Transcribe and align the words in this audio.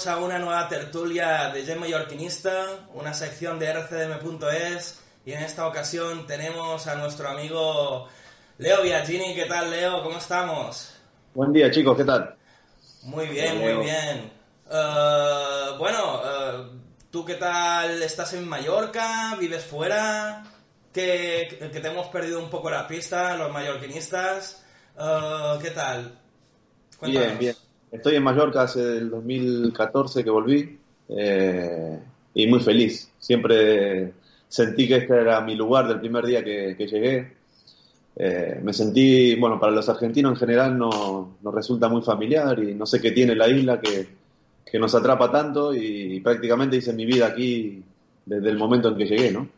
Bienvenidos 0.00 0.06
a 0.06 0.24
una 0.24 0.38
nueva 0.38 0.68
tertulia 0.68 1.50
de 1.52 1.62
Gen 1.62 1.78
Mallorquinista, 1.78 2.66
una 2.94 3.12
sección 3.12 3.58
de 3.58 3.72
rcdm.es 3.72 5.00
y 5.26 5.32
en 5.32 5.42
esta 5.42 5.66
ocasión 5.66 6.26
tenemos 6.26 6.86
a 6.86 6.94
nuestro 6.94 7.28
amigo 7.28 8.08
Leo 8.58 8.82
Biagini. 8.82 9.34
¿Qué 9.34 9.44
tal, 9.44 9.70
Leo? 9.70 10.02
¿Cómo 10.02 10.16
estamos? 10.16 10.94
Buen 11.34 11.52
día, 11.52 11.70
chicos, 11.70 11.96
¿qué 11.96 12.04
tal? 12.04 12.34
Muy 13.02 13.26
bien, 13.26 13.58
muy 13.58 13.84
bien. 13.84 14.32
Eh, 14.70 15.70
bueno, 15.78 16.22
eh, 16.24 16.70
¿tú 17.10 17.24
qué 17.24 17.34
tal? 17.34 18.02
¿Estás 18.02 18.32
en 18.34 18.48
Mallorca? 18.48 19.36
¿Vives 19.38 19.64
fuera? 19.64 20.44
Que, 20.92 21.68
que 21.72 21.80
te 21.80 21.88
hemos 21.88 22.06
perdido 22.08 22.38
un 22.38 22.48
poco 22.48 22.70
la 22.70 22.86
pista, 22.86 23.36
los 23.36 23.52
mallorquinistas. 23.52 24.64
Eh, 24.98 25.58
¿Qué 25.60 25.70
tal? 25.70 26.18
Cuéntanos. 26.98 27.38
Bien, 27.38 27.38
bien. 27.38 27.69
Estoy 27.92 28.16
en 28.16 28.22
Mallorca 28.22 28.62
hace 28.62 28.98
el 28.98 29.10
2014 29.10 30.22
que 30.22 30.30
volví 30.30 30.78
eh, 31.08 31.98
y 32.34 32.46
muy 32.46 32.60
feliz. 32.60 33.10
Siempre 33.18 34.12
sentí 34.48 34.86
que 34.86 34.96
este 34.96 35.14
era 35.20 35.40
mi 35.40 35.56
lugar 35.56 35.88
del 35.88 36.00
primer 36.00 36.24
día 36.24 36.44
que, 36.44 36.74
llegué. 36.78 37.32
Eh, 38.16 38.60
me 38.62 38.72
sentí, 38.72 39.34
bueno, 39.36 39.58
para 39.58 39.72
los 39.72 39.88
argentinos 39.88 40.32
en 40.32 40.38
general 40.38 40.78
no, 40.78 41.36
nos 41.42 41.54
resulta 41.54 41.88
muy 41.88 42.02
familiar 42.02 42.58
y 42.58 42.74
no 42.74 42.86
sé 42.86 43.00
qué 43.00 43.10
tiene 43.12 43.34
la 43.34 43.48
isla 43.48 43.80
que, 43.80 44.08
que 44.70 44.78
nos 44.78 44.94
atrapa 44.94 45.30
tanto 45.30 45.74
y, 45.74 46.20
prácticamente 46.20 46.76
hice 46.76 46.92
mi 46.92 47.04
vida 47.04 47.26
aquí 47.26 47.82
desde 48.24 48.50
el 48.50 48.58
momento 48.58 48.88
en 48.88 48.96
que 48.96 49.06
llegué, 49.06 49.32
¿no? 49.32 49.48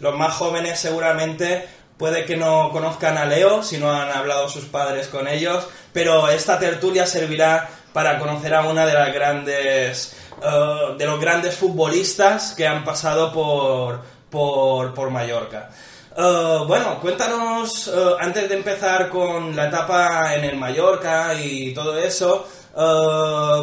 Los 0.00 0.16
más 0.18 0.34
jóvenes 0.34 0.78
seguramente 0.78 1.64
puede 2.04 2.26
que 2.26 2.36
no 2.36 2.68
conozcan 2.70 3.16
a 3.16 3.24
Leo 3.24 3.62
si 3.62 3.78
no 3.78 3.90
han 3.90 4.12
hablado 4.12 4.46
sus 4.50 4.66
padres 4.66 5.08
con 5.08 5.26
ellos, 5.26 5.66
pero 5.90 6.28
esta 6.28 6.58
tertulia 6.58 7.06
servirá 7.06 7.66
para 7.94 8.18
conocer 8.18 8.52
a 8.52 8.66
una 8.66 8.84
de 8.84 8.92
las 8.92 9.14
grandes 9.14 10.14
eh, 10.42 10.94
de 10.98 11.06
los 11.06 11.18
grandes 11.18 11.56
futbolistas 11.56 12.52
que 12.54 12.66
han 12.66 12.84
pasado 12.84 13.32
por 13.32 14.02
por, 14.28 15.10
Mallorca. 15.10 15.70
Eh, 16.14 16.58
bueno, 16.66 17.00
cuéntanos, 17.00 17.88
eh, 17.88 18.16
antes 18.20 18.50
de 18.50 18.56
empezar 18.56 19.08
con 19.08 19.56
la 19.56 19.68
etapa 19.68 20.34
en 20.34 20.44
el 20.44 20.58
Mallorca 20.58 21.32
y 21.32 21.72
todo 21.72 21.96
eso, 21.96 22.46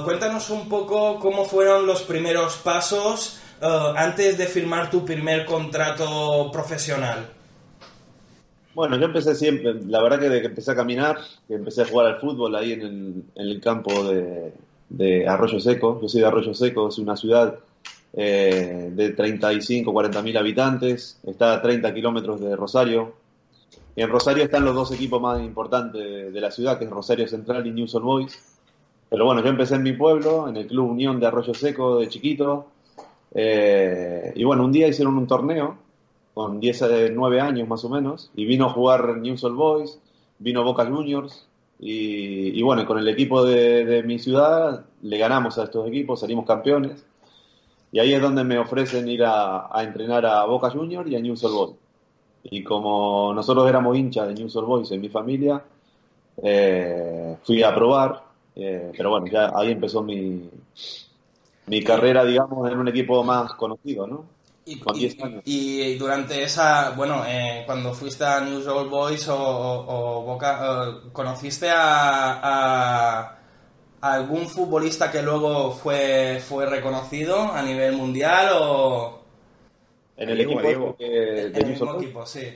cuéntanos 0.04 0.50
un 0.50 0.68
poco 0.68 1.20
cómo 1.20 1.46
fueron 1.46 1.86
los 1.86 2.02
primeros 2.02 2.56
pasos 2.56 3.38
antes 3.62 4.36
de 4.36 4.48
firmar 4.48 4.90
tu 4.90 5.06
primer 5.06 5.46
contrato 5.46 6.50
profesional. 6.52 7.41
Bueno, 8.74 8.98
yo 8.98 9.06
empecé 9.06 9.36
siempre, 9.36 9.74
la 9.86 10.02
verdad 10.02 10.20
que 10.20 10.30
desde 10.30 10.42
que 10.42 10.48
empecé 10.48 10.72
a 10.72 10.76
caminar, 10.76 11.18
que 11.48 11.56
empecé 11.56 11.82
a 11.82 11.86
jugar 11.86 12.08
al 12.08 12.22
fútbol 12.22 12.56
ahí 12.56 12.72
en 12.72 13.26
el, 13.36 13.60
campo 13.60 13.92
de, 14.06 15.28
Arroyo 15.28 15.60
Seco, 15.60 16.00
yo 16.02 16.08
soy 16.08 16.22
de 16.22 16.28
Arroyo 16.28 16.54
Seco, 16.54 16.88
es 16.88 16.98
una 16.98 17.18
ciudad 17.18 17.60
eh, 18.14 18.90
de 18.94 19.10
35, 19.10 19.92
40 19.92 20.22
mil 20.22 20.38
habitantes, 20.38 21.20
está 21.26 21.54
a 21.54 21.62
30 21.62 21.94
kilómetros 21.94 22.40
de 22.40 22.56
Rosario. 22.56 23.14
En 23.98 24.10
Rosario 24.10 24.46
están 24.46 24.64
los 24.64 24.74
dos 24.74 24.92
equipos 24.94 25.22
más 25.22 25.42
importantes 25.42 26.34
de, 26.34 26.42
la 26.42 26.50
ciudad, 26.50 26.80
que 26.80 26.86
es 26.86 26.92
Rosario 26.92 27.28
Central 27.28 27.68
y 27.68 27.72
News 27.72 27.94
Old 27.96 28.06
Boys. 28.06 28.40
Pero 29.10 29.26
bueno, 29.26 29.44
yo 29.44 29.50
empecé 29.50 29.76
en 29.76 29.84
mi 29.84 29.92
pueblo, 29.92 30.48
en 30.48 30.56
el 30.56 30.68
Club 30.68 30.92
Unión 30.92 31.20
de 31.20 31.28
Arroyo 31.28 31.54
Seco 31.54 32.00
de 32.00 32.08
chiquito. 32.08 32.68
Eh, 33.34 34.32
y 34.34 34.46
bueno, 34.46 34.64
un 34.64 34.72
día 34.72 34.88
hicieron 34.88 35.18
un 35.18 35.28
torneo 35.28 35.91
con 36.34 36.60
10 36.60 36.82
a 36.84 36.88
9 37.12 37.42
años 37.42 37.68
más 37.68 37.84
o 37.84 37.90
menos, 37.90 38.32
y 38.36 38.46
vino 38.46 38.66
a 38.66 38.70
jugar 38.70 39.18
News 39.18 39.44
Old 39.44 39.56
Boys, 39.56 40.00
vino 40.40 40.64
Boca 40.64 40.86
Juniors, 40.86 41.48
y, 41.84 42.62
bueno, 42.62 42.86
con 42.86 43.00
el 43.00 43.08
equipo 43.08 43.44
de, 43.44 43.86
de 43.86 44.04
mi 44.04 44.20
ciudad 44.20 44.86
le 45.02 45.18
ganamos 45.18 45.58
a 45.58 45.64
estos 45.64 45.88
equipos, 45.88 46.20
salimos 46.20 46.46
campeones, 46.46 47.04
y 47.92 48.00
ahí 48.00 48.14
es 48.14 48.22
donde 48.22 48.44
me 48.44 48.58
ofrecen 48.58 49.08
ir 49.10 49.24
a, 49.26 49.70
entrenar 49.84 50.26
a 50.26 50.46
Boca 50.46 50.70
Juniors 50.70 51.10
y 51.10 51.16
a 51.16 51.20
News 51.20 51.44
Old 51.44 51.56
Boys. 51.56 51.76
Y 52.44 52.64
como 52.64 53.34
nosotros 53.34 53.68
éramos 53.68 53.98
hinchas 53.98 54.28
de 54.28 54.36
News 54.36 54.56
Old 54.56 54.68
Boys 54.68 54.92
en 54.92 55.02
mi 55.02 55.10
familia, 55.10 55.62
eh, 56.42 57.36
fui 57.44 57.62
a 57.64 57.76
probar, 57.76 58.24
eh, 58.56 58.92
pero 58.96 59.10
bueno, 59.10 59.28
ya 59.28 59.52
ahí 59.54 59.72
empezó 59.72 60.02
mi, 60.02 60.50
mi 61.68 61.84
carrera, 61.84 62.24
digamos, 62.24 62.70
en 62.72 62.80
un 62.80 62.88
equipo 62.88 63.24
más 63.24 63.54
conocido, 63.56 64.08
¿no? 64.08 64.26
Y, 64.74 64.80
Con 64.80 64.96
y- 64.96 65.00
10 65.00 65.24
años. 65.24 65.42
y 65.46 65.96
durante 65.98 66.44
esa, 66.44 66.92
bueno, 66.92 67.24
eh, 67.28 67.64
cuando 67.66 67.94
fuiste 67.94 68.24
a 68.26 68.40
News 68.42 68.68
Old 68.68 68.90
Boys 68.90 69.28
o, 69.28 69.36
o- 69.38 70.20
o 70.20 70.22
Boca, 70.24 70.60
eh, 70.64 71.10
¿conociste 71.12 71.70
a, 71.72 73.38
algún 74.02 74.48
futbolista 74.48 75.12
que 75.12 75.22
luego 75.22 75.72
fue, 75.72 76.42
fue 76.48 76.66
reconocido 76.66 77.40
a 77.52 77.62
nivel 77.62 77.96
mundial 77.96 78.50
o 78.60 79.20
En 80.18 80.30
el 80.30 80.42
equipo 80.42 80.62
Diego. 80.62 80.96
de, 81.00 81.10
de 81.10 81.48
en 81.48 81.56
el 81.56 81.66
mismo 81.68 81.94
Boys. 81.94 82.04
equipo? 82.04 82.26
Sí. 82.26 82.48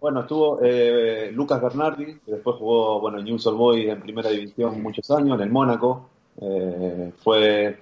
Bueno, 0.00 0.20
estuvo 0.22 0.58
eh, 0.62 1.30
Lucas 1.32 1.60
Bernardi, 1.62 2.18
que 2.24 2.32
después 2.32 2.56
jugó 2.56 3.00
bueno, 3.00 3.18
en 3.18 3.24
News 3.24 3.46
Old 3.46 3.56
Boys 3.58 3.88
en 3.88 4.00
primera 4.00 4.30
división 4.30 4.82
muchos 4.82 5.10
años, 5.12 5.36
en 5.36 5.42
el 5.42 5.50
Mónaco. 5.50 6.08
Eh, 6.40 7.12
fue 7.22 7.78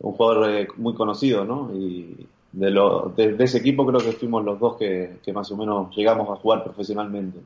un 0.00 0.12
jugador 0.12 0.50
eh, 0.50 0.68
muy 0.76 0.94
conocido, 0.94 1.44
¿no? 1.44 1.70
Y 1.74 2.26
de, 2.52 2.70
lo, 2.70 3.12
de, 3.16 3.32
de 3.32 3.44
ese 3.44 3.58
equipo 3.58 3.86
creo 3.86 4.00
que 4.00 4.12
fuimos 4.12 4.44
los 4.44 4.58
dos 4.58 4.76
que, 4.76 5.18
que 5.24 5.32
más 5.32 5.50
o 5.50 5.56
menos 5.56 5.94
llegamos 5.94 6.28
a 6.30 6.40
jugar 6.40 6.64
profesionalmente. 6.64 7.38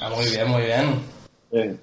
Ah, 0.00 0.10
muy 0.10 0.26
bien, 0.26 0.48
muy 0.48 0.62
bien. 0.62 1.80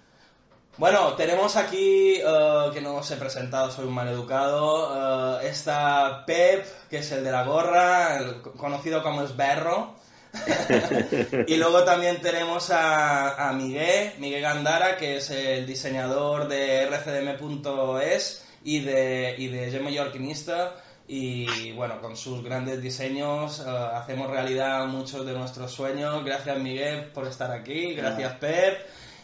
Bueno, 0.78 1.14
tenemos 1.16 1.56
aquí, 1.56 2.16
eh, 2.16 2.70
que 2.72 2.82
no 2.82 2.98
os 2.98 3.10
he 3.10 3.18
presentado, 3.18 3.72
soy 3.72 3.86
un 3.86 3.96
mal 3.96 4.08
educado, 4.08 5.40
eh, 5.42 5.50
está 5.50 6.24
Pep, 6.26 6.66
que 6.88 7.00
es 7.00 7.12
el 7.12 7.24
de 7.24 7.32
la 7.32 7.44
gorra, 7.44 8.20
conocido 8.58 9.02
como 9.02 9.24
Esberro. 9.24 9.96
y 11.48 11.56
luego 11.56 11.84
también 11.84 12.22
tenemos 12.22 12.70
a, 12.72 13.52
Miguel, 13.56 14.14
Miguel 14.20 14.44
Gandara, 14.44 14.98
que 14.98 15.18
es 15.18 15.32
el 15.32 15.66
diseñador 15.66 16.48
de 16.48 16.86
rcdm.es 16.86 18.46
y 18.64 18.82
de, 18.82 19.36
y 19.36 19.48
de 19.48 19.72
Gemo 19.72 19.90
Yorkinista. 19.90 20.76
Y 21.10 21.72
bueno, 21.72 22.02
con 22.02 22.18
sus 22.18 22.44
grandes 22.44 22.82
diseños 22.82 23.64
eh, 23.66 23.70
hacemos 23.70 24.30
realidad 24.30 24.86
muchos 24.88 25.26
de 25.26 25.34
nuestros 25.34 25.72
sueños. 25.72 26.24
Gracias 26.26 26.60
Miguel 26.60 27.06
por 27.14 27.26
estar 27.26 27.50
aquí, 27.52 27.94
gracias 27.94 28.34
Pep. 28.36 28.78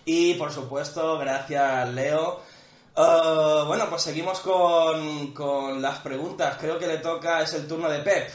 Y 0.06 0.36
por 0.36 0.52
supuesto, 0.52 1.18
gracias 1.18 1.94
Leo. 1.94 2.42
Uh, 2.96 3.66
bueno, 3.66 3.88
pues 3.90 4.04
seguimos 4.04 4.40
con, 4.40 5.82
las 5.82 6.00
preguntas. 6.00 6.58
Creo 6.60 6.78
que 6.78 6.88
le 6.88 6.98
toca, 6.98 7.42
es 7.42 7.54
el 7.54 7.68
turno 7.68 7.90
de 7.90 8.00
Pep. 8.00 8.30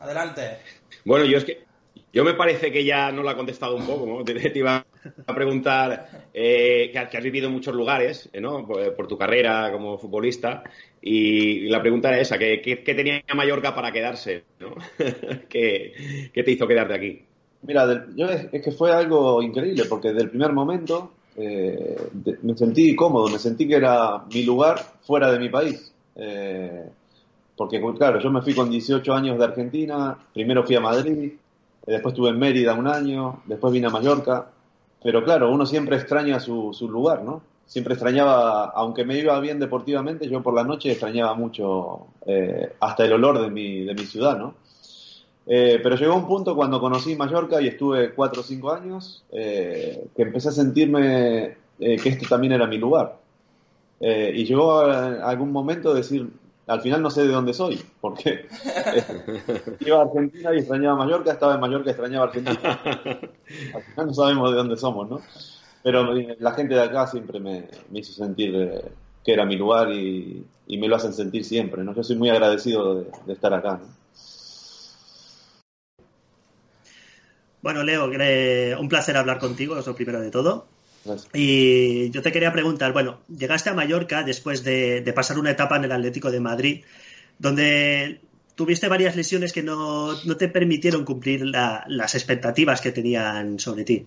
Adelante. 0.00 0.58
Bueno, 1.04 1.24
yo 1.24 1.38
es 1.38 1.44
que 1.44 1.64
yo 2.12 2.22
me 2.22 2.34
parece 2.34 2.70
que 2.70 2.84
ya 2.84 3.10
no 3.12 3.22
lo 3.22 3.30
ha 3.30 3.36
contestado 3.36 3.76
un 3.76 3.86
poco, 3.86 4.06
¿no? 4.06 4.24
Te, 4.24 4.58
iba 4.58 4.84
a 5.26 5.34
preguntar 5.34 6.28
eh, 6.32 6.90
que, 6.92 6.98
has 6.98 7.24
vivido 7.24 7.48
en 7.48 7.52
muchos 7.52 7.74
lugares, 7.74 8.28
eh, 8.32 8.40
¿no? 8.40 8.66
Por, 8.66 9.06
tu 9.06 9.18
carrera 9.18 9.70
como 9.72 9.98
futbolista. 9.98 10.62
Y 11.02 11.68
la 11.68 11.80
pregunta 11.80 12.08
era 12.08 12.20
esa, 12.20 12.38
¿qué, 12.38 12.60
qué, 12.62 12.94
tenía 12.94 13.22
Mallorca 13.34 13.74
para 13.74 13.92
quedarse? 13.92 14.44
¿no? 14.60 14.74
¿Qué, 15.48 16.30
¿Qué 16.32 16.42
te 16.42 16.50
hizo 16.50 16.66
quedarte 16.66 16.94
aquí? 16.94 17.22
Mira, 17.62 18.06
yo 18.14 18.26
es, 18.26 18.62
que 18.62 18.72
fue 18.72 18.92
algo 18.92 19.42
increíble, 19.42 19.84
porque 19.88 20.08
desde 20.08 20.22
el 20.24 20.30
primer 20.30 20.52
momento 20.52 21.12
eh, 21.36 21.96
me 22.42 22.56
sentí 22.56 22.94
cómodo, 22.94 23.28
me 23.28 23.38
sentí 23.38 23.66
que 23.66 23.76
era 23.76 24.24
mi 24.32 24.42
lugar 24.42 24.80
fuera 25.02 25.32
de 25.32 25.38
mi 25.38 25.48
país. 25.48 25.92
Eh, 26.16 26.84
porque, 27.56 27.80
claro, 27.96 28.20
yo 28.20 28.30
me 28.30 28.42
fui 28.42 28.54
con 28.54 28.68
18 28.68 29.12
años 29.14 29.38
de 29.38 29.44
Argentina, 29.44 30.16
primero 30.32 30.64
fui 30.64 30.76
a 30.76 30.80
Madrid, 30.80 31.32
eh, 31.86 31.92
después 31.92 32.12
estuve 32.12 32.30
en 32.30 32.38
Mérida 32.38 32.74
un 32.74 32.86
año, 32.86 33.42
después 33.46 33.72
vine 33.72 33.86
a 33.86 33.90
Mallorca, 33.90 34.50
pero 35.04 35.22
claro, 35.22 35.52
uno 35.52 35.64
siempre 35.66 35.96
extraña 35.96 36.40
su, 36.40 36.72
su 36.72 36.88
lugar, 36.88 37.22
¿no? 37.22 37.42
Siempre 37.66 37.94
extrañaba, 37.94 38.64
aunque 38.70 39.04
me 39.04 39.16
iba 39.16 39.38
bien 39.38 39.60
deportivamente, 39.60 40.28
yo 40.28 40.42
por 40.42 40.54
la 40.54 40.64
noche 40.64 40.90
extrañaba 40.90 41.34
mucho 41.34 42.08
hasta 42.80 43.04
el 43.04 43.12
olor 43.12 43.40
de 43.40 43.50
mi, 43.50 43.84
de 43.84 43.94
mi 43.94 44.04
ciudad, 44.04 44.36
¿no? 44.36 44.54
Eh, 45.46 45.78
pero 45.82 45.96
llegó 45.96 46.16
un 46.16 46.26
punto 46.26 46.56
cuando 46.56 46.80
conocí 46.80 47.16
Mallorca 47.16 47.60
y 47.60 47.68
estuve 47.68 48.14
cuatro 48.14 48.40
o 48.40 48.44
cinco 48.44 48.72
años 48.72 49.24
eh, 49.30 50.06
que 50.16 50.22
empecé 50.22 50.48
a 50.48 50.52
sentirme 50.52 51.56
eh, 51.78 51.96
que 52.02 52.08
este 52.08 52.26
también 52.26 52.54
era 52.54 52.66
mi 52.66 52.78
lugar. 52.78 53.18
y 54.00 54.44
llegó 54.44 54.80
algún 54.80 55.50
momento 55.50 55.90
de 55.94 56.00
decir, 56.00 56.28
al 56.66 56.80
final 56.80 57.02
no 57.02 57.10
sé 57.10 57.22
de 57.22 57.32
dónde 57.32 57.52
soy, 57.52 57.80
porque 58.00 58.46
iba 59.80 59.98
a 59.98 60.02
Argentina 60.02 60.54
y 60.54 60.58
extrañaba 60.58 60.96
Mallorca, 60.96 61.32
estaba 61.32 61.54
en 61.54 61.60
Mallorca 61.60 61.88
y 61.88 61.92
extrañaba 61.92 62.26
Argentina. 62.26 62.80
Al 63.74 63.82
final 63.82 64.06
no 64.06 64.14
sabemos 64.14 64.50
de 64.50 64.56
dónde 64.56 64.76
somos, 64.76 65.10
¿no? 65.10 65.20
Pero 65.82 66.14
la 66.14 66.52
gente 66.52 66.74
de 66.74 66.82
acá 66.82 67.06
siempre 67.06 67.40
me, 67.40 67.68
hizo 67.92 68.12
sentir 68.12 68.82
que 69.22 69.32
era 69.32 69.44
mi 69.44 69.56
lugar 69.56 69.90
y, 69.92 70.46
me 70.66 70.88
lo 70.88 70.96
hacen 70.96 71.12
sentir 71.12 71.44
siempre, 71.44 71.84
¿no? 71.84 71.94
Yo 71.94 72.02
soy 72.02 72.16
muy 72.16 72.30
agradecido 72.30 72.94
de, 72.94 73.10
de 73.26 73.32
estar 73.34 73.52
acá, 73.52 73.80
¿no? 73.82 74.04
Bueno, 77.64 77.82
Leo, 77.82 78.10
un 78.78 78.88
placer 78.90 79.16
hablar 79.16 79.38
contigo, 79.38 79.78
es 79.78 79.86
lo 79.86 79.94
primero 79.94 80.20
de 80.20 80.30
todo. 80.30 80.66
Y 81.32 82.10
yo 82.10 82.22
te 82.22 82.32
quería 82.32 82.52
preguntar, 82.52 82.92
bueno, 82.92 83.20
llegaste 83.28 83.70
a 83.70 83.74
Mallorca 83.74 84.22
después 84.22 84.64
de, 84.64 85.12
pasar 85.14 85.38
una 85.38 85.50
etapa 85.50 85.76
en 85.76 85.84
el 85.84 85.92
Atlético 85.92 86.30
de 86.30 86.40
Madrid, 86.40 86.84
donde 87.38 88.20
tuviste 88.54 88.88
varias 88.88 89.16
lesiones 89.16 89.52
que 89.52 89.62
no, 89.62 90.16
te 90.38 90.48
permitieron 90.48 91.04
cumplir 91.04 91.44
las 91.44 92.14
expectativas 92.14 92.80
que 92.80 92.92
tenían 92.92 93.58
sobre 93.58 93.84
ti. 93.84 94.06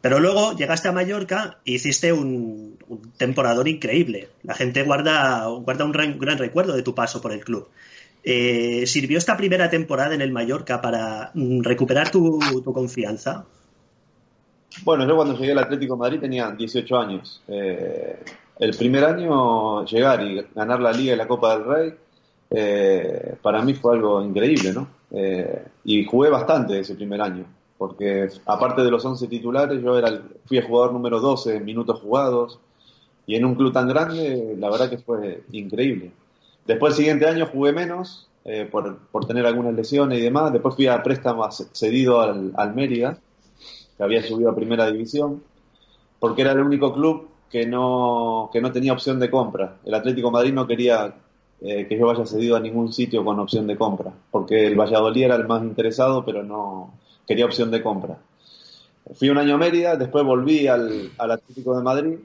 Pero 0.00 0.20
luego 0.20 0.56
llegaste 0.56 0.88
a 0.88 0.92
Mallorca 0.92 1.58
e 1.64 1.72
hiciste 1.72 2.12
un, 2.12 2.78
temporador 3.16 3.66
increíble. 3.66 4.28
La 4.42 4.54
gente 4.54 4.82
guarda, 4.82 5.46
guarda 5.46 5.84
un 5.84 5.92
gran 5.92 6.38
recuerdo 6.38 6.74
de 6.74 6.82
tu 6.82 6.94
paso 6.94 7.20
por 7.20 7.32
el 7.32 7.44
club. 7.44 7.68
Eh, 8.28 8.84
¿Sirvió 8.86 9.18
esta 9.18 9.36
primera 9.36 9.70
temporada 9.70 10.12
en 10.12 10.20
el 10.20 10.32
Mallorca 10.32 10.80
para 10.80 11.30
recuperar 11.34 12.10
tu, 12.10 12.40
confianza? 12.64 13.46
Bueno, 14.84 15.06
yo 15.06 15.16
cuando 15.16 15.36
llegué 15.36 15.52
al 15.52 15.58
Atlético 15.58 15.96
Madrid 15.96 16.20
tenía 16.20 16.50
18 16.50 16.96
años. 16.96 17.42
Eh, 17.48 18.18
el 18.58 18.76
primer 18.76 19.04
año 19.04 19.84
llegar 19.84 20.22
y 20.22 20.44
ganar 20.54 20.80
la 20.80 20.92
Liga 20.92 21.14
y 21.14 21.16
la 21.16 21.28
Copa 21.28 21.56
del 21.56 21.64
Rey, 21.66 21.94
eh, 22.50 23.34
para 23.42 23.62
mí 23.62 23.74
fue 23.74 23.94
algo 23.94 24.22
increíble, 24.22 24.72
¿no? 24.72 24.88
y 25.84 26.04
jugué 26.04 26.28
bastante 26.28 26.80
ese 26.80 26.94
primer 26.94 27.22
año, 27.22 27.46
porque 27.78 28.28
aparte 28.44 28.82
de 28.82 28.90
los 28.90 29.02
11 29.02 29.28
titulares, 29.28 29.80
yo 29.80 29.96
era 29.96 30.20
fui 30.44 30.58
el 30.58 30.64
jugador 30.64 30.92
número 30.92 31.20
12 31.20 31.56
en 31.56 31.64
minutos 31.64 32.00
jugados, 32.00 32.58
y 33.26 33.34
en 33.34 33.44
un 33.44 33.56
club 33.56 33.72
tan 33.72 33.88
grande, 33.88 34.54
la 34.58 34.70
verdad 34.70 34.88
que 34.88 34.98
fue 34.98 35.42
increíble. 35.52 36.12
Después 36.66 36.92
el 36.92 36.96
siguiente 36.96 37.26
año 37.26 37.46
jugué 37.46 37.72
menos 37.72 38.28
eh, 38.44 38.68
por, 38.70 39.26
tener 39.26 39.44
algunas 39.44 39.74
lesiones 39.74 40.18
y 40.18 40.22
demás. 40.22 40.52
Después 40.52 40.74
fui 40.76 40.86
a 40.86 41.02
préstamo 41.02 41.48
cedido 41.50 42.20
al, 42.20 42.74
Mérida, 42.74 43.18
que 43.96 44.02
había 44.02 44.22
subido 44.22 44.50
a 44.50 44.56
primera 44.56 44.90
división, 44.90 45.42
porque 46.18 46.42
era 46.42 46.52
el 46.52 46.60
único 46.60 46.92
club 46.92 47.28
que 47.50 47.66
no, 47.66 48.50
que 48.52 48.60
no 48.60 48.72
tenía 48.72 48.92
opción 48.92 49.18
de 49.18 49.30
compra. 49.30 49.76
El 49.84 49.94
Atlético 49.94 50.30
Madrid 50.30 50.52
no 50.52 50.66
quería 50.66 51.14
eh, 51.60 51.86
que 51.88 51.98
yo 51.98 52.06
vaya 52.06 52.26
cedido 52.26 52.56
a 52.56 52.60
ningún 52.60 52.92
sitio 52.92 53.24
con 53.24 53.38
opción 53.40 53.66
de 53.66 53.76
compra, 53.76 54.12
porque 54.30 54.66
el 54.66 54.78
Valladolid 54.78 55.24
era 55.24 55.36
el 55.36 55.46
más 55.46 55.62
interesado, 55.62 56.24
pero 56.24 56.42
no 56.42 56.92
quería 57.26 57.46
opción 57.46 57.70
de 57.70 57.82
compra. 57.82 58.18
Fui 59.14 59.28
un 59.28 59.38
año 59.38 59.54
a 59.54 59.58
Mérida, 59.58 59.96
después 59.96 60.24
volví 60.24 60.66
al, 60.66 61.10
al 61.18 61.30
Atlético 61.30 61.76
de 61.76 61.82
Madrid 61.82 62.18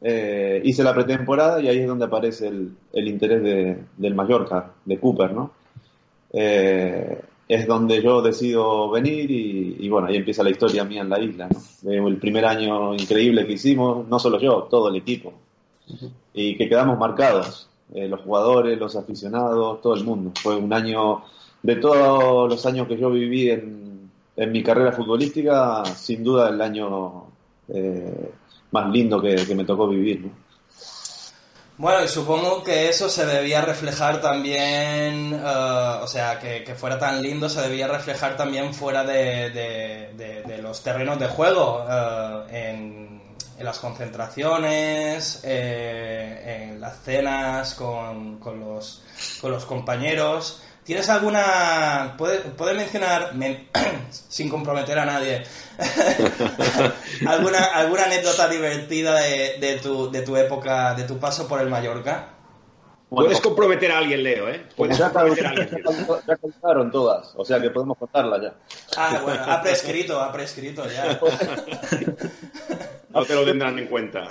eh, 0.00 0.62
hice 0.64 0.84
la 0.84 0.94
pretemporada 0.94 1.60
y 1.60 1.68
ahí 1.68 1.80
es 1.80 1.88
donde 1.88 2.04
aparece 2.04 2.46
el, 2.46 3.08
interés 3.08 3.42
de, 3.42 3.78
del 3.96 4.14
Mallorca, 4.14 4.72
de 4.84 4.98
Cooper, 4.98 5.32
¿no? 5.32 5.50
Eh, 6.32 7.20
es 7.48 7.66
donde 7.66 8.02
yo 8.02 8.20
decido 8.20 8.90
venir 8.90 9.30
y, 9.30 9.88
bueno, 9.88 10.08
ahí 10.08 10.16
empieza 10.16 10.42
la 10.42 10.50
historia 10.50 10.84
mía 10.84 11.00
en 11.00 11.08
la 11.08 11.18
isla, 11.18 11.48
¿no? 11.48 12.06
El 12.06 12.18
primer 12.18 12.44
año 12.44 12.94
increíble 12.94 13.46
que 13.46 13.54
hicimos, 13.54 14.06
no 14.06 14.18
solo 14.18 14.38
yo, 14.38 14.64
todo 14.70 14.90
el 14.90 14.96
equipo. 14.96 15.32
Y 16.34 16.56
que 16.58 16.68
quedamos 16.68 16.98
marcados, 16.98 17.70
eh, 17.94 18.06
los 18.06 18.20
jugadores, 18.20 18.78
los 18.78 18.94
aficionados, 18.96 19.80
todo 19.80 19.94
el 19.94 20.04
mundo. 20.04 20.32
Fue 20.40 20.56
un 20.56 20.70
año, 20.74 21.22
de 21.62 21.76
todos 21.76 22.50
los 22.50 22.66
años 22.66 22.86
que 22.86 22.98
yo 22.98 23.10
viví 23.10 23.48
en, 23.48 24.10
en 24.36 24.52
mi 24.52 24.62
carrera 24.62 24.92
futbolística, 24.92 25.82
sin 25.86 26.22
duda 26.22 26.50
el 26.50 26.60
año 26.60 27.24
más 28.70 28.90
lindo 28.90 29.20
que, 29.20 29.54
me 29.54 29.64
tocó 29.64 29.88
vivir. 29.88 30.20
¿no? 30.26 30.30
Bueno, 31.78 32.02
y 32.02 32.08
supongo 32.08 32.64
que 32.64 32.88
eso 32.88 33.08
se 33.08 33.24
debía 33.24 33.60
reflejar 33.60 34.20
también, 34.20 35.32
eh, 35.32 35.98
o 36.02 36.08
sea, 36.08 36.40
que, 36.40 36.74
fuera 36.74 36.98
tan 36.98 37.22
lindo 37.22 37.48
se 37.48 37.60
debía 37.60 37.86
reflejar 37.86 38.36
también 38.36 38.74
fuera 38.74 39.04
de, 39.04 40.58
los 40.60 40.82
terrenos 40.82 41.20
de 41.20 41.28
juego, 41.28 41.86
eh, 41.88 42.68
en, 42.68 43.18
las 43.64 43.78
concentraciones, 43.78 45.40
eh, 45.44 46.66
en 46.68 46.80
las 46.80 47.00
cenas 47.04 47.74
con 47.74 48.40
los 48.40 49.64
compañeros. 49.64 50.60
¿Tienes 50.88 51.06
alguna... 51.10 52.14
¿Puedes 52.16 52.40
puede 52.56 52.72
mencionar, 52.72 53.34
sin 54.10 54.48
comprometer 54.48 54.98
a 54.98 55.04
nadie, 55.04 55.42
¿alguna, 57.28 57.62
alguna 57.74 58.04
anécdota 58.04 58.48
divertida 58.48 59.16
de, 59.16 59.80
tu, 59.82 60.10
de 60.10 60.22
tu 60.22 60.34
época, 60.38 60.94
de 60.94 61.04
tu 61.04 61.18
paso 61.18 61.46
por 61.46 61.60
el 61.60 61.68
Mallorca? 61.68 62.30
Puedes 63.10 63.38
comprometer 63.42 63.92
a 63.92 63.98
alguien, 63.98 64.22
Leo, 64.22 64.48
¿eh? 64.48 64.66
Puedes 64.74 64.96
ya, 64.96 65.10
comprometer 65.10 65.46
a 65.46 65.50
alguien. 65.50 65.84
Ya, 66.26 66.36
contaron 66.38 66.90
todas, 66.90 67.34
o 67.36 67.44
sea 67.44 67.60
que 67.60 67.68
podemos 67.68 67.98
contarla 67.98 68.40
ya. 68.40 68.54
Ah, 68.96 69.20
bueno, 69.22 69.42
ha 69.46 69.60
prescrito, 69.60 70.18
ha 70.18 70.32
prescrito 70.32 70.86
ya. 70.88 71.20
no 73.10 73.24
te 73.24 73.34
lo 73.34 73.44
tendrán 73.44 73.78
en 73.78 73.86
cuenta. 73.86 74.28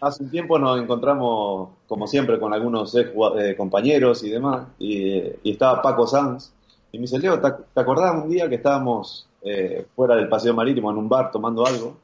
Hace, 0.00 0.22
un 0.22 0.30
tiempo 0.30 0.58
nos 0.58 0.80
encontramos, 0.80 1.70
como 1.86 2.06
siempre, 2.06 2.38
con 2.38 2.52
algunos 2.52 2.94
eh, 2.94 3.54
compañeros 3.56 4.22
y 4.24 4.30
demás, 4.30 4.68
y, 4.78 5.50
estaba 5.50 5.82
Paco 5.82 6.06
Sanz, 6.06 6.52
y 6.92 6.98
me 6.98 7.02
dice, 7.02 7.18
Leo, 7.18 7.40
¿te, 7.40 7.80
acordás 7.80 8.14
un 8.22 8.30
día 8.30 8.48
que 8.48 8.56
estábamos 8.56 9.28
eh, 9.42 9.86
fuera 9.96 10.14
del 10.14 10.28
paseo 10.28 10.54
marítimo 10.54 10.90
en 10.90 10.98
un 10.98 11.08
bar 11.08 11.30
tomando 11.30 11.66
algo? 11.66 11.96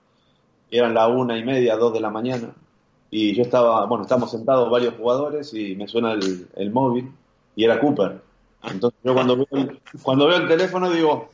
Y 0.71 0.79
eran 0.79 0.95
la 0.95 1.07
una 1.09 1.39
y 1.39 1.45
media, 1.45 1.77
dos 1.77 1.93
de 1.93 2.01
la 2.01 2.11
mañana, 2.11 2.53
y 3.11 3.35
yo 3.35 3.43
estaba, 3.43 3.87
bueno, 3.87 4.03
estábamos 4.03 4.31
sentados 4.31 4.71
varios 4.71 4.95
jugadores 4.95 5.55
y 5.55 5.77
me 5.77 5.87
suena 5.87 6.13
el, 6.13 6.71
móvil, 6.71 7.13
y 7.55 7.65
era 7.65 7.81
Cooper. 7.81 8.21
Entonces 8.65 8.99
yo 9.05 9.15
cuando 9.15 9.37
veo 9.37 9.47
el, 9.53 9.81
cuando 10.03 10.27
veo 10.27 10.39
el 10.39 10.49
teléfono 10.49 10.91
digo, 10.91 11.31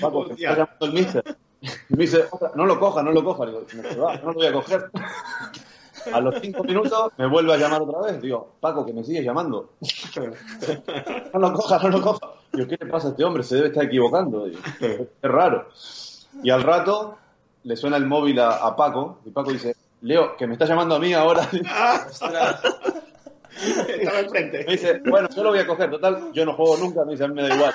Paco, 0.00 0.30
¿está 0.30 0.56
llamando 0.56 0.86
el 0.86 0.92
mister? 0.92 1.24
Y 1.60 1.96
me 1.96 2.04
dice, 2.04 2.24
no 2.54 2.66
lo 2.66 2.78
coja, 2.78 3.02
no 3.02 3.12
lo 3.12 3.24
coja. 3.24 3.46
Digo, 3.46 3.62
no, 3.96 4.14
no 4.16 4.32
lo 4.32 4.34
voy 4.34 4.46
a 4.46 4.52
coger. 4.52 4.90
A 6.12 6.20
los 6.20 6.36
cinco 6.40 6.62
minutos 6.64 7.12
me 7.16 7.26
vuelve 7.26 7.52
a 7.52 7.56
llamar 7.56 7.82
otra 7.82 8.00
vez. 8.00 8.22
Digo, 8.22 8.54
Paco, 8.60 8.86
que 8.86 8.92
me 8.92 9.04
sigue 9.04 9.22
llamando. 9.22 9.70
no 11.34 11.40
lo 11.40 11.52
coja, 11.52 11.78
no 11.80 11.88
lo 11.88 12.00
coja. 12.00 12.30
Digo, 12.52 12.68
¿qué 12.68 12.76
le 12.80 12.86
pasa 12.90 13.08
a 13.08 13.10
este 13.10 13.24
hombre? 13.24 13.42
Se 13.42 13.56
debe 13.56 13.68
estar 13.68 13.84
equivocando. 13.84 14.46
Digo, 14.46 14.60
es 14.80 15.08
raro. 15.22 15.68
Y 16.42 16.50
al 16.50 16.62
rato 16.62 17.18
le 17.64 17.76
suena 17.76 17.96
el 17.96 18.06
móvil 18.06 18.38
a, 18.40 18.74
Paco 18.76 19.18
y 19.24 19.30
Paco 19.30 19.52
dice, 19.52 19.76
Leo, 20.02 20.36
que 20.36 20.46
me 20.46 20.54
está 20.54 20.64
llamando 20.64 20.94
a 20.94 20.98
mí 20.98 21.12
ahora. 21.12 21.48
Estaba 23.88 24.20
enfrente. 24.20 24.64
Me 24.64 24.72
dice, 24.72 25.02
bueno, 25.04 25.28
yo 25.34 25.42
lo 25.42 25.50
voy 25.50 25.58
a 25.58 25.66
coger, 25.66 25.90
total, 25.90 26.30
yo 26.32 26.44
no 26.44 26.54
juego 26.54 26.76
nunca, 26.76 27.04
me 27.04 27.12
dice, 27.12 27.24
a 27.24 27.28
mí 27.28 27.34
me 27.34 27.42
da 27.42 27.54
igual. 27.54 27.74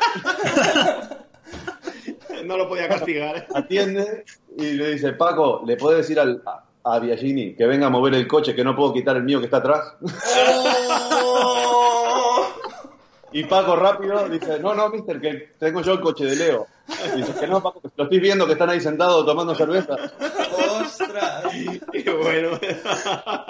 No 2.53 2.59
lo 2.59 2.69
podía 2.69 2.87
castigar. 2.87 3.47
Atiende 3.55 4.25
y 4.55 4.73
le 4.73 4.91
dice, 4.91 5.13
Paco, 5.13 5.63
¿le 5.65 5.75
puedes 5.75 6.01
decir 6.01 6.19
al, 6.19 6.43
a 6.83 6.99
Biagini 6.99 7.55
que 7.55 7.65
venga 7.65 7.87
a 7.87 7.89
mover 7.89 8.13
el 8.13 8.27
coche, 8.27 8.53
que 8.53 8.63
no 8.63 8.75
puedo 8.75 8.93
quitar 8.93 9.17
el 9.17 9.23
mío 9.23 9.39
que 9.39 9.45
está 9.45 9.57
atrás? 9.57 9.95
Y 13.35 13.45
Paco 13.45 13.75
rápido 13.75 14.29
dice, 14.29 14.59
no, 14.59 14.75
no, 14.75 14.89
mister, 14.89 15.19
que 15.19 15.55
tengo 15.57 15.81
yo 15.81 15.93
el 15.93 16.01
coche 16.01 16.25
de 16.25 16.35
Leo. 16.35 16.67
Y 17.15 17.17
dice 17.17 17.33
que 17.39 17.47
no, 17.47 17.63
Paco, 17.63 17.81
lo 17.95 18.03
estoy 18.03 18.19
viendo 18.19 18.45
que 18.45 18.51
están 18.51 18.69
ahí 18.69 18.79
sentados 18.79 19.25
tomando 19.25 19.55
cerveza. 19.55 19.95
¡Ostras! 20.79 21.45
Qué 21.91 22.11
bueno. 22.11 22.59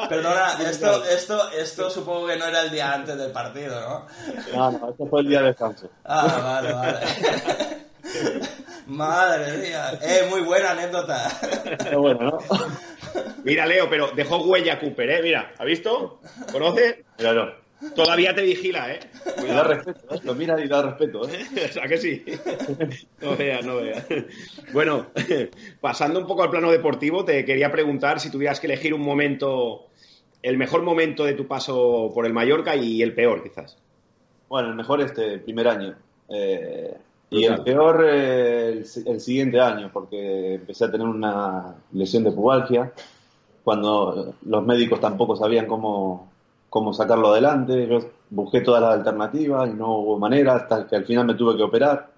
Perdona, 0.08 0.54
esto, 0.70 1.04
esto, 1.04 1.52
esto 1.52 1.90
supongo 1.90 2.28
que 2.28 2.38
no 2.38 2.46
era 2.46 2.62
el 2.62 2.72
día 2.72 2.94
antes 2.94 3.18
del 3.18 3.34
partido, 3.34 3.82
¿no? 3.82 4.06
No, 4.56 4.72
no, 4.72 4.90
esto 4.92 5.06
fue 5.08 5.20
el 5.20 5.28
día 5.28 5.42
de 5.42 5.48
descanso. 5.48 5.90
Ah, 6.06 6.40
vale, 6.42 6.72
vale. 6.72 7.83
Madre 8.88 9.58
mía. 9.58 10.00
Eh, 10.02 10.28
muy 10.30 10.42
buena 10.42 10.72
anécdota. 10.72 11.30
Qué 11.90 11.96
bueno, 11.96 12.20
¿no? 12.22 12.40
Mira, 13.44 13.66
Leo, 13.66 13.90
pero 13.90 14.12
dejó 14.12 14.38
huella 14.38 14.80
Cooper, 14.80 15.10
¿eh? 15.10 15.22
Mira, 15.22 15.54
¿ha 15.58 15.66
visto? 15.66 16.20
¿Conoce? 16.52 17.06
Claro. 17.18 17.64
Todavía 17.96 18.34
te 18.34 18.42
vigila, 18.42 18.94
¿eh? 18.94 19.00
Y 19.44 19.48
da 19.48 19.64
respeto, 19.64 20.16
¿eh? 20.16 20.20
Lo 20.24 20.36
mira 20.36 20.60
y 20.64 20.68
da 20.68 20.82
respeto, 20.82 21.28
¿eh? 21.28 21.46
o 21.70 21.74
sea 21.74 21.88
que 21.88 21.98
sí. 21.98 22.24
No 23.22 23.36
veas, 23.36 23.66
no 23.66 23.78
veas. 23.78 24.06
Bueno, 24.72 25.08
pasando 25.82 26.20
un 26.20 26.28
poco 26.28 26.44
al 26.44 26.50
plano 26.50 26.72
deportivo, 26.72 27.26
te 27.26 27.44
quería 27.44 27.72
preguntar 27.72 28.20
si 28.20 28.32
tuvieras 28.32 28.60
que 28.60 28.68
elegir 28.68 28.94
un 28.94 29.02
momento, 29.02 29.88
el 30.42 30.58
mejor 30.58 30.84
momento 30.84 31.26
de 31.26 31.34
tu 31.34 31.48
paso 31.48 32.12
por 32.14 32.26
el 32.26 32.34
Mallorca 32.34 32.76
y 32.76 33.02
el 33.02 33.14
peor, 33.14 33.44
quizás. 33.44 33.78
Bueno, 34.48 34.70
el 34.70 34.76
mejor 34.76 35.02
este 35.02 35.40
primer 35.40 35.68
año. 35.68 35.96
Eh, 36.30 36.96
y 37.34 37.46
el 37.46 37.62
peor 37.62 38.06
eh, 38.08 38.84
el, 39.06 39.20
siguiente 39.20 39.60
año, 39.60 39.90
porque 39.92 40.56
empecé 40.56 40.86
a 40.86 40.92
tener 40.92 41.08
una 41.08 41.76
lesión 41.92 42.24
de 42.24 42.32
pubalgia, 42.32 42.94
cuando 43.64 44.36
los 44.46 44.66
médicos 44.66 45.00
tampoco 45.00 45.36
sabían 45.36 45.66
cómo, 45.66 46.32
cómo 46.70 46.94
sacarlo 46.94 47.30
adelante. 47.30 47.88
Yo 47.88 48.00
busqué 48.30 48.62
todas 48.62 48.82
las 48.82 48.94
alternativas 48.94 49.70
y 49.70 49.74
no 49.74 49.98
hubo 49.98 50.20
manera, 50.20 50.56
hasta 50.56 50.86
que 50.86 50.96
al 50.96 51.06
final 51.06 51.26
me 51.26 51.34
tuve 51.34 51.58
que 51.58 51.64
operar. 51.64 52.12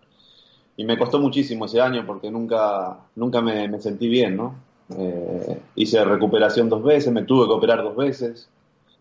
Y 0.75 0.83
me 0.83 0.97
costó 0.97 1.19
muchísimo 1.19 1.65
ese 1.65 1.79
año 1.79 2.03
porque 2.05 2.29
nunca, 2.29 2.97
nunca 3.15 3.41
me, 3.41 3.79
sentí 3.79 4.09
bien, 4.09 4.35
¿no? 4.35 4.55
Eh, 4.97 5.61
hice 5.75 6.03
recuperación 6.03 6.67
dos 6.67 6.83
veces, 6.83 7.13
me 7.13 7.23
tuve 7.23 7.47
que 7.47 7.53
operar 7.53 7.81
dos 7.81 7.95
veces. 7.95 8.49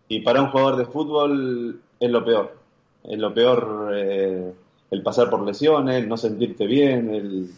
Y 0.07 0.21
para 0.21 0.43
un 0.43 0.51
jugador 0.51 0.77
de 0.77 0.87
fútbol 0.87 1.81
es 1.99 2.11
lo 2.11 2.25
peor. 2.25 2.57
Es 3.03 3.19
lo 3.19 3.35
peor 3.35 3.93
eh, 3.95 4.53
el 4.95 5.03
pasar 5.03 5.29
por 5.29 5.45
lesiones, 5.45 6.03
el 6.03 6.09
no 6.09 6.17
sentirte 6.17 6.67
bien, 6.67 7.13
el... 7.15 7.51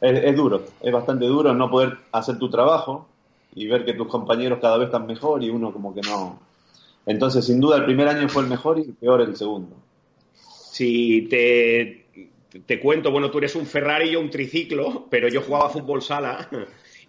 es, 0.00 0.36
duro, 0.36 0.64
es 0.80 0.92
bastante 0.92 1.26
duro 1.26 1.52
no 1.54 1.70
poder 1.70 1.96
hacer 2.12 2.38
tu 2.38 2.48
trabajo 2.48 3.06
y 3.54 3.66
ver 3.66 3.84
que 3.84 3.94
tus 3.94 4.08
compañeros 4.08 4.60
cada 4.60 4.78
vez 4.78 4.86
están 4.86 5.06
mejor 5.06 5.42
y 5.42 5.50
uno 5.50 5.72
como 5.72 5.94
que 5.94 6.02
no. 6.02 6.38
Entonces, 7.06 7.44
sin 7.44 7.60
duda, 7.60 7.78
el 7.78 7.84
primer 7.84 8.08
año 8.08 8.28
fue 8.28 8.42
el 8.42 8.48
mejor 8.48 8.78
y 8.78 8.82
el 8.82 8.92
peor 8.92 9.20
el 9.22 9.36
segundo. 9.36 9.74
Si 10.32 11.22
te, 11.22 12.06
te 12.66 12.78
cuento, 12.78 13.10
bueno, 13.10 13.30
tú 13.30 13.38
eres 13.38 13.56
un 13.56 13.66
Ferrari 13.66 14.08
y 14.08 14.12
yo 14.12 14.20
un 14.20 14.30
triciclo, 14.30 15.06
pero 15.10 15.28
yo 15.28 15.42
jugaba 15.42 15.70
fútbol 15.70 16.02
sala 16.02 16.48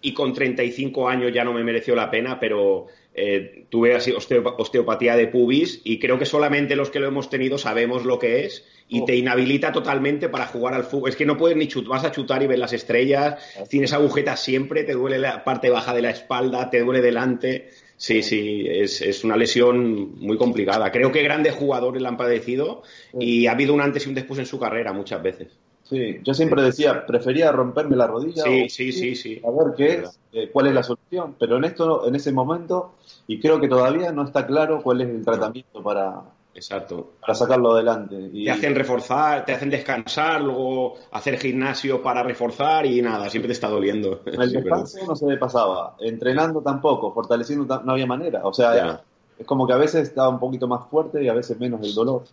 y 0.02 0.12
con 0.12 0.34
35 0.34 1.08
años 1.08 1.32
ya 1.32 1.44
no 1.44 1.52
me 1.52 1.64
mereció 1.64 1.94
la 1.94 2.10
pena, 2.10 2.38
pero 2.38 2.88
eh, 3.14 3.66
tuve 3.68 3.94
así 3.94 4.12
osteopatía 4.12 5.16
de 5.16 5.28
pubis 5.28 5.80
y 5.84 5.98
creo 5.98 6.18
que 6.18 6.26
solamente 6.26 6.76
los 6.76 6.90
que 6.90 6.98
lo 6.98 7.06
hemos 7.06 7.30
tenido 7.30 7.58
sabemos 7.58 8.04
lo 8.04 8.18
que 8.18 8.44
es 8.44 8.64
y 8.88 9.04
te 9.04 9.16
inhabilita 9.16 9.72
totalmente 9.72 10.28
para 10.28 10.46
jugar 10.46 10.74
al 10.74 10.84
fútbol. 10.84 11.08
Es 11.08 11.16
que 11.16 11.24
no 11.24 11.38
puedes 11.38 11.56
ni 11.56 11.68
chutar, 11.68 11.90
vas 11.90 12.04
a 12.04 12.10
chutar 12.10 12.42
y 12.42 12.46
ver 12.46 12.58
las 12.58 12.72
estrellas, 12.72 13.40
tienes 13.70 13.92
agujetas 13.92 14.42
siempre, 14.42 14.84
te 14.84 14.92
duele 14.92 15.18
la 15.18 15.44
parte 15.44 15.70
baja 15.70 15.94
de 15.94 16.02
la 16.02 16.10
espalda, 16.10 16.68
te 16.68 16.80
duele 16.80 17.00
delante. 17.00 17.70
Sí, 17.96 18.22
sí, 18.22 18.66
es, 18.68 19.22
una 19.22 19.36
lesión 19.36 20.18
muy 20.18 20.36
complicada. 20.36 20.90
Creo 20.90 21.12
que 21.12 21.22
grandes 21.22 21.54
jugadores 21.54 22.02
la 22.02 22.08
han 22.08 22.16
padecido 22.16 22.82
y 23.18 23.46
ha 23.46 23.52
habido 23.52 23.72
un 23.72 23.80
antes 23.80 24.04
y 24.06 24.08
un 24.08 24.14
después 24.16 24.40
en 24.40 24.46
su 24.46 24.58
carrera 24.58 24.92
muchas 24.92 25.22
veces. 25.22 25.56
Sí, 25.92 26.20
yo 26.24 26.32
siempre 26.32 26.62
decía, 26.62 27.04
prefería 27.04 27.52
romperme 27.52 27.96
la 27.96 28.06
rodilla. 28.06 28.44
Sí, 28.44 28.70
sí, 28.70 28.92
sí, 28.92 29.14
sí. 29.14 29.42
A 29.44 29.50
ver 29.50 29.74
qué 29.76 29.92
es, 29.98 30.18
eh, 30.32 30.48
cuál 30.50 30.68
es 30.68 30.74
la 30.74 30.82
solución. 30.82 31.36
Pero 31.38 31.58
en 31.58 31.64
esto, 31.64 32.08
en 32.08 32.14
ese 32.14 32.32
momento, 32.32 32.94
y 33.26 33.38
creo 33.38 33.60
que 33.60 33.68
todavía 33.68 34.10
no 34.10 34.24
está 34.24 34.46
claro 34.46 34.80
cuál 34.82 35.02
es 35.02 35.10
el 35.10 35.22
tratamiento 35.22 35.82
para, 35.82 36.22
Exacto. 36.54 37.12
Para 37.20 37.34
sacarlo 37.34 37.72
adelante. 37.72 38.30
Y... 38.32 38.46
Te 38.46 38.52
hacen 38.52 38.74
reforzar, 38.74 39.44
te 39.44 39.52
hacen 39.52 39.68
descansar, 39.68 40.40
luego 40.40 40.94
hacer 41.10 41.38
gimnasio 41.38 42.02
para 42.02 42.22
reforzar 42.22 42.86
y 42.86 43.02
nada, 43.02 43.28
siempre 43.28 43.48
te 43.48 43.52
está 43.52 43.68
doliendo. 43.68 44.20
El 44.26 44.50
descanso 44.50 44.98
no 45.06 45.14
se 45.14 45.26
me 45.26 45.36
pasaba, 45.36 45.96
entrenando 46.00 46.62
tampoco, 46.62 47.12
fortaleciendo 47.12 47.82
no 47.84 47.92
había 47.92 48.06
manera. 48.06 48.40
O 48.44 48.54
sea, 48.54 49.02
es 49.38 49.46
como 49.46 49.66
que 49.66 49.74
a 49.74 49.78
veces 49.78 50.08
estaba 50.08 50.30
un 50.30 50.40
poquito 50.40 50.66
más 50.66 50.86
fuerte 50.88 51.22
y 51.22 51.28
a 51.28 51.34
veces 51.34 51.58
menos 51.60 51.82
el 51.82 51.94
dolor. 51.94 52.24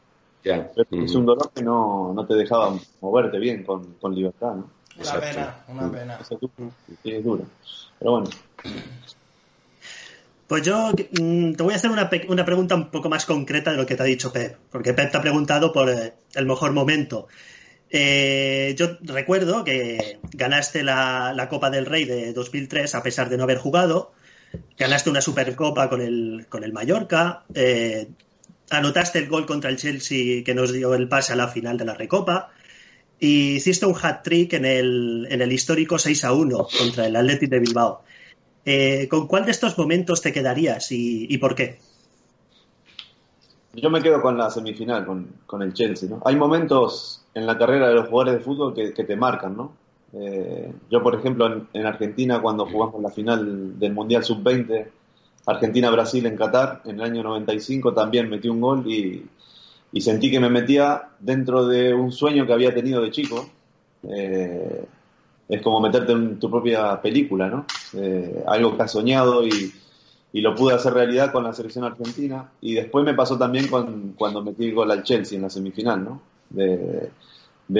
Es 0.43 1.15
un 1.15 1.25
dolor 1.25 1.51
que 1.53 1.61
no, 1.61 2.13
no, 2.13 2.25
te 2.25 2.33
dejaba 2.33 2.73
moverte 3.01 3.39
bien 3.39 3.63
con, 3.63 3.95
con 3.95 4.15
libertad. 4.15 4.55
¿no? 4.55 4.69
Una 4.99 5.19
pena, 5.19 5.65
una 5.67 5.91
pena. 5.91 6.19
es 7.03 7.23
duro. 7.23 7.45
Pero 7.99 8.11
bueno. 8.11 8.29
Pues 10.47 10.63
yo 10.63 10.91
mm, 10.91 11.53
te 11.53 11.63
voy 11.63 11.73
a 11.73 11.75
hacer 11.75 11.91
una, 11.91 12.09
una, 12.27 12.45
pregunta 12.45 12.75
un 12.75 12.89
poco 12.89 13.07
más 13.07 13.25
concreta 13.25 13.71
de 13.71 13.77
lo 13.77 13.85
que 13.85 13.95
te 13.95 14.01
ha 14.01 14.05
dicho 14.05 14.33
Pep, 14.33 14.57
porque 14.71 14.93
Pep 14.93 15.11
te 15.11 15.17
ha 15.17 15.21
preguntado 15.21 15.71
por 15.71 15.89
eh, 15.89 16.13
el 16.33 16.45
mejor 16.47 16.71
momento. 16.73 17.27
Eh, 17.91 18.75
yo 18.77 18.97
recuerdo 19.01 19.63
que 19.63 20.19
ganaste 20.33 20.83
la, 20.83 21.47
Copa 21.49 21.69
del 21.69 21.85
Rey 21.85 22.05
de 22.05 22.33
2003 22.33 22.95
a 22.95 23.03
pesar 23.03 23.29
de 23.29 23.37
no 23.37 23.43
haber 23.43 23.57
jugado, 23.57 24.11
ganaste 24.77 25.09
una 25.09 25.21
Supercopa 25.21 25.89
con 25.89 26.01
el, 26.01 26.47
con 26.49 26.63
el 26.63 26.73
Mallorca, 26.73 27.43
eh, 27.53 28.07
anotaste 28.69 29.19
el 29.19 29.27
gol 29.27 29.45
contra 29.45 29.69
el 29.69 29.77
Chelsea 29.77 30.43
que 30.43 30.53
nos 30.53 30.71
dio 30.71 30.93
el 30.93 31.07
pase 31.07 31.33
a 31.33 31.35
la 31.35 31.47
final 31.47 31.77
de 31.77 31.85
la 31.85 31.93
Recopa, 31.93 32.51
y 33.19 33.55
hiciste 33.55 33.85
un 33.85 33.95
hat-trick 33.95 34.53
en 34.53 34.65
el, 34.65 35.27
en 35.29 35.41
el 35.41 35.51
histórico 35.51 35.97
6 35.99 36.23
a 36.23 36.33
1 36.33 36.67
contra 36.77 37.05
el 37.05 37.15
Athletic 37.15 37.49
de 37.49 37.59
Bilbao. 37.59 38.01
Eh, 38.65 39.07
¿Con 39.09 39.27
cuál 39.27 39.45
de 39.45 39.51
estos 39.51 39.77
momentos 39.77 40.21
te 40.21 40.31
quedarías 40.31 40.87
y, 40.91 41.37
por 41.37 41.55
qué? 41.55 41.79
Yo 43.73 43.89
me 43.89 44.01
quedo 44.01 44.21
con 44.21 44.37
la 44.37 44.49
semifinal, 44.49 45.05
con, 45.05 45.61
el 45.61 45.73
Chelsea. 45.73 46.09
Hay 46.25 46.35
momentos 46.35 47.25
en 47.33 47.45
la 47.45 47.57
carrera 47.57 47.89
de 47.89 47.95
los 47.95 48.09
jugadores 48.09 48.39
de 48.39 48.45
fútbol 48.45 48.73
que, 48.73 49.03
te 49.03 49.15
marcan. 49.15 49.55
¿no? 49.55 49.73
Eh, 50.13 50.71
yo, 50.89 51.03
por 51.03 51.15
ejemplo, 51.15 51.67
en, 51.73 51.85
Argentina, 51.85 52.41
cuando 52.41 52.65
jugamos 52.65 53.01
la 53.01 53.09
final 53.09 53.77
del 53.79 53.93
Mundial 53.93 54.23
Sub-20, 54.23 54.87
Argentina-Brasil 55.45 56.25
en 56.25 56.35
Qatar, 56.35 56.81
en 56.85 56.99
el 56.99 57.01
año 57.01 57.23
95, 57.23 57.93
también 57.93 58.29
metí 58.29 58.49
un 58.49 58.61
gol 58.61 58.91
y, 58.91 59.25
sentí 59.99 60.29
que 60.29 60.39
me 60.39 60.49
metía 60.49 61.09
dentro 61.19 61.67
de 61.67 61.93
un 61.93 62.11
sueño 62.11 62.45
que 62.45 62.53
había 62.53 62.73
tenido 62.73 63.01
de 63.01 63.11
chico. 63.11 63.49
Eh, 64.03 64.85
es 65.47 65.61
como 65.61 65.81
meterte 65.81 66.11
en 66.11 66.39
tu 66.39 66.49
propia 66.49 67.01
película, 67.01 67.49
¿no? 67.49 67.65
Eh, 67.93 68.43
algo 68.47 68.77
que 68.77 68.83
has 68.83 68.91
soñado 68.91 69.45
y, 69.45 69.73
lo 70.31 70.53
pude 70.53 70.75
hacer 70.75 70.93
realidad 70.93 71.31
con 71.31 71.43
la 71.43 71.53
selección 71.53 71.83
argentina. 71.85 72.51
Y 72.61 72.75
después 72.75 73.03
me 73.03 73.15
pasó 73.15 73.37
también 73.37 73.67
con, 73.67 74.13
cuando 74.15 74.43
metí 74.43 74.65
el 74.65 74.75
gol 74.75 74.91
al 74.91 75.03
Chelsea 75.03 75.35
en 75.35 75.41
la 75.41 75.49
semifinal, 75.49 76.03
¿no? 76.03 76.21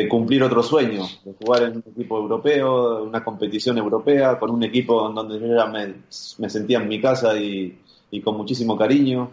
Cumplir 0.08 0.44
otro 0.44 0.62
sueño, 0.62 1.04
de 1.24 1.34
jugar 1.34 1.64
en 1.64 1.78
un 1.78 1.84
equipo 1.92 2.18
europeo, 2.18 3.04
una 3.04 3.24
competición 3.24 3.78
europea, 3.78 4.38
con 4.40 4.52
un 4.52 4.64
equipo 4.64 5.10
en 5.10 5.16
donde 5.16 5.40
yo 5.40 5.56
ya 5.56 5.66
me, 5.66 6.50
sentía 6.50 6.80
en 6.80 6.88
mi 6.88 7.02
casa 7.02 7.38
y, 7.38 7.78
y, 8.12 8.22
con 8.22 8.38
muchísimo 8.38 8.78
cariño, 8.78 9.32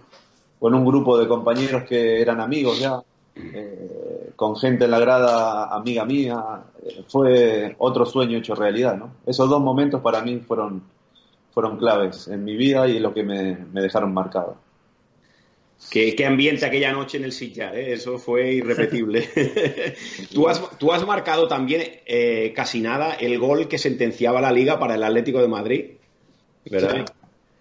con 0.58 0.74
un 0.74 0.84
grupo 0.84 1.18
de 1.18 1.28
compañeros 1.28 1.84
que 1.84 2.20
eran 2.20 2.40
amigos 2.40 2.80
ya, 2.80 3.02
eh, 3.36 4.32
con 4.34 4.56
gente 4.56 4.86
en 4.86 4.90
la 4.90 4.98
grada, 4.98 5.74
amiga 5.74 6.04
mía, 6.04 6.42
eh, 6.82 7.04
fue 7.06 7.74
otro 7.78 8.06
sueño 8.06 8.38
hecho 8.38 8.54
realidad, 8.54 8.96
¿no? 8.96 9.10
Esos 9.26 9.48
dos 9.48 9.60
momentos 9.60 10.00
para 10.00 10.22
mí 10.22 10.38
fueron, 10.38 10.82
fueron 11.52 11.76
claves 11.76 12.28
en 12.28 12.44
mi 12.44 12.56
vida 12.56 12.88
y 12.88 12.96
en 12.96 13.02
lo 13.02 13.12
que 13.12 13.22
me, 13.22 13.56
dejaron 13.72 14.14
marcado. 14.14 14.56
Qué, 15.90 16.26
ambiente 16.26 16.66
aquella 16.66 16.92
noche 16.92 17.18
en 17.18 17.24
el 17.24 17.32
sillar, 17.32 17.76
¿eh? 17.76 17.92
eso 17.92 18.18
fue 18.18 18.54
irrepetible. 18.54 19.28
tú, 20.34 20.48
has, 20.48 20.78
tú, 20.78 20.92
has, 20.92 21.06
marcado 21.06 21.46
también 21.48 22.00
eh, 22.06 22.52
casi 22.56 22.80
nada 22.80 23.14
el 23.14 23.38
gol 23.38 23.68
que 23.68 23.78
sentenciaba 23.78 24.40
la 24.40 24.52
liga 24.52 24.78
para 24.78 24.94
el 24.94 25.02
Atlético 25.02 25.40
de 25.40 25.48
Madrid, 25.48 25.84
¿verdad? 26.68 27.06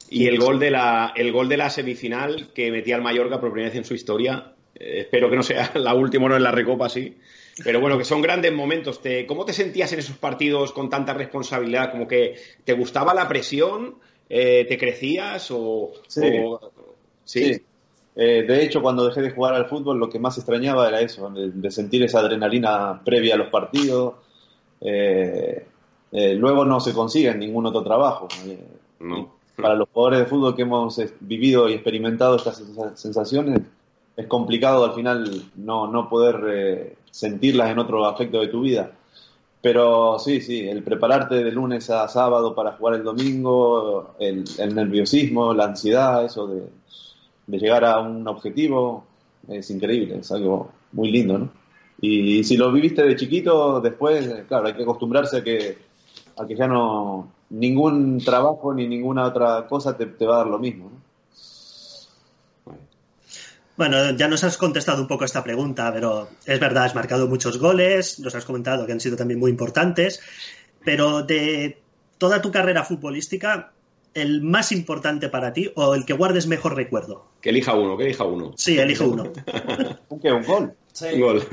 Y 0.10 0.28
el 0.28 0.40
gol, 0.40 0.60
de 0.60 0.72
la, 0.72 1.14
el 1.16 1.32
gol 1.32 1.50
de 1.50 1.58
la 1.58 1.70
semifinal 1.70 2.52
que 2.54 2.72
metía 2.72 2.96
el 2.96 3.02
Mallorca 3.02 3.40
por 3.40 3.52
primera 3.52 3.70
vez 3.70 3.78
en 3.78 3.86
su 3.86 3.94
historia. 3.94 4.54
Eh, 4.74 5.02
espero 5.02 5.30
que 5.30 5.36
no 5.36 5.44
sea 5.44 5.72
la 5.76 5.94
última, 5.94 6.28
no 6.28 6.36
en 6.36 6.44
la 6.44 6.52
recopa, 6.52 6.90
sí. 6.90 7.18
Pero 7.64 7.80
bueno, 7.80 7.98
que 7.98 8.06
son 8.06 8.22
grandes 8.22 8.54
momentos. 8.54 9.02
¿Cómo 9.28 9.46
te 9.46 9.54
sentías 9.54 9.92
en 9.94 10.00
esos 10.00 10.18
partidos 10.18 10.72
con 10.72 10.90
tanta 10.90 11.14
responsabilidad? 11.14 11.92
¿Como 11.92 12.08
que 12.08 12.36
te 12.64 12.74
gustaba 12.74 13.14
la 13.14 13.28
presión? 13.28 13.96
¿Te 14.28 14.78
crecías? 14.78 15.50
O, 15.52 15.94
sí. 17.24 17.62
Eh, 18.16 18.46
de 18.48 18.64
hecho, 18.64 18.82
cuando 18.82 19.06
dejé 19.06 19.22
de 19.22 19.32
jugar 19.32 19.56
al 19.56 19.66
fútbol, 19.66 20.00
lo 20.00 20.10
que 20.10 20.20
más 20.20 20.38
extrañaba 20.38 20.88
era 20.88 21.02
eso, 21.02 21.30
de, 21.30 21.72
sentir 21.72 22.02
esa 22.04 22.20
adrenalina 22.20 23.02
previa 23.04 23.36
a 23.36 23.38
los 23.38 23.50
partidos. 23.50 24.14
Eh, 24.80 25.66
eh, 26.12 26.36
luego 26.36 26.64
no 26.64 26.80
se 26.80 26.94
consigue 26.94 27.30
en 27.30 27.40
ningún 27.40 27.66
otro 27.66 27.84
trabajo. 27.84 28.30
Para 29.58 29.76
los 29.76 29.90
jugadores 29.90 30.20
de 30.20 30.26
fútbol 30.26 30.56
que 30.56 30.62
hemos 30.62 31.02
vivido 31.20 31.68
y 31.68 31.74
experimentado 31.74 32.38
estas 32.38 32.64
sensaciones, 32.96 33.62
es 34.16 34.28
complicado 34.28 34.86
al 34.86 34.94
final 34.94 35.44
no, 35.56 35.88
no 35.88 36.08
poder 36.08 36.96
sentirlas 37.12 37.70
en 37.70 37.80
otro 37.80 38.06
aspecto 38.06 38.40
de 38.40 38.48
tu 38.48 38.62
vida. 38.62 38.92
Pero 39.62 40.20
sí, 40.20 40.42
sí, 40.42 40.68
el 40.68 40.84
prepararte 40.84 41.44
de 41.44 41.52
lunes 41.52 41.90
a 41.90 42.08
sábado 42.08 42.54
para 42.56 42.74
jugar 42.74 42.96
el 42.96 43.04
domingo, 43.04 44.16
el 44.20 44.76
nerviosismo, 44.76 45.54
la 45.54 45.66
ansiedad, 45.66 46.24
eso 46.24 46.48
de, 46.48 46.64
de 47.48 47.58
llegar 47.58 47.86
a 47.86 48.00
un 48.00 48.28
objetivo 48.28 49.06
es 49.48 49.70
increíble, 49.70 50.20
es 50.20 50.32
algo 50.32 50.72
muy 50.92 51.12
lindo, 51.12 51.38
¿no? 51.38 51.52
Y, 52.02 52.44
si 52.44 52.58
lo 52.58 52.72
viviste 52.72 53.04
de 53.04 53.16
chiquito, 53.16 53.80
después, 53.80 54.28
claro, 54.48 54.68
hay 54.68 54.74
que 54.74 54.84
acostumbrarse 54.84 55.38
a 55.38 55.44
que, 55.44 55.78
a 56.38 56.46
que 56.46 56.56
ya 56.56 56.68
no, 56.68 57.32
ningún 57.50 58.20
trabajo 58.20 58.74
ni 58.74 58.88
ninguna 58.88 59.24
otra 59.26 59.66
cosa 59.68 59.96
te, 59.96 60.06
va 60.26 60.36
a 60.36 60.38
dar 60.40 60.48
lo 60.48 60.60
mismo, 60.60 60.90
¿no? 60.90 61.06
Bueno, 63.78 64.12
ya 64.12 64.30
nos 64.30 64.42
has 64.46 64.56
contestado 64.56 65.02
un 65.02 65.08
poco 65.08 65.26
esta 65.26 65.44
pregunta, 65.44 65.92
pero 65.94 66.30
es 66.46 66.60
verdad, 66.62 66.86
has 66.86 66.96
marcado 66.96 67.28
muchos 67.28 67.60
goles, 67.60 68.20
nos 68.22 68.34
has 68.34 68.46
comentado 68.46 68.86
que 68.86 68.94
han 68.94 69.02
sido 69.02 69.18
también 69.18 69.38
muy 69.38 69.52
importantes, 69.52 70.22
pero 70.86 71.24
de 71.24 71.82
toda 72.18 72.42
tu 72.42 72.52
carrera 72.52 72.86
futbolística, 72.86 73.74
el 74.16 74.42
más 74.42 74.72
importante 74.72 75.30
para 75.30 75.54
ti 75.54 75.72
o 75.76 75.94
el 75.94 76.06
que 76.06 76.14
guardes 76.14 76.48
mejor 76.48 76.76
recuerdo? 76.76 77.26
Que 77.42 77.50
elija 77.52 77.76
uno, 77.76 77.96
que 77.98 78.06
elija 78.06 78.24
uno. 78.24 78.54
Sí, 78.56 78.80
elige 78.80 79.04
uno. 79.04 79.26
¿Un 80.10 80.20
qué? 80.20 80.32
¿Un 80.32 80.44
gol? 80.44 80.74
Sí. 80.94 81.08
Un 81.14 81.20
gol. 81.20 81.44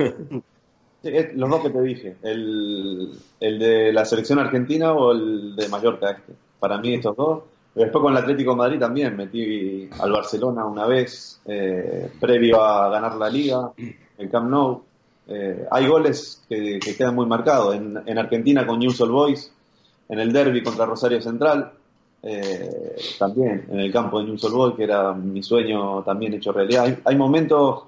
los 1.35 1.49
dos 1.49 1.61
que 1.61 1.69
te 1.69 1.81
dije, 1.81 2.15
el, 2.23 3.19
de 3.39 3.91
la 3.91 4.05
selección 4.05 4.39
argentina 4.39 4.93
o 4.93 5.11
el 5.11 5.55
de 5.55 5.67
Mallorca. 5.67 6.11
Este. 6.11 6.33
Para 6.59 6.77
mí 6.77 6.95
estos 6.95 7.15
dos. 7.15 7.43
Después 7.75 8.01
con 8.01 8.13
el 8.13 8.19
Atlético 8.19 8.51
de 8.51 8.57
Madrid 8.57 8.79
también 8.79 9.17
metí 9.17 9.89
al 9.99 10.11
Barcelona 10.11 10.63
una 10.65 10.85
vez, 10.85 11.41
eh, 11.45 12.09
previo 12.19 12.61
a 12.63 12.89
ganar 12.89 13.15
la 13.15 13.29
liga, 13.29 13.71
en 14.17 14.29
Camp 14.29 14.49
Nou. 14.49 14.83
Eh, 15.27 15.65
hay 15.71 15.87
goles 15.87 16.43
que, 16.47 16.79
quedan 16.79 17.15
muy 17.15 17.25
marcados. 17.25 17.75
En, 17.75 18.01
en 18.05 18.17
Argentina 18.17 18.65
con 18.65 18.79
News 18.79 19.01
All 19.01 19.11
Boys, 19.11 19.51
en 20.07 20.19
el 20.19 20.31
derby 20.31 20.63
contra 20.63 20.85
Rosario 20.85 21.21
Central, 21.21 21.73
eh, 22.25 22.95
también 23.19 23.65
en 23.69 23.81
el 23.81 23.91
campo 23.91 24.19
de 24.19 24.25
Newell's 24.25 24.49
Boy, 24.49 24.75
que 24.75 24.83
era 24.85 25.13
mi 25.13 25.43
sueño 25.43 26.03
también 26.03 26.33
hecho 26.33 26.53
realidad. 26.53 26.97
Hay, 27.03 27.17
momentos, 27.17 27.83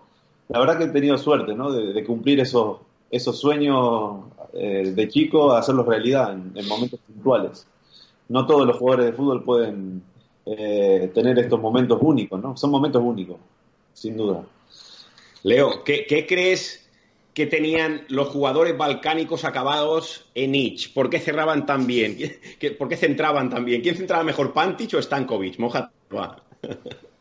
la 0.50 0.60
verdad 0.60 0.78
que 0.78 0.84
he 0.84 0.90
tenido 0.90 1.18
suerte, 1.18 1.56
¿no? 1.56 1.72
De, 1.72 2.04
cumplir 2.04 2.42
esos, 2.42 2.80
esos 3.10 3.40
sueños 3.40 4.26
eh, 4.54 4.92
de 4.94 5.08
chico, 5.08 5.54
hacerlos 5.54 5.88
realidad 5.88 6.34
en, 6.34 6.68
momentos 6.68 7.00
puntuales. 7.08 7.66
No 8.28 8.46
todos 8.46 8.68
los 8.68 8.78
jugadores 8.78 9.06
de 9.08 9.14
fútbol 9.14 9.44
pueden 9.44 10.04
eh, 10.46 11.10
tener 11.14 11.40
estos 11.40 11.62
momentos 11.62 12.00
únicos, 12.02 12.42
¿no? 12.42 12.58
Son 12.58 12.72
momentos 12.72 13.02
únicos, 13.02 13.38
sin 13.94 14.18
duda. 14.18 14.44
Leo, 15.44 15.84
¿qué, 15.86 16.06
qué 16.06 16.28
crees 16.28 16.85
que 17.36 17.46
tenían 17.46 18.06
los 18.08 18.30
jugadores 18.30 18.78
balcánicos 18.78 19.44
acabados 19.44 20.26
en 20.36 20.56
Ich? 20.56 20.94
¿Por 20.94 21.10
qué 21.10 21.20
cerraban 21.20 21.66
tan 21.66 21.86
bien? 21.86 22.18
¿Por 22.80 22.88
qué 22.88 22.96
centraban 22.96 23.50
tan 23.50 23.66
bien? 23.66 23.82
¿Quién 23.82 23.98
centraba 23.98 24.24
mejor, 24.24 24.54
Pantic 24.54 24.96
o 24.96 25.02
Stankovic? 25.02 25.60
Moja. 25.60 25.92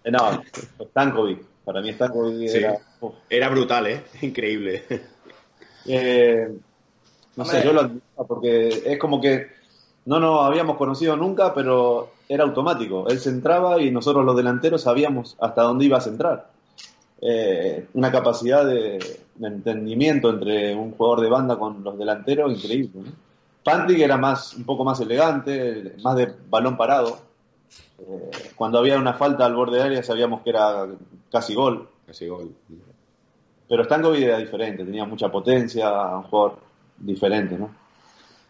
No, 0.06 0.42
Stankovic. 0.90 1.42
Para 1.64 1.80
mí 1.80 1.90
Stankovic 1.90 2.50
era... 2.54 2.78
Era 3.28 3.48
brutal, 3.48 3.86
¿eh? 3.86 4.02
Increíble. 4.22 4.84
Eh, 5.86 6.46
no 7.36 7.44
sé, 7.46 7.64
yo 7.64 7.72
lo 7.72 7.80
admiraba 7.80 8.26
porque 8.28 8.68
es 8.84 8.98
como 8.98 9.18
que 9.18 9.48
no 10.04 10.20
nos 10.20 10.42
habíamos 10.42 10.76
conocido 10.76 11.16
nunca, 11.16 11.54
pero 11.54 12.12
era 12.28 12.44
automático. 12.44 13.08
Él 13.08 13.18
centraba 13.18 13.80
y 13.80 13.90
nosotros 13.90 14.26
los 14.26 14.36
delanteros 14.36 14.82
sabíamos 14.82 15.36
hasta 15.40 15.62
dónde 15.62 15.86
iba 15.86 15.96
a 15.96 16.02
centrar. 16.02 16.53
Eh, 17.26 17.86
una 17.94 18.12
capacidad 18.12 18.66
de, 18.66 18.98
entendimiento 19.40 20.28
entre 20.28 20.74
un 20.74 20.92
jugador 20.92 21.22
de 21.22 21.30
banda 21.30 21.58
con 21.58 21.82
los 21.82 21.96
delanteros 21.96 22.52
increíble. 22.52 23.00
¿no? 23.02 23.94
era 23.96 24.18
más, 24.18 24.52
un 24.52 24.64
poco 24.64 24.84
más 24.84 25.00
elegante, 25.00 25.94
más 26.02 26.16
de 26.16 26.34
balón 26.50 26.76
parado. 26.76 27.18
Eh, 27.98 28.30
cuando 28.54 28.78
había 28.78 28.98
una 28.98 29.14
falta 29.14 29.46
al 29.46 29.54
borde 29.54 29.78
de 29.78 29.84
área 29.84 30.02
sabíamos 30.02 30.42
que 30.42 30.50
era 30.50 30.86
casi 31.32 31.54
gol. 31.54 31.88
Casi 32.06 32.28
gol. 32.28 32.54
Pero 33.66 33.84
Stankovic 33.84 34.22
era 34.22 34.36
diferente, 34.36 34.84
tenía 34.84 35.06
mucha 35.06 35.32
potencia, 35.32 35.90
un 35.90 36.24
jugador 36.24 36.58
diferente, 36.98 37.56
¿no? 37.56 37.74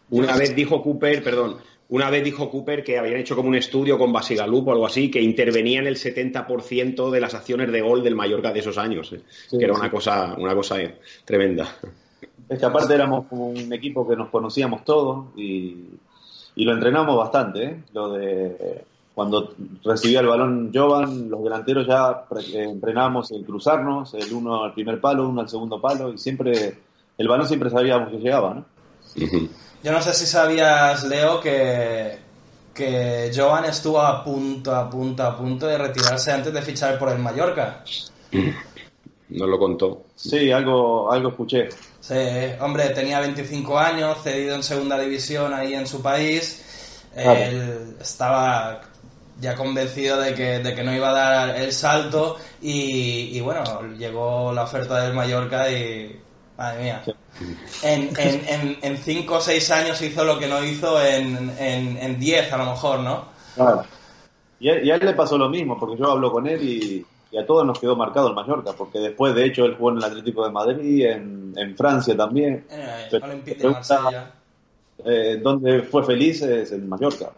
Una 0.09 0.35
vez 0.35 0.53
dijo 0.53 0.83
Cooper, 0.83 1.23
perdón, 1.23 1.55
una 1.89 2.09
vez 2.09 2.23
dijo 2.23 2.49
Cooper 2.49 2.83
que 2.83 2.97
habían 2.97 3.19
hecho 3.19 3.35
como 3.35 3.49
un 3.49 3.55
estudio 3.55 3.97
con 3.97 4.11
Basigalup 4.11 4.67
o 4.67 4.71
algo 4.71 4.85
así, 4.87 5.11
que 5.11 5.21
intervenía 5.21 5.79
en 5.79 5.87
el 5.87 5.97
70% 5.97 7.11
de 7.11 7.21
las 7.21 7.33
acciones 7.35 7.71
de 7.71 7.81
gol 7.81 8.03
del 8.03 8.15
Mallorca 8.15 8.51
de 8.51 8.59
esos 8.59 8.77
años, 8.77 9.13
eh, 9.13 9.21
que 9.51 9.63
era 9.63 9.73
una 9.73 9.91
cosa, 9.91 10.35
una 10.37 10.55
cosa 10.55 10.81
eh, 10.81 10.99
tremenda. 11.23 11.67
Es 12.49 12.59
que 12.59 12.65
aparte 12.65 12.93
éramos 12.93 13.27
como 13.27 13.49
un 13.49 13.71
equipo 13.73 14.07
que 14.07 14.15
nos 14.15 14.29
conocíamos 14.29 14.83
todos 14.83 15.27
y, 15.35 15.75
lo 16.57 16.73
entrenamos 16.73 17.17
bastante. 17.17 17.63
¿eh? 17.65 17.83
Lo 17.93 18.13
de 18.13 18.83
cuando 19.13 19.53
recibía 19.83 20.19
el 20.19 20.27
balón 20.27 20.71
Jovan, 20.73 21.29
los 21.29 21.43
delanteros 21.43 21.87
ya 21.87 22.25
entrenábamos 22.53 23.31
el 23.31 23.45
cruzarnos, 23.45 24.13
el 24.13 24.33
uno 24.33 24.63
al 24.63 24.73
primer 24.73 24.99
palo, 24.99 25.29
uno 25.29 25.41
al 25.41 25.49
segundo 25.49 25.79
palo 25.79 26.13
y 26.13 26.17
siempre 26.17 26.75
el 27.17 27.27
balón 27.27 27.47
siempre 27.47 27.69
sabíamos 27.69 28.09
que 28.09 28.17
llegaba, 28.17 28.53
¿no? 28.55 28.65
Yo 29.85 29.91
no 29.91 30.01
sé 30.01 30.15
si 30.15 30.25
sabías, 30.25 31.03
Leo, 31.03 31.39
que, 31.39 32.17
que 32.73 33.31
Joan 33.31 33.65
estuvo 33.65 34.01
a 34.01 34.23
punto, 34.23 34.75
a 34.75 34.89
punto, 34.89 35.21
a 35.21 35.37
punto 35.37 35.67
de 35.67 35.77
retirarse 35.77 36.31
antes 36.31 36.51
de 36.51 36.59
fichar 36.63 36.97
por 36.97 37.09
el 37.09 37.19
Mallorca. 37.19 37.83
No 39.27 39.47
lo 39.47 39.57
contó. 39.57 40.05
Sí, 40.15 40.51
algo, 40.51 41.11
algo 41.11 41.29
escuché. 41.29 41.69
Sí, 41.99 42.13
hombre, 42.59 42.89
tenía 42.89 43.19
25 43.19 43.77
años, 43.77 44.19
cedido 44.21 44.53
en 44.53 44.61
segunda 44.61 44.99
división 44.99 45.51
ahí 45.51 45.73
en 45.73 45.87
su 45.87 45.99
país. 45.99 47.09
Él 47.15 47.95
estaba 47.99 48.81
ya 49.41 49.55
convencido 49.55 50.21
de 50.21 50.35
que, 50.35 50.59
de 50.59 50.75
que 50.75 50.83
no 50.83 50.93
iba 50.95 51.09
a 51.09 51.13
dar 51.13 51.55
el 51.55 51.73
salto 51.73 52.37
y, 52.61 53.35
y 53.35 53.41
bueno, 53.41 53.63
llegó 53.97 54.53
la 54.53 54.63
oferta 54.63 55.01
del 55.01 55.15
Mallorca 55.15 55.71
y 55.71 56.21
Madre 56.55 56.83
mía. 56.83 57.03
En, 57.83 58.09
en, 58.17 58.77
en, 58.81 58.97
cinco 58.97 59.35
o 59.35 59.41
seis 59.41 59.69
años 59.69 60.01
hizo 60.01 60.23
lo 60.23 60.39
que 60.39 60.47
no 60.47 60.63
hizo 60.63 61.03
en, 61.03 61.53
en, 61.59 62.19
diez, 62.19 62.51
a 62.53 62.57
lo 62.57 62.65
mejor, 62.65 62.99
¿no? 63.01 63.25
Claro. 63.55 63.83
Y 64.59 64.69
a, 64.69 64.95
él 64.95 65.01
le 65.05 65.13
pasó 65.13 65.37
lo 65.37 65.49
mismo, 65.49 65.77
porque 65.77 65.97
yo 65.97 66.11
hablo 66.11 66.31
con 66.31 66.47
él 66.47 66.63
y, 66.63 67.05
a 67.37 67.45
todos 67.45 67.65
nos 67.65 67.79
quedó 67.79 67.97
marcado 67.97 68.29
el 68.29 68.33
Mallorca, 68.33 68.71
porque 68.77 68.99
después, 68.99 69.35
de 69.35 69.45
hecho, 69.45 69.65
él 69.65 69.75
jugó 69.75 69.91
en 69.91 69.97
el 69.97 70.05
Atlético 70.05 70.45
de 70.45 70.51
Madrid, 70.51 71.05
en, 71.05 71.75
Francia 71.75 72.15
también. 72.15 72.65
Eh. 72.69 73.09
Eh, 75.03 75.39
donde 75.43 75.81
fue 75.81 76.05
feliz 76.05 76.41
es 76.41 76.71
en 76.71 76.87
Mallorca. 76.87 77.31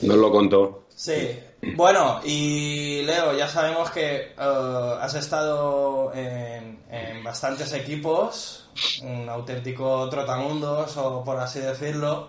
Nos 0.00 0.16
lo 0.16 0.30
contó. 0.30 0.84
Sí. 0.88 1.38
Bueno, 1.76 2.20
y 2.24 3.02
Leo, 3.02 3.36
ya 3.36 3.48
sabemos 3.48 3.90
que 3.90 4.34
eh, 4.38 4.94
has 5.00 5.14
estado 5.14 6.12
en, 6.14 6.82
bastantes 7.24 7.72
equipos, 7.72 8.68
un 9.02 9.28
auténtico 9.28 10.08
trotamundos, 10.08 10.96
o 10.96 11.24
por 11.24 11.38
así 11.38 11.60
decirlo. 11.60 12.28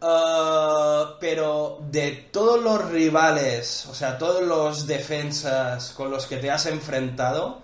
Eh, 0.00 1.04
pero 1.18 1.78
de 1.90 2.28
todos 2.30 2.62
los 2.62 2.90
rivales, 2.90 3.86
o 3.86 3.94
sea, 3.94 4.18
todos 4.18 4.42
los 4.42 4.86
defensas 4.86 5.90
con 5.90 6.10
los 6.10 6.26
que 6.26 6.36
te 6.36 6.50
has 6.50 6.66
enfrentado, 6.66 7.62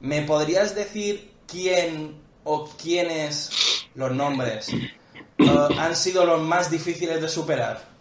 ¿me 0.00 0.22
podrías 0.22 0.74
decir 0.74 1.32
quién 1.46 2.22
o 2.44 2.68
quiénes, 2.80 3.88
los 3.94 4.12
nombres, 4.12 4.68
eh, 4.70 5.68
han 5.78 5.96
sido 5.96 6.24
los 6.24 6.40
más 6.40 6.70
difíciles 6.70 7.20
de 7.20 7.28
superar? 7.28 7.91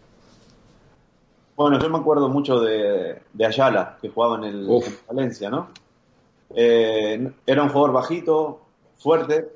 Bueno, 1.62 1.78
yo 1.78 1.91
me 1.91 2.00
acuerdo 2.00 2.28
mucho 2.28 2.60
de, 2.60 3.21
Ayala, 3.45 3.97
que 4.02 4.10
jugaba 4.10 4.38
en 4.38 4.45
el 4.45 4.84
Valencia, 5.08 5.47
¿no? 5.52 5.67
Eh, 6.56 7.32
era 7.45 7.62
un 7.62 7.69
jugador 7.69 7.93
bajito, 7.93 8.62
fuerte, 8.97 9.47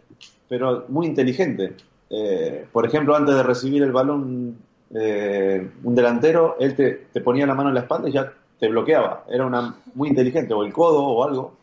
pero 0.47 0.85
muy 0.89 1.07
inteligente. 1.07 1.75
Eh, 2.11 2.67
por 2.71 2.85
ejemplo, 2.85 3.15
antes 3.15 3.33
de 3.33 3.41
recibir 3.41 3.81
el 3.81 3.91
balón 3.91 4.55
eh, 4.93 5.67
un 5.83 5.95
delantero, 5.95 6.57
él 6.59 6.75
te, 6.75 7.07
te, 7.11 7.21
ponía 7.21 7.47
la 7.47 7.55
mano 7.55 7.69
en 7.69 7.75
la 7.75 7.81
espalda 7.81 8.07
y 8.07 8.11
ya 8.11 8.31
te 8.59 8.67
bloqueaba. 8.67 9.25
Era 9.27 9.47
una 9.47 9.75
muy 9.95 10.09
inteligente, 10.09 10.53
o 10.53 10.63
el 10.63 10.71
codo 10.71 11.03
o 11.03 11.23
algo. 11.23 11.55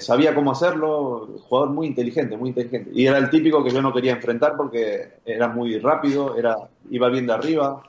Sabía 0.00 0.34
cómo 0.34 0.52
hacerlo, 0.52 1.28
jugador 1.48 1.70
muy 1.70 1.86
inteligente, 1.86 2.36
muy 2.36 2.50
inteligente. 2.50 2.90
Y 2.92 3.06
era 3.06 3.16
el 3.16 3.30
típico 3.30 3.64
que 3.64 3.70
yo 3.70 3.80
no 3.80 3.92
quería 3.94 4.12
enfrentar 4.12 4.54
porque 4.54 5.14
era 5.24 5.48
muy 5.48 5.78
rápido, 5.78 6.36
era, 6.36 6.56
iba 6.90 7.08
bien 7.08 7.26
de 7.26 7.32
arriba, 7.32 7.82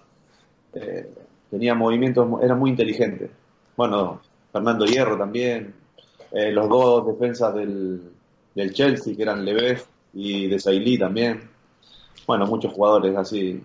eh, 0.76 1.10
tenía 1.56 1.74
movimientos, 1.74 2.28
era 2.44 2.54
muy 2.54 2.70
inteligente. 2.70 3.32
Bueno, 3.78 4.22
Fernando 4.52 4.86
Hierro 4.86 5.18
también, 5.18 5.74
eh, 6.34 6.52
los 6.52 6.68
dos 6.68 7.08
defensas 7.08 7.56
del, 7.56 8.12
del, 8.54 8.74
Chelsea, 8.74 9.16
que 9.16 9.22
eran 9.24 9.46
Leves 9.46 9.88
y 10.14 10.48
de 10.48 10.60
Sailly 10.60 10.98
también. 10.98 11.50
Bueno, 12.28 12.46
muchos 12.46 12.74
jugadores 12.74 13.16
así 13.16 13.64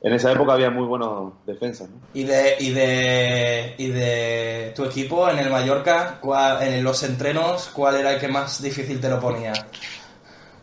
en 0.00 0.12
esa 0.12 0.32
época 0.32 0.54
había 0.54 0.70
muy 0.70 0.84
buenos 0.84 1.32
defensas. 1.46 1.88
¿no? 1.88 1.96
¿Y, 2.12 2.24
de, 2.24 2.56
y, 2.58 2.70
de, 2.70 3.74
¿Y 3.78 3.86
de 3.86 4.72
tu 4.74 4.84
equipo 4.84 5.30
en 5.30 5.38
el 5.38 5.48
Mallorca, 5.48 6.18
en 6.60 6.82
los 6.82 7.04
entrenos, 7.04 7.70
cuál 7.72 7.96
era 8.00 8.14
el 8.14 8.20
que 8.20 8.26
más 8.26 8.60
difícil 8.60 9.00
te 9.00 9.08
lo 9.08 9.20
ponía? 9.20 9.52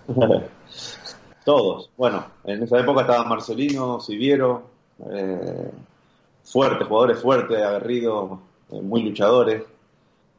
Todos. 1.46 1.90
Bueno, 1.96 2.26
en 2.44 2.64
esa 2.64 2.80
época 2.80 3.02
estaban 3.02 3.30
Marcelino, 3.30 4.02
Siviero, 4.02 4.64
eh, 5.10 5.72
fuertes, 6.52 6.88
jugadores 6.88 7.20
fuertes, 7.20 7.62
aguerridos, 7.62 8.40
eh, 8.72 8.82
muy 8.82 9.04
luchadores. 9.04 9.64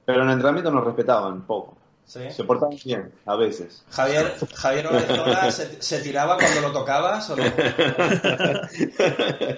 Pero 0.05 0.23
en 0.23 0.29
el 0.29 0.35
entrenamiento 0.35 0.71
nos 0.71 0.85
respetaban 0.85 1.43
poco. 1.43 1.77
Se 2.05 2.43
portaban 2.43 2.77
bien, 2.85 3.13
a 3.25 3.37
veces. 3.37 3.85
Javier, 3.91 4.35
Javier 4.55 4.89
se, 5.53 5.81
se, 5.81 6.01
tiraba 6.01 6.37
cuando 6.37 6.63
lo 6.63 6.73
tocabas 6.73 7.31
o 7.31 7.37
no? 7.37 7.45
Era 7.45 8.69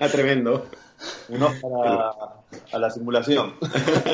tremendo. 0.12 0.66
Uno 1.28 1.50
para 1.62 2.12
a 2.72 2.78
la 2.78 2.90
simulación. 2.90 3.54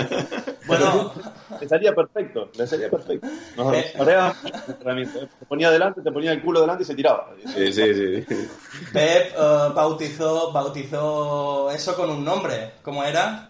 bueno, 0.67 1.13
le 1.61 1.69
salía 1.69 1.95
perfecto, 1.95 2.51
le 2.57 2.67
salía 2.67 2.91
perfecto. 2.91 3.27
Nos 3.57 3.75
eh, 3.75 3.93
Te 3.97 5.47
ponía 5.47 5.71
delante, 5.71 6.03
te 6.03 6.13
ponía 6.13 6.33
el 6.33 6.43
culo 6.43 6.61
delante 6.61 6.83
y 6.83 6.87
se 6.87 6.95
tiraba. 6.95 7.31
Sí, 7.55 7.73
sí, 7.73 7.95
sí. 7.95 8.27
Pep 8.93 9.35
uh, 9.37 9.75
bautizó, 9.75 10.53
bautizó 10.53 11.71
eso 11.71 11.97
con 11.97 12.11
un 12.11 12.25
nombre. 12.25 12.73
¿Cómo 12.83 13.05
era? 13.05 13.48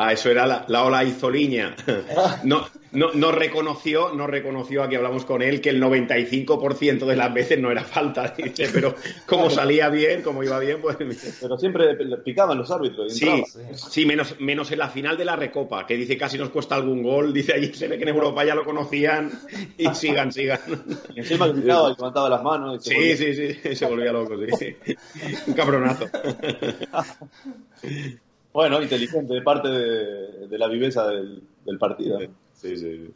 Ah, 0.00 0.12
eso 0.12 0.30
era 0.30 0.46
la, 0.46 0.64
la 0.68 0.84
ola 0.84 1.02
izoliña. 1.02 1.74
No, 2.44 2.66
no, 2.92 3.12
no, 3.12 3.32
reconoció, 3.32 4.14
no 4.14 4.26
reconoció, 4.26 4.82
aquí 4.82 4.94
hablamos 4.94 5.24
con 5.24 5.42
él, 5.42 5.60
que 5.60 5.70
el 5.70 5.82
95% 5.82 7.04
de 7.04 7.16
las 7.16 7.34
veces 7.34 7.58
no 7.58 7.70
era 7.70 7.82
falta, 7.84 8.32
dice, 8.36 8.68
pero 8.72 8.94
como 9.26 9.50
salía 9.50 9.88
bien, 9.88 10.22
como 10.22 10.42
iba 10.44 10.58
bien, 10.60 10.80
pues... 10.80 10.96
Pero 11.40 11.58
siempre 11.58 11.96
picaban 12.24 12.56
los 12.56 12.70
árbitros. 12.70 13.12
sí, 13.12 13.42
sí, 13.72 14.06
menos, 14.06 14.36
menos 14.40 14.70
en 14.70 14.78
la 14.78 14.88
final 14.88 15.16
de 15.18 15.24
la 15.24 15.36
Recopa, 15.36 15.84
que 15.84 15.96
dice 15.96 16.16
casi 16.16 16.38
nos 16.38 16.50
cuesta 16.50 16.76
algún 16.76 17.02
gol, 17.02 17.32
dice 17.32 17.54
allí 17.54 17.72
se 17.74 17.88
ve 17.88 17.96
que 17.96 18.04
en 18.04 18.10
Europa 18.10 18.44
ya 18.44 18.54
lo 18.54 18.64
conocían 18.64 19.30
y 19.76 19.88
sigan, 19.94 20.32
sigan. 20.32 20.60
Y 21.14 21.20
encima 21.20 21.48
gritaba 21.48 21.90
y 21.90 21.94
levantaba 21.96 22.28
las 22.28 22.42
manos. 22.42 22.84
sí, 22.84 23.16
sí, 23.16 23.34
sí, 23.34 23.74
se 23.74 23.86
volvía 23.86 24.12
loco, 24.12 24.34
sí. 24.58 24.76
Un 25.46 25.54
cabronazo. 25.54 26.06
Bueno, 28.52 28.82
inteligente, 28.82 29.34
de 29.34 29.42
parte 29.42 29.68
de, 29.68 30.58
la 30.58 30.68
viveza 30.68 31.06
del, 31.08 31.78
partido. 31.78 32.18
Sí, 32.54 32.76
sí. 32.76 33.10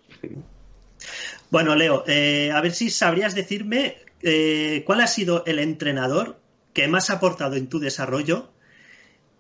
Bueno, 1.51 1.75
Leo, 1.75 2.05
eh, 2.07 2.51
a 2.53 2.61
ver 2.61 2.73
si 2.73 2.91
sabrías 2.91 3.35
decirme 3.35 3.97
eh, 4.23 4.85
cuál 4.87 5.01
ha 5.01 5.07
sido 5.07 5.45
el 5.47 5.59
entrenador 5.59 6.37
que 6.73 6.89
más 6.89 7.11
ha 7.11 7.15
aportado 7.15 7.57
en 7.57 7.69
tu 7.69 7.79
desarrollo 7.79 8.51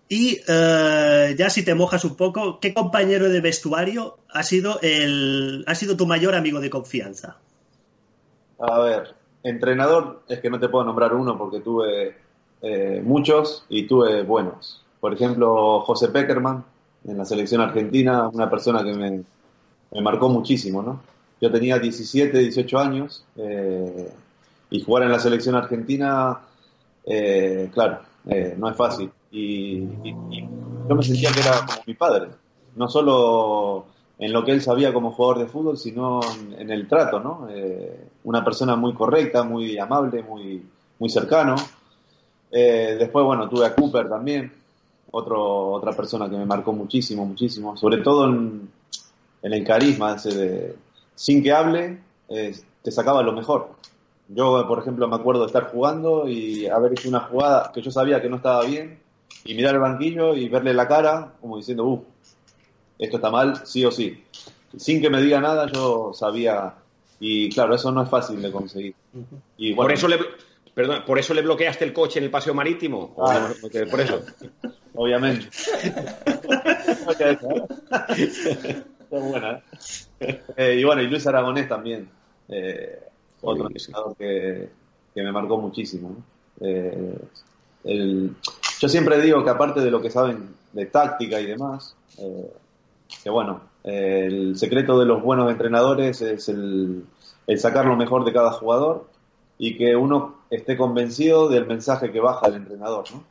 y 0.09 0.40
eh, 0.46 1.35
ya 1.38 1.48
si 1.48 1.64
te 1.64 1.74
mojas 1.74 2.05
un 2.05 2.16
poco, 2.16 2.61
¿qué 2.61 2.74
compañero 2.74 3.31
de 3.31 3.40
vestuario 3.40 4.18
ha 4.28 4.42
sido, 4.42 4.78
el, 4.83 5.64
ha 5.66 5.74
sido 5.74 5.96
tu 5.96 6.07
mayor 6.07 6.35
amigo 6.35 6.61
de 6.61 6.68
confianza? 6.68 7.38
A 8.59 8.78
ver, 8.81 9.14
entrenador 9.42 10.22
es 10.28 10.40
que 10.40 10.50
no 10.50 10.61
te 10.61 10.68
puedo 10.68 10.85
nombrar 10.85 11.14
uno 11.14 11.38
porque 11.38 11.61
tuve 11.61 12.16
muchos 13.02 13.64
y 13.68 13.87
tuve 13.87 14.22
buenos. 14.22 14.82
Por 15.03 15.12
ejemplo, 15.15 15.81
José 15.81 16.11
Peckerman 16.11 16.62
en 17.09 17.19
la 17.19 17.25
selección 17.25 17.61
argentina, 17.61 18.29
una 18.29 18.49
persona 18.49 18.85
que 18.85 18.95
me, 18.95 20.01
marcó 20.01 20.29
muchísimo, 20.29 20.81
¿no? 20.81 21.01
Yo 21.41 21.51
tenía 21.51 21.81
17, 21.81 22.38
18 22.38 22.79
años 22.79 23.25
eh, 23.35 24.12
y 24.71 24.81
jugar 24.81 25.03
en 25.03 25.11
la 25.11 25.19
selección 25.19 25.57
argentina, 25.57 26.38
eh, 27.05 27.69
claro, 27.75 27.99
eh, 28.29 28.55
no 28.57 28.71
es 28.71 28.77
fácil. 28.77 29.11
Y, 29.33 29.81
yo 30.88 30.95
me 30.95 31.03
sentía 31.03 31.33
que 31.33 31.41
era 31.41 31.67
como 31.67 31.83
mi 31.85 31.95
padre, 31.95 32.29
no 32.77 32.88
solo 32.88 33.87
en 34.21 34.33
lo 34.33 34.45
que 34.45 34.53
él 34.53 34.62
sabía 34.62 34.93
como 34.93 35.11
jugador 35.11 35.41
de 35.41 35.47
fútbol, 35.47 35.79
sino 35.79 36.21
en, 36.57 36.71
el 36.71 36.87
trato, 36.87 37.19
¿no? 37.19 37.49
una 38.23 38.45
persona 38.45 38.77
muy 38.77 38.95
correcta, 38.95 39.43
muy 39.43 39.77
amable, 39.79 40.23
muy, 40.23 40.62
muy 41.01 41.11
cercano. 41.11 41.57
después, 42.53 43.25
bueno, 43.25 43.49
tuve 43.49 43.67
a 43.67 43.75
Cooper 43.75 44.09
también, 44.09 44.62
otro, 45.12 45.70
otra 45.70 45.92
persona 45.92 46.29
que 46.29 46.37
me 46.37 46.46
marcó 46.46 46.72
muchísimo, 46.72 47.25
muchísimo, 47.25 47.77
sobre 47.77 47.98
todo 47.98 48.29
en, 48.29 48.68
el 49.42 49.64
carisma 49.64 50.16
ese 50.16 50.35
de, 50.35 50.77
sin 51.14 51.42
que 51.42 51.53
hable, 51.53 52.01
te 52.29 52.90
sacaba 52.90 53.22
lo 53.22 53.33
mejor. 53.33 53.70
Yo, 54.29 54.66
por 54.66 54.79
ejemplo, 54.79 55.07
me 55.09 55.16
acuerdo 55.16 55.42
de 55.42 55.46
estar 55.46 55.70
jugando 55.70 56.29
y 56.29 56.66
haber 56.66 56.92
hecho 56.92 57.09
una 57.09 57.20
jugada 57.20 57.70
que 57.72 57.83
yo 57.83 57.90
sabía 57.90 58.20
que 58.20 58.29
no 58.29 58.37
estaba 58.37 58.64
bien 58.64 58.98
y 59.44 59.55
mirar 59.55 59.75
el 59.75 59.81
banquillo 59.81 60.35
y 60.35 60.48
verle 60.48 60.75
la 60.75 60.88
cara 60.88 61.33
como 61.40 61.57
diciendo, 61.57 61.85
uh, 61.85 62.05
esto 62.98 63.16
está 63.16 63.31
mal, 63.31 63.66
sí 63.66 63.85
o 63.85 63.90
sí. 63.90 64.25
Sin 64.77 65.01
que 65.03 65.11
me 65.11 65.20
diga 65.20 65.40
nada, 65.40 65.66
yo 65.70 66.12
sabía. 66.14 66.75
Y 67.20 67.51
claro, 67.51 67.75
eso 67.75 67.92
no 67.92 68.03
es 68.03 68.09
fácil 68.09 68.40
de 68.40 68.51
conseguir. 68.51 68.94
Y 69.57 69.75
por 69.75 69.92
eso 69.92 70.09
le, 70.09 70.18
Perdón, 70.75 71.05
¿por 71.07 71.19
eso 71.19 71.35
le 71.35 71.43
bloqueaste 71.43 71.85
el 71.85 71.93
coche 71.93 72.19
en 72.19 72.25
el 72.25 72.31
paseo 72.31 72.55
marítimo? 72.55 73.15
Ah, 73.19 73.51
por 73.91 74.01
eso. 74.01 74.23
Obviamente. 74.95 75.49
buena. 79.11 79.63
¿eh? 80.21 80.43
¿eh? 80.57 80.77
y 80.79 80.85
bueno, 80.85 81.03
y 81.03 81.09
Luis 81.09 81.27
Aragonés 81.27 81.69
también. 81.69 82.09
Eh, 82.49 82.99
otro 83.43 83.69
entrenador 83.69 84.17
que, 84.17 84.71
que, 85.15 85.23
me 85.23 85.33
marcó 85.33 85.59
muchísimo. 85.59 86.17
Eh, 86.61 87.19
yo 88.79 88.89
siempre 88.89 89.21
digo 89.21 89.45
que 89.45 89.51
aparte 89.51 89.81
de 89.81 89.91
lo 89.91 90.01
que 90.01 90.11
saben 90.11 90.55
de 90.73 90.87
táctica 90.87 91.41
y 91.41 91.47
demás, 91.47 91.97
que 93.23 93.31
bueno, 93.31 93.63
el 93.83 94.57
secreto 94.57 94.99
de 94.99 95.07
los 95.07 95.23
buenos 95.23 95.51
entrenadores 95.51 96.23
es 96.23 96.49
el, 96.49 97.05
el 97.47 97.59
sacar 97.59 97.87
lo 97.87 97.97
mejor 97.97 98.25
de 98.25 98.33
cada 98.33 98.53
jugador 98.53 99.09
y 99.59 99.77
que 99.77 99.97
uno 99.97 100.41
esté 100.53 100.77
convencido 100.77 101.49
del 101.49 101.67
mensaje 101.67 102.12
que 102.12 102.21
baja 102.21 102.47
el 102.47 102.57
entrenador. 102.57 103.05
¿no? 103.11 103.25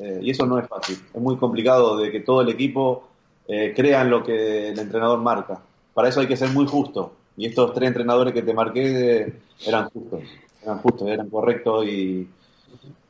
Eh, 0.00 0.20
y 0.22 0.30
eso 0.30 0.46
no 0.46 0.58
es 0.58 0.68
fácil. 0.68 0.96
Es 1.12 1.20
muy 1.20 1.36
complicado 1.36 1.96
de 1.96 2.12
que 2.12 2.20
todo 2.20 2.42
el 2.42 2.48
equipo 2.48 3.08
eh, 3.48 3.72
crea 3.74 4.02
en 4.02 4.10
lo 4.10 4.22
que 4.22 4.68
el 4.68 4.78
entrenador 4.78 5.18
marca. 5.18 5.60
Para 5.92 6.08
eso 6.08 6.20
hay 6.20 6.28
que 6.28 6.36
ser 6.36 6.50
muy 6.50 6.66
justo. 6.66 7.12
Y 7.36 7.46
estos 7.46 7.74
tres 7.74 7.88
entrenadores 7.88 8.32
que 8.32 8.42
te 8.42 8.54
marqué 8.54 9.22
eh, 9.22 9.32
eran 9.66 9.90
justos, 9.90 10.22
eran 10.62 10.78
justos, 10.78 11.08
eran 11.08 11.28
correctos 11.28 11.86
y, 11.86 12.28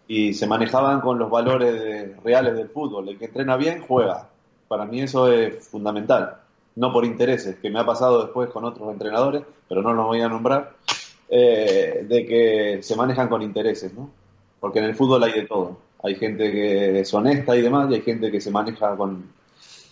y 0.07 0.33
se 0.33 0.47
manejaban 0.47 1.01
con 1.01 1.19
los 1.19 1.31
valores 1.31 2.23
reales 2.23 2.57
del 2.57 2.71
fútbol. 2.71 3.09
El 3.09 3.19
que 3.19 3.27
entrena 3.27 3.57
bien, 3.57 3.85
juega. 3.87 4.29
Para 4.67 4.87
mí 4.87 5.03
eso 5.03 5.31
es 5.31 5.67
fundamental. 5.69 6.37
No 6.77 6.93
por 6.93 7.05
intereses, 7.05 7.57
que 7.57 7.71
me 7.71 7.81
ha 7.81 7.87
pasado 7.87 8.23
después 8.23 8.49
con 8.51 8.65
otros 8.65 8.91
entrenadores, 8.91 9.43
pero 9.69 9.83
no 9.83 9.93
los 9.93 10.07
voy 10.07 10.23
a 10.23 10.29
nombrar 10.29 10.73
eh, 11.31 12.07
de 12.09 12.27
que 12.27 12.79
se 12.83 12.97
manejan 12.97 13.29
con 13.29 13.43
intereses, 13.43 13.93
¿no? 13.93 14.11
Porque 14.61 14.79
en 14.79 14.87
el 14.87 14.95
fútbol 14.95 15.23
hay 15.25 15.33
de 15.33 15.47
todo. 15.47 15.79
Hay 16.03 16.15
gente 16.15 16.51
que 16.51 17.01
es 17.01 17.13
honesta 17.13 17.57
y 17.57 17.63
demás, 17.63 17.91
y 17.91 17.95
hay 17.95 18.03
gente 18.03 18.31
que 18.31 18.41
se 18.41 18.51
maneja 18.51 18.97
con 18.97 19.31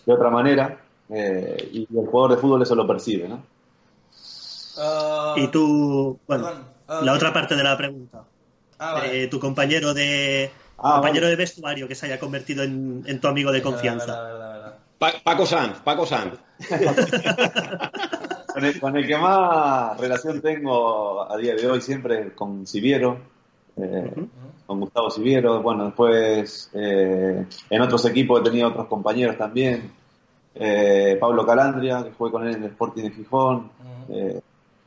de 0.05 0.13
otra 0.13 0.29
manera, 0.29 0.79
eh, 1.09 1.69
y 1.71 1.87
el 1.95 2.07
jugador 2.07 2.31
de 2.31 2.37
fútbol 2.37 2.61
eso 2.61 2.75
lo 2.75 2.87
percibe, 2.87 3.27
¿no? 3.27 3.43
Ah, 4.79 5.35
y 5.37 5.47
tú, 5.47 6.17
bueno, 6.27 6.49
ah, 6.87 7.01
la 7.03 7.13
otra 7.13 7.33
parte 7.33 7.55
de 7.55 7.63
la 7.63 7.77
pregunta. 7.77 8.23
Ah, 8.79 9.01
eh, 9.05 9.27
tu 9.27 9.39
compañero 9.39 9.93
de 9.93 10.51
compañero 10.75 11.27
de 11.27 11.35
vestuario 11.35 11.87
que 11.87 11.95
se 11.95 12.05
haya 12.05 12.19
convertido 12.19 12.63
en, 12.63 13.19
tu 13.19 13.27
amigo 13.27 13.51
de 13.51 13.61
confianza. 13.61 14.77
Paco 14.97 15.45
Sanz, 15.45 15.79
Paco 15.81 16.05
Sanz. 16.05 16.39
con, 18.79 18.97
el, 18.97 19.07
que 19.07 19.17
más 19.17 19.99
relación 19.99 20.41
tengo 20.41 21.31
a 21.31 21.37
día 21.37 21.55
de 21.55 21.67
hoy 21.67 21.81
siempre 21.81 22.33
con 22.33 22.65
Siviero, 22.65 23.17
eh, 23.77 24.11
con 24.65 24.79
Gustavo 24.79 25.09
Siviero. 25.09 25.61
Bueno, 25.61 25.85
después 25.85 26.69
eh, 26.73 27.45
en 27.69 27.81
otros 27.81 28.05
equipos 28.05 28.41
he 28.41 28.43
tenido 28.43 28.69
otros 28.69 28.87
compañeros 28.87 29.37
también. 29.37 29.91
eh, 30.55 31.17
Pablo 31.19 31.45
Calandria, 31.45 32.03
que 32.03 32.11
fue 32.11 32.31
con 32.31 32.47
él 32.47 32.55
en 32.55 32.63
el 32.63 32.69
Sporting 32.71 33.03
de 33.03 33.11
Gijón. 33.11 33.69
Eh, 34.09 34.41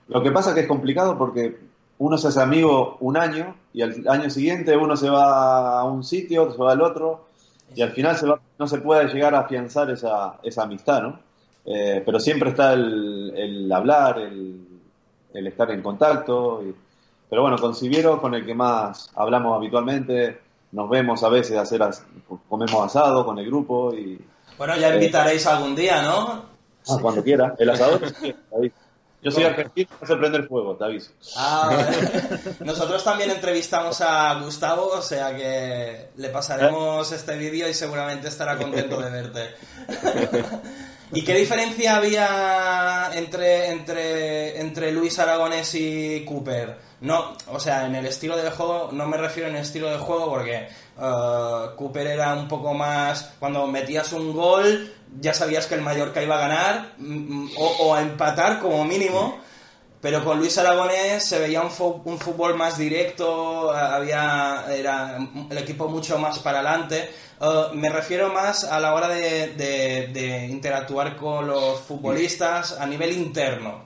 lo 0.08 0.22
que 0.22 0.32
pasa 0.32 0.50
es 0.50 0.54
que 0.56 0.60
es 0.62 0.68
complicado 0.68 1.16
porque 1.16 1.58
uno 1.98 2.18
se 2.18 2.28
hace 2.28 2.40
amigo 2.40 2.96
un 3.00 3.16
año 3.16 3.54
y 3.72 3.82
al 3.82 4.04
año 4.08 4.30
siguiente 4.30 4.76
uno 4.76 4.96
se 4.96 5.08
va 5.08 5.80
a 5.80 5.84
un 5.84 6.02
sitio, 6.02 6.42
otro 6.42 6.56
se 6.56 6.62
va 6.62 6.72
al 6.72 6.82
otro 6.82 7.26
y 7.74 7.82
al 7.82 7.90
final 7.90 8.16
se 8.16 8.26
no 8.26 8.66
se 8.66 8.78
puede 8.78 9.06
llegar 9.12 9.34
a 9.34 9.40
afianzar 9.40 9.90
esa, 9.90 10.38
esa 10.42 10.64
amistad, 10.64 11.02
¿no? 11.02 11.29
Eh, 11.72 12.02
pero 12.04 12.18
siempre 12.18 12.50
está 12.50 12.72
el, 12.72 13.70
hablar, 13.72 14.18
el, 14.18 14.66
estar 15.46 15.70
en 15.70 15.82
contacto. 15.82 16.62
pero 17.28 17.42
bueno, 17.42 17.58
con 17.58 17.74
Siviero, 17.74 18.20
con 18.20 18.34
el 18.34 18.44
que 18.44 18.54
más 18.54 19.10
hablamos 19.14 19.56
habitualmente, 19.56 20.40
nos 20.72 20.90
vemos 20.90 21.22
a 21.22 21.28
veces, 21.28 21.56
hacer 21.56 21.80
comemos 22.48 22.84
asado 22.84 23.24
con 23.24 23.38
el 23.38 23.46
grupo 23.46 23.94
y... 23.94 24.18
Bueno, 24.58 24.76
ya 24.76 24.94
invitaréis 24.94 25.46
algún 25.46 25.74
día, 25.74 26.02
¿no? 26.02 26.44
Ah, 26.88 26.98
cuando 27.00 27.22
quiera. 27.22 27.54
El 27.58 27.70
asador, 27.70 28.00
Yo 29.22 29.30
soy 29.30 29.44
argentino, 29.44 29.90
no 30.00 30.06
sé 30.06 30.16
prender 30.16 30.48
fuego, 30.48 30.76
te 30.76 30.84
aviso. 30.84 31.10
Ah, 31.36 31.86
Nosotros 32.60 33.04
también 33.04 33.30
entrevistamos 33.30 34.00
a 34.00 34.40
Gustavo, 34.40 34.86
o 34.86 35.02
sea 35.02 35.36
que 35.36 36.08
le 36.16 36.28
pasaremos 36.30 37.12
este 37.12 37.36
vídeo 37.36 37.68
y 37.68 37.74
seguramente 37.74 38.28
estará 38.28 38.56
contento 38.56 39.00
de 39.00 39.10
verte. 39.10 39.50
¿Y 41.12 41.22
qué 41.22 41.34
diferencia 41.34 41.96
había 41.96 43.10
entre, 43.14 43.70
entre, 43.70 44.60
entre 44.60 44.92
Luis 44.92 45.18
Aragonés 45.18 45.74
y 45.74 46.24
Cooper? 46.24 46.78
No, 47.00 47.36
o 47.48 47.58
sea, 47.58 47.86
en 47.86 47.96
el 47.96 48.06
estilo 48.06 48.36
de 48.36 48.50
juego, 48.50 48.90
no 48.92 49.06
me 49.06 49.16
refiero 49.16 49.48
en 49.48 49.56
el 49.56 49.62
estilo 49.62 49.90
de 49.90 49.98
juego 49.98 50.30
porque 50.30 50.68
uh, 50.98 51.74
Cooper 51.76 52.06
era 52.06 52.34
un 52.34 52.46
poco 52.46 52.74
más. 52.74 53.32
Cuando 53.40 53.66
metías 53.66 54.12
un 54.12 54.32
gol, 54.32 54.92
ya 55.18 55.34
sabías 55.34 55.66
que 55.66 55.74
el 55.74 55.82
Mallorca 55.82 56.22
iba 56.22 56.36
a 56.36 56.40
ganar 56.40 56.92
mm, 56.98 57.44
mm, 57.44 57.50
o, 57.56 57.94
a 57.94 58.02
empatar 58.02 58.60
como 58.60 58.84
mínimo. 58.84 59.40
Pero 60.00 60.24
con 60.24 60.38
Luis 60.38 60.56
Aragonés 60.56 61.24
se 61.24 61.38
veía 61.38 61.60
un, 61.60 61.70
fútbol 61.70 62.54
más 62.54 62.78
directo, 62.78 63.70
había 63.70 64.64
era 64.74 65.18
el 65.50 65.58
equipo 65.58 65.88
mucho 65.88 66.18
más 66.18 66.38
para 66.38 66.60
adelante. 66.60 67.10
Uh, 67.38 67.74
me 67.74 67.90
refiero 67.90 68.32
más 68.32 68.64
a 68.64 68.80
la 68.80 68.94
hora 68.94 69.08
de, 69.08 70.48
interactuar 70.50 71.16
con 71.16 71.46
los 71.46 71.80
futbolistas 71.80 72.80
a 72.80 72.86
nivel 72.86 73.12
interno. 73.12 73.82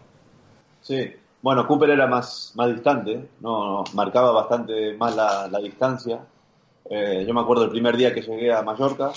Sí, 0.83 1.13
bueno, 1.43 1.67
Cooper 1.67 1.91
era 1.91 2.07
más, 2.07 2.53
más 2.55 2.73
distante, 2.73 3.29
¿no? 3.41 3.83
marcaba 3.95 4.31
bastante 4.31 4.95
más 4.97 5.17
la, 5.17 5.59
distancia. 5.61 6.21
Eh, 6.89 7.25
yo 7.27 7.35
me 7.35 7.41
acuerdo 7.41 7.65
el 7.65 7.71
primer 7.71 7.97
día 7.97 8.15
que 8.15 8.23
llegué 8.23 8.53
a 8.53 8.63
Mallorca, 8.63 9.13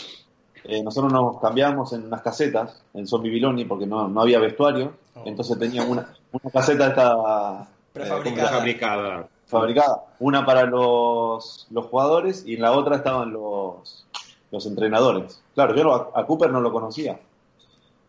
eh, 0.68 0.84
nosotros 0.84 1.12
nos 1.14 1.40
cambiamos 1.40 1.94
en 1.94 2.06
unas 2.06 2.22
casetas, 2.22 2.84
en 2.94 3.08
Son 3.08 3.22
Bibiloni, 3.24 3.66
porque 3.66 3.86
no, 3.86 4.08
no 4.08 4.22
había 4.22 4.40
vestuario, 4.40 4.94
oh. 5.16 5.24
entonces 5.26 5.58
teníamos 5.58 5.92
una, 5.92 6.14
una 6.32 6.52
caseta 6.52 6.88
esta, 6.88 7.68
eh, 7.98 8.04
prefabricada. 8.34 9.28
fabricada. 9.46 10.04
Una 10.20 10.46
para 10.46 10.66
los, 10.66 11.68
los 11.72 11.86
jugadores 11.86 12.44
y 12.46 12.56
en 12.56 12.62
la 12.62 12.74
otra 12.74 12.98
estaban 12.98 13.32
los, 13.32 14.06
los 14.52 14.66
entrenadores. 14.66 15.42
Claro, 15.56 15.76
yo 15.76 16.12
a, 16.16 16.26
Cooper 16.26 16.52
no 16.52 16.62
lo 16.62 16.72
conocía. 16.72 17.20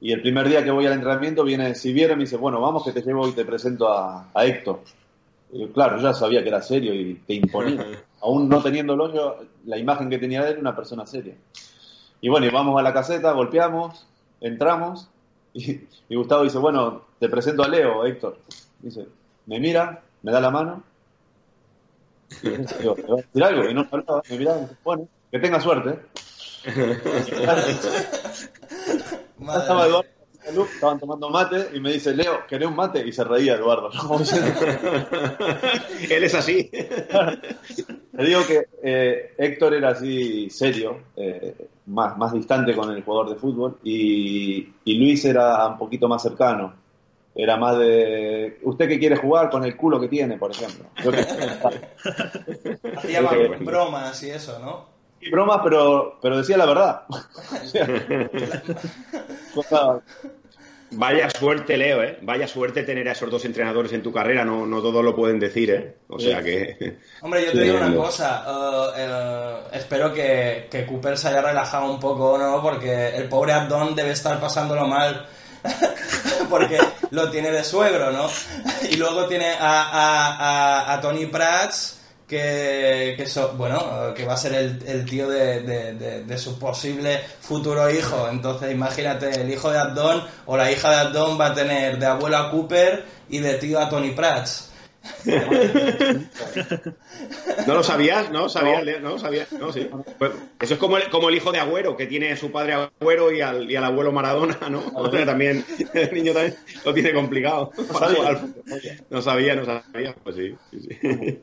Y 0.00 0.12
el 0.12 0.22
primer 0.22 0.48
día 0.48 0.62
que 0.62 0.70
voy 0.70 0.86
al 0.86 0.92
entrenamiento 0.92 1.42
viene 1.42 1.74
si 1.74 1.90
y 1.90 1.94
me 1.94 2.16
dice, 2.16 2.36
bueno, 2.36 2.60
vamos 2.60 2.84
que 2.84 2.92
te 2.92 3.02
llevo 3.02 3.26
y 3.28 3.32
te 3.32 3.44
presento 3.44 3.92
a, 3.92 4.30
Héctor. 4.34 4.80
Y 5.52 5.66
claro, 5.68 5.96
yo 5.96 6.02
ya 6.02 6.14
sabía 6.14 6.42
que 6.42 6.48
era 6.48 6.62
serio 6.62 6.94
y 6.94 7.14
te 7.14 7.34
imponía. 7.34 7.86
Aún 8.20 8.48
no 8.48 8.62
teniéndolo 8.62 9.12
yo, 9.12 9.36
la 9.64 9.78
imagen 9.78 10.10
que 10.10 10.18
tenía 10.18 10.44
de 10.44 10.52
él, 10.52 10.58
una 10.58 10.74
persona 10.76 11.06
seria. 11.06 11.34
Y 12.20 12.28
bueno, 12.28 12.46
y 12.46 12.50
vamos 12.50 12.78
a 12.78 12.82
la 12.82 12.92
caseta, 12.92 13.32
golpeamos, 13.32 14.06
entramos, 14.40 15.08
y, 15.54 15.80
Gustavo 16.10 16.44
dice, 16.44 16.58
bueno, 16.58 17.02
te 17.18 17.28
presento 17.28 17.62
a 17.62 17.68
Leo, 17.68 18.04
Héctor. 18.04 18.38
Dice, 18.80 19.06
me 19.46 19.58
mira, 19.60 20.02
me 20.22 20.32
da 20.32 20.40
la 20.40 20.50
mano, 20.50 20.82
y 22.42 22.82
yo, 22.82 22.94
¿te 22.94 23.02
va 23.06 23.14
a 23.14 23.16
decir 23.16 23.44
algo? 23.44 23.68
Y 23.68 23.74
no 23.74 23.88
me 23.90 24.38
miraba, 24.38 24.60
me 24.60 24.76
bueno, 24.84 25.08
que 25.30 25.38
tenga 25.38 25.60
suerte. 25.60 25.98
Estaba 29.38 29.86
Eduardo 29.86 30.18
estaban 30.74 30.98
tomando 30.98 31.28
mate 31.30 31.68
y 31.74 31.80
me 31.80 31.92
dice, 31.92 32.14
Leo, 32.14 32.46
¿querés 32.46 32.68
un 32.68 32.76
mate? 32.76 33.06
Y 33.06 33.12
se 33.12 33.24
reía 33.24 33.54
Eduardo. 33.54 33.90
Él 36.10 36.24
es 36.24 36.34
así. 36.34 36.70
Te 36.70 38.24
digo 38.24 38.40
que 38.46 38.68
eh, 38.82 39.34
Héctor 39.36 39.74
era 39.74 39.90
así 39.90 40.48
serio, 40.50 41.00
eh, 41.16 41.54
más, 41.88 42.16
más 42.16 42.32
distante 42.32 42.76
con 42.76 42.90
el 42.90 43.02
jugador 43.02 43.30
de 43.30 43.36
fútbol 43.36 43.78
y, 43.82 44.68
Luis 44.84 45.24
era 45.24 45.66
un 45.66 45.78
poquito 45.78 46.06
más 46.08 46.22
cercano. 46.22 46.74
Era 47.34 47.56
más 47.56 47.78
de, 47.78 48.58
¿usted 48.64 48.88
qué 48.88 48.98
quiere 48.98 49.16
jugar 49.16 49.48
con 49.48 49.64
el 49.64 49.76
culo 49.76 50.00
que 50.00 50.08
tiene, 50.08 50.36
por 50.38 50.50
ejemplo? 50.50 50.86
Hacía 52.96 53.22
bromas 53.60 54.20
y 54.24 54.30
eso, 54.30 54.58
¿no? 54.58 54.86
Y 55.20 55.30
bromas, 55.30 55.60
pero, 55.62 56.18
pero 56.20 56.38
decía 56.38 56.56
la 56.56 56.66
verdad. 56.66 57.02
Vaya 60.90 61.28
suerte, 61.28 61.76
Leo, 61.76 62.02
¿eh? 62.02 62.18
Vaya 62.22 62.48
suerte 62.48 62.82
tener 62.82 63.08
a 63.08 63.12
esos 63.12 63.30
dos 63.30 63.44
entrenadores 63.44 63.92
en 63.92 64.02
tu 64.02 64.12
carrera, 64.12 64.44
no, 64.44 64.66
no 64.66 64.80
todos 64.80 65.04
lo 65.04 65.14
pueden 65.14 65.38
decir, 65.38 65.70
¿eh? 65.70 65.94
O 66.08 66.18
sea 66.18 66.42
que... 66.42 66.98
Hombre, 67.20 67.44
yo 67.44 67.52
te 67.52 67.62
digo 67.62 67.76
una 67.76 67.94
cosa, 67.94 68.44
uh, 68.46 68.90
eh, 68.96 69.56
espero 69.72 70.12
que, 70.12 70.66
que, 70.70 70.86
Cooper 70.86 71.18
se 71.18 71.28
haya 71.28 71.42
relajado 71.42 71.90
un 71.90 72.00
poco, 72.00 72.38
¿no? 72.38 72.62
Porque 72.62 73.08
el 73.08 73.28
pobre 73.28 73.52
Abdon 73.52 73.94
debe 73.94 74.12
estar 74.12 74.40
pasándolo 74.40 74.86
mal, 74.86 75.26
porque 76.50 76.78
lo 77.10 77.30
tiene 77.30 77.50
de 77.50 77.64
suegro, 77.64 78.10
¿no? 78.10 78.28
Y 78.90 78.96
luego 78.96 79.26
tiene 79.26 79.50
a, 79.50 79.82
a, 79.82 80.36
a, 80.36 80.92
a 80.94 81.00
Tony 81.00 81.26
Prats 81.26 81.97
que, 82.28 83.14
que 83.16 83.26
bueno, 83.56 84.12
que 84.14 84.26
va 84.26 84.34
a 84.34 84.36
ser 84.36 84.52
el, 84.54 84.82
el 84.86 85.06
tío 85.06 85.28
de, 85.28 85.62
de, 86.24 86.38
su 86.38 86.58
posible 86.58 87.20
futuro 87.40 87.90
hijo. 87.90 88.28
Entonces, 88.30 88.70
imagínate, 88.70 89.40
el 89.40 89.50
hijo 89.50 89.70
de 89.70 89.78
Abdon 89.78 90.22
o 90.46 90.56
la 90.56 90.70
hija 90.70 90.90
de 90.90 90.96
Abdon 90.96 91.40
va 91.40 91.46
a 91.46 91.54
tener 91.54 91.98
de 91.98 92.06
abuela 92.06 92.40
a 92.40 92.50
Cooper 92.50 93.04
y 93.30 93.38
de 93.38 93.54
tío 93.54 93.80
a 93.80 93.88
Tony 93.88 94.10
Prats. 94.10 94.66
¿No 97.66 97.74
lo 97.74 97.82
sabías? 97.82 98.30
¿No 98.30 98.50
sabías? 98.50 99.00
¿No 99.00 99.18
sabías? 99.18 99.50
No, 99.52 99.72
sí. 99.72 99.88
Pues, 100.18 100.32
eso 100.60 100.74
es 100.74 100.80
como 100.80 100.98
el, 100.98 101.08
como 101.08 101.30
el 101.30 101.36
hijo 101.36 101.50
de 101.50 101.60
Agüero, 101.60 101.96
que 101.96 102.06
tiene 102.06 102.32
a 102.32 102.36
su 102.36 102.52
padre 102.52 102.74
Agüero 102.74 103.32
y 103.32 103.40
al, 103.40 103.70
y 103.70 103.76
al 103.76 103.84
abuelo 103.84 104.12
Maradona, 104.12 104.58
¿no? 104.68 104.82
también, 105.24 105.64
el 105.94 106.12
niño 106.12 106.34
también 106.34 106.56
lo 106.84 106.92
tiene 106.92 107.14
complicado. 107.14 107.72
No 107.78 107.94
sabía, 109.22 109.54
no 109.56 109.64
sabía. 109.64 110.14
Pues 110.22 110.36
sí, 110.36 110.54
sí, 110.70 110.80
sí. 110.80 111.40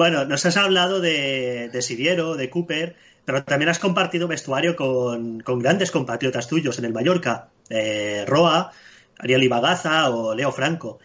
Bueno, 0.00 0.24
nos 0.24 0.46
has 0.46 0.56
hablado 0.56 1.02
de, 1.02 1.68
de 1.68 1.82
Siviero, 1.82 2.34
de 2.34 2.48
Cooper, 2.48 2.96
pero 3.26 3.44
también 3.44 3.68
has 3.68 3.78
compartido 3.78 4.28
vestuario 4.28 4.74
con, 4.74 5.36
grandes 5.44 5.90
compatriotas 5.90 6.48
tuyos 6.48 6.78
en 6.78 6.86
el 6.86 6.94
Mallorca, 6.94 7.48
eh, 7.68 8.24
Roa, 8.26 8.72
Ariel 9.18 9.42
Ibagaza 9.42 10.08
o 10.08 10.34
Leo 10.34 10.52
Franco. 10.52 11.00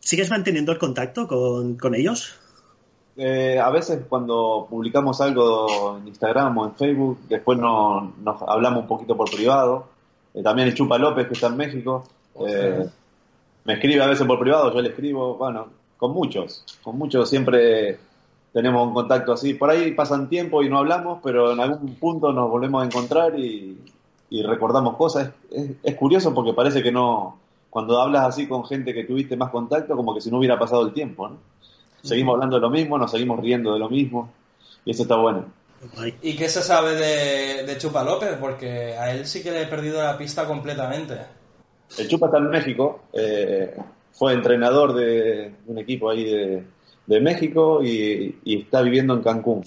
¿Sigues 0.00 0.30
manteniendo 0.30 0.72
el 0.72 0.78
contacto 0.78 1.28
con, 1.28 1.94
ellos? 1.94 2.40
Eh, 3.18 3.60
a 3.62 3.68
veces 3.68 4.00
cuando 4.08 4.66
publicamos 4.70 5.20
algo 5.20 5.98
en 5.98 6.08
Instagram 6.08 6.56
o 6.56 6.64
en 6.68 6.74
Facebook, 6.74 7.18
después 7.28 7.58
nos, 7.58 8.14
hablamos 8.46 8.80
un 8.80 8.88
poquito 8.88 9.14
por 9.14 9.30
privado. 9.30 9.88
Eh, 10.32 10.42
también 10.42 10.68
el 10.68 10.74
Chupa 10.74 10.96
López, 10.96 11.26
que 11.26 11.34
está 11.34 11.48
en 11.48 11.56
México, 11.58 12.02
me 12.38 13.74
escribe 13.74 14.02
a 14.02 14.06
veces 14.06 14.26
por 14.26 14.40
privado, 14.40 14.72
yo 14.72 14.80
le 14.80 14.88
escribo, 14.88 15.36
bueno, 15.36 15.68
con 15.98 16.14
muchos, 16.14 16.64
con 16.82 16.96
muchos 16.96 17.28
siempre 17.28 18.07
tenemos 18.52 18.86
un 18.86 18.94
contacto 18.94 19.32
así. 19.32 19.54
Por 19.54 19.70
ahí 19.70 19.92
pasan 19.92 20.28
tiempo 20.28 20.62
y 20.62 20.68
no 20.68 20.78
hablamos, 20.78 21.20
pero 21.22 21.52
en 21.52 21.60
algún 21.60 21.94
punto 21.96 22.32
nos 22.32 22.50
volvemos 22.50 22.82
a 22.82 22.86
encontrar 22.86 23.38
y, 23.38 23.78
recordamos 24.30 24.96
cosas. 24.96 25.30
Es, 25.82 25.94
curioso 25.96 26.34
porque 26.34 26.52
parece 26.52 26.82
que 26.82 26.92
no, 26.92 27.38
cuando 27.70 28.00
hablas 28.00 28.26
así 28.26 28.46
con 28.46 28.64
gente 28.64 28.94
que 28.94 29.04
tuviste 29.04 29.36
más 29.36 29.50
contacto, 29.50 29.96
como 29.96 30.14
que 30.14 30.20
si 30.20 30.30
no 30.30 30.38
hubiera 30.38 30.58
pasado 30.58 30.86
el 30.86 30.92
tiempo, 30.92 31.28
¿no? 31.28 31.36
Seguimos 32.02 32.34
hablando 32.34 32.56
de 32.56 32.62
lo 32.62 32.70
mismo, 32.70 32.96
nos 32.96 33.10
seguimos 33.10 33.40
riendo 33.40 33.72
de 33.72 33.80
lo 33.80 33.90
mismo 33.90 34.30
y 34.84 34.92
eso 34.92 35.02
está 35.02 35.16
bueno. 35.16 35.46
¿Y 36.22 36.36
qué 36.36 36.48
se 36.48 36.62
sabe 36.62 36.94
de, 36.94 37.64
de 37.64 37.78
Chupa 37.78 38.04
López? 38.04 38.36
Porque 38.40 38.96
a 38.96 39.12
él 39.12 39.26
sí 39.26 39.42
que 39.42 39.50
le 39.50 39.62
he 39.62 39.66
perdido 39.66 40.02
la 40.02 40.16
pista 40.16 40.46
completamente. 40.46 41.16
El 41.96 42.08
Chupa 42.08 42.26
está 42.26 42.38
en 42.38 42.50
México, 42.50 43.02
eh, 43.12 43.76
fue 44.12 44.32
entrenador 44.32 44.94
de 44.94 45.54
un 45.66 45.78
equipo 45.78 46.10
ahí 46.10 46.24
de, 46.24 46.64
de 47.08 47.20
México 47.20 47.82
y, 47.82 48.38
está 48.44 48.82
viviendo 48.82 49.14
en 49.14 49.22
Cancún. 49.22 49.64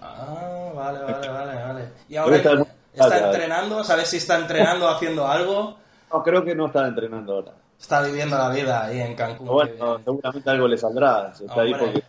Ah, 0.00 0.72
vale, 0.74 0.98
vale, 1.00 1.28
vale, 1.28 1.62
vale. 1.62 1.88
¿Y 2.08 2.16
ahora 2.16 2.36
está, 2.36 3.26
entrenando? 3.26 3.84
¿Sabes 3.84 4.08
si 4.08 4.16
está 4.16 4.38
entrenando 4.38 4.88
haciendo 4.88 5.28
algo? 5.28 5.76
No, 6.12 6.22
creo 6.22 6.42
que 6.42 6.54
no 6.54 6.66
está 6.66 6.88
entrenando 6.88 7.34
ahora. 7.34 7.52
Está 7.78 8.00
viviendo 8.00 8.38
la 8.38 8.48
vida 8.48 8.84
ahí 8.84 8.98
en 9.00 9.14
Cancún. 9.14 9.46
bueno, 9.46 9.98
seguramente 10.02 10.50
algo 10.50 10.66
le 10.66 10.78
saldrá. 10.78 11.32
Está 11.38 11.60
ahí 11.60 11.74
porque... 11.74 12.02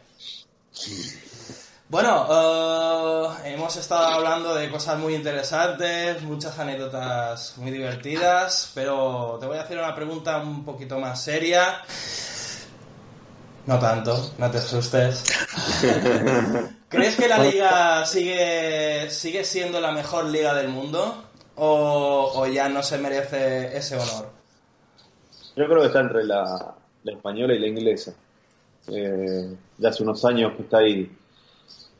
Bueno, 1.89 2.25
eh, 3.43 3.53
hemos 3.53 3.75
estado 3.75 4.05
hablando 4.05 4.55
de 4.55 4.69
cosas 4.71 4.97
muy 4.97 5.15
interesantes, 5.15 6.21
muchas 6.23 6.57
anécdotas 6.57 7.57
muy 7.57 7.71
divertidas, 7.71 8.71
pero 8.73 9.37
te 9.39 9.47
voy 9.47 9.57
a 9.57 9.61
hacer 9.63 9.77
una 9.77 9.93
pregunta 9.93 10.37
un 10.37 10.63
poquito 10.63 10.97
más 10.97 11.21
seria. 11.21 11.81
No 13.67 13.79
tanto, 13.79 14.31
no 14.37 14.51
te 14.51 14.57
asustes. 14.57 15.23
¿Crees 16.89 17.15
que 17.15 17.27
la 17.27 17.39
liga 17.39 18.05
sigue, 18.05 19.09
sigue 19.09 19.43
siendo 19.43 19.81
la 19.81 19.91
mejor 19.91 20.25
liga 20.25 20.53
del 20.53 20.69
mundo? 20.69 21.23
¿O, 21.55 22.45
ya 22.47 22.69
no 22.69 22.83
se 22.83 22.97
merece 22.97 23.75
ese 23.75 23.95
honor? 23.95 24.29
Yo 25.55 25.65
creo 25.65 25.81
que 25.81 25.87
está 25.87 26.01
entre 26.01 26.25
la, 26.25 26.75
española 27.05 27.55
y 27.55 27.59
la 27.59 27.67
inglesa. 27.67 28.13
Eh, 28.87 29.55
ya 29.77 29.89
hace 29.89 30.03
unos 30.03 30.23
años 30.25 30.53
que 30.55 30.61
está 30.63 30.77
ahí. 30.77 31.11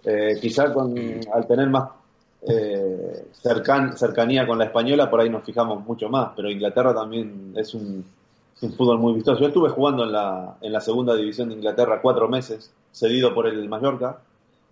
Eh, 0.04 0.38
quizá 0.40 0.72
con, 0.72 0.96
al 1.34 1.48
tener 1.48 1.68
más 1.68 1.90
eh, 2.48 3.26
cercanía 3.42 4.46
con 4.46 4.60
la 4.60 4.66
española, 4.66 5.10
por 5.10 5.20
ahí 5.20 5.30
nos 5.32 5.44
fijamos 5.44 5.84
mucho 5.84 6.10
más, 6.10 6.32
pero 6.36 6.52
Inglaterra 6.52 6.94
también 6.94 7.54
es 7.56 7.74
un, 7.74 8.06
un 8.62 8.74
fútbol 8.74 9.00
muy 9.00 9.14
vistoso. 9.14 9.42
Yo 9.42 9.48
estuve 9.48 9.70
jugando 9.70 10.04
en 10.04 10.12
la, 10.12 10.58
en 10.62 10.72
la 10.72 10.82
segunda 10.82 11.16
división 11.16 11.50
de 11.50 11.56
Inglaterra 11.56 12.02
cuatro 12.02 12.30
meses, 12.30 12.72
cedido 12.92 13.34
por 13.34 13.48
el 13.48 13.68
Mallorca, 13.68 14.20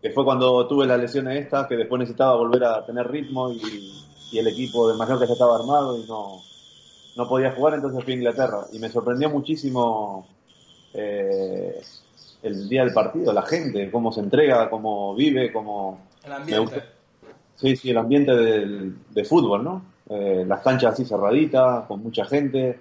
que 0.01 0.11
fue 0.11 0.23
cuando 0.23 0.67
tuve 0.67 0.85
las 0.85 0.99
lesiones 0.99 1.43
estas, 1.43 1.67
que 1.67 1.75
después 1.75 1.99
necesitaba 1.99 2.35
volver 2.35 2.63
a 2.63 2.85
tener 2.85 3.09
ritmo 3.09 3.51
y, 3.51 4.09
el 4.33 4.47
equipo 4.47 4.89
de 4.89 4.97
Mallorca 4.97 5.27
ya 5.27 5.33
estaba 5.33 5.57
armado 5.57 5.95
y 5.95 6.07
no, 6.07 6.41
no 7.17 7.29
podía 7.29 7.51
jugar, 7.51 7.75
entonces 7.75 8.03
fui 8.03 8.13
a 8.13 8.15
Inglaterra. 8.15 8.61
Y 8.71 8.79
me 8.79 8.89
sorprendió 8.89 9.29
muchísimo 9.29 10.27
eh, 10.91 11.79
el 12.41 12.67
día 12.67 12.83
del 12.83 12.95
partido, 12.95 13.31
la 13.31 13.43
gente, 13.43 13.91
cómo 13.91 14.11
se 14.11 14.21
entrega, 14.21 14.71
cómo 14.71 15.13
vive, 15.13 15.53
cómo... 15.53 15.99
El 16.23 16.31
ambiente. 16.31 16.83
Sí, 17.55 17.75
sí, 17.75 17.91
el 17.91 17.97
ambiente 17.99 18.31
de 18.33 19.23
fútbol, 19.23 19.63
¿no? 19.63 19.83
Eh, 20.09 20.43
las 20.47 20.61
canchas 20.61 20.93
así 20.93 21.05
cerraditas, 21.05 21.85
con 21.85 22.01
mucha 22.01 22.25
gente 22.25 22.79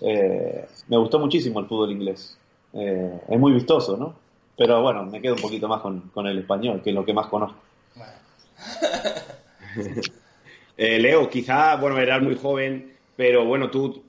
eh, 0.00 0.66
me 0.88 0.96
gustó 0.96 1.18
muchísimo 1.18 1.60
el 1.60 1.66
fútbol 1.66 1.92
inglés. 1.92 2.36
Eh, 2.72 3.20
es 3.28 3.38
muy 3.38 3.52
vistoso, 3.52 3.96
¿no? 3.96 4.14
Pero 4.56 4.82
bueno, 4.82 5.04
me 5.04 5.20
quedo 5.20 5.34
un 5.34 5.40
poquito 5.40 5.68
más 5.68 5.80
con, 5.80 6.26
el 6.26 6.38
español, 6.38 6.82
que 6.82 6.90
es 6.90 6.96
lo 6.96 7.04
que 7.04 7.12
más 7.12 7.26
conozco. 7.26 7.58
Eh, 10.80 11.00
Leo, 11.00 11.28
quizá, 11.28 11.74
bueno, 11.74 11.98
eras 11.98 12.22
muy 12.22 12.36
joven, 12.36 12.92
pero 13.16 13.44
bueno, 13.44 13.68
tú 13.68 14.04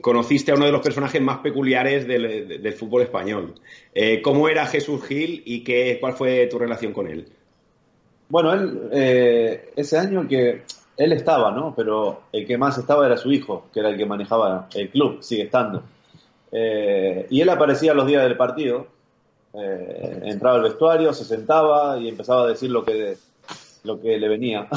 conociste 0.00 0.50
a 0.50 0.54
uno 0.54 0.64
de 0.64 0.72
los 0.72 0.80
personajes 0.80 1.20
más 1.20 1.40
peculiares 1.40 2.06
del, 2.06 2.72
fútbol 2.72 3.02
español. 3.02 3.54
¿Cómo 4.22 4.48
era 4.48 4.64
Jesús 4.64 5.04
Gil 5.04 5.42
y 5.44 5.62
qué, 5.62 5.98
cuál 6.00 6.14
fue 6.14 6.46
tu 6.46 6.58
relación 6.58 6.94
con 6.94 7.06
él? 7.06 7.28
Bueno, 8.30 8.54
él, 8.54 9.60
ese 9.76 9.98
año 9.98 10.26
que 10.26 10.62
él 10.98 11.12
estaba, 11.12 11.52
¿no? 11.52 11.72
Pero 11.76 12.22
el 12.32 12.46
que 12.46 12.58
más 12.58 12.76
estaba 12.76 13.06
era 13.06 13.16
su 13.16 13.32
hijo, 13.32 13.68
que 13.72 13.80
era 13.80 13.88
el 13.88 13.96
que 13.96 14.04
manejaba 14.04 14.68
el 14.74 14.90
club, 14.90 15.22
sigue 15.22 15.44
estando. 15.44 15.82
Eh, 16.50 17.26
y 17.30 17.40
él 17.40 17.48
aparecía 17.48 17.94
los 17.94 18.06
días 18.06 18.24
del 18.24 18.36
partido, 18.36 18.88
eh, 19.54 20.22
entraba 20.24 20.56
al 20.56 20.64
vestuario, 20.64 21.12
se 21.12 21.24
sentaba 21.24 21.98
y 21.98 22.08
empezaba 22.08 22.42
a 22.42 22.48
decir 22.48 22.70
lo 22.70 22.84
que, 22.84 23.16
lo 23.84 24.00
que 24.00 24.18
le 24.18 24.28
venía. 24.28 24.66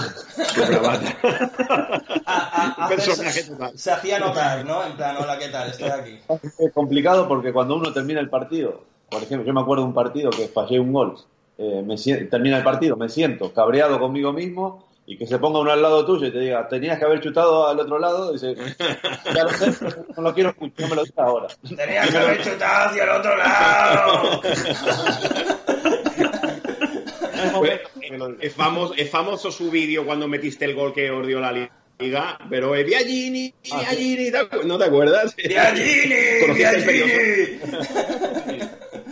se, 3.74 3.92
hacía 3.92 4.20
notar, 4.20 4.64
¿no? 4.64 4.86
En 4.86 4.96
plan, 4.96 5.18
hola, 5.18 5.40
¿qué 5.40 5.50
tal? 5.50 5.72
Estoy 5.72 5.90
aquí. 5.90 6.20
Es 6.60 6.72
complicado 6.72 7.28
porque 7.28 7.52
cuando 7.52 7.76
uno 7.76 7.92
termina 7.92 8.20
el 8.20 8.30
partido, 8.30 8.84
por 9.10 9.24
ejemplo, 9.24 9.48
yo 9.48 9.54
me 9.54 9.62
acuerdo 9.62 9.84
de 9.84 9.88
un 9.88 9.96
partido 9.96 10.30
que 10.30 10.48
fallé 10.48 10.80
un 10.80 10.94
gol, 10.94 11.16
eh, 11.58 11.84
me, 11.84 11.96
termina 12.28 12.60
el 12.60 12.64
partido, 12.64 12.96
me 12.96 13.10
siento 13.10 13.52
cabreado 13.52 14.00
conmigo 14.00 14.32
mismo 14.32 14.91
y 15.12 15.18
que 15.18 15.28
se 15.28 15.38
ponga 15.40 15.60
uno 15.60 15.74
al 15.74 15.82
lado 15.82 16.06
tuyo 16.06 16.28
y 16.28 16.32
te 16.32 16.40
diga, 16.40 16.70
tenías 16.70 16.98
que 16.98 17.04
haber 17.04 17.20
chutado 17.20 17.68
al 17.68 17.78
otro 17.78 18.00
lado, 18.00 18.32
dice, 18.32 18.56
ya 19.36 19.44
lo 19.44 19.50
sé, 19.50 19.74
no 20.16 20.24
lo 20.24 20.34
quiero 20.34 20.52
escuchar, 20.52 20.80
no 20.80 20.88
me 20.88 20.96
lo 20.96 21.04
digas 21.04 21.20
ahora. 21.20 21.48
Tenías 21.76 22.10
que 22.10 22.18
haber 22.18 22.42
chutado 22.42 22.90
hacia 22.90 23.04
el 23.04 23.10
otro 23.10 23.36
lado. 23.36 24.42
es, 28.40 28.54
famoso, 28.54 28.94
es 28.96 29.10
famoso 29.10 29.52
su 29.52 29.70
vídeo 29.70 30.06
cuando 30.06 30.30
metiste 30.30 30.64
el 30.64 30.76
gol 30.76 30.94
que 30.94 31.12
os 31.12 31.28
dio 31.28 31.42
la 31.42 31.52
liga, 31.52 32.40
pero 32.50 32.74
es 32.74 32.86
Biagini, 32.86 33.54
Biagini, 33.66 34.32
¿no 34.64 34.78
te 34.78 34.86
acuerdas? 34.86 35.36
Biagini, 35.36 36.54
Biagini. 36.56 37.60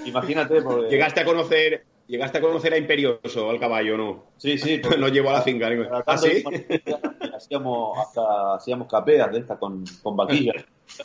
Imagínate, 0.06 0.62
porque... 0.62 0.92
Llegaste 0.92 1.20
a 1.20 1.26
conocer 1.26 1.89
Llegaste 2.10 2.40
a 2.40 2.42
conocer 2.42 2.74
a 2.74 2.78
Imperioso, 2.78 3.52
al 3.52 3.60
caballo, 3.60 3.96
¿no? 3.96 4.24
Sí, 4.36 4.58
sí. 4.58 4.82
no 4.98 5.10
llevo 5.10 5.30
a 5.30 5.34
la 5.34 5.42
finca. 5.44 5.70
¿Ah, 6.08 6.18
sí? 6.18 6.44
Hacíamos, 7.36 8.00
hasta, 8.00 8.56
hacíamos 8.56 8.88
capeas 8.88 9.32
de 9.32 9.38
estas 9.38 9.60
con, 9.60 9.84
con 10.02 10.18
vaquillas. 10.18 10.66
¿Se 10.90 11.04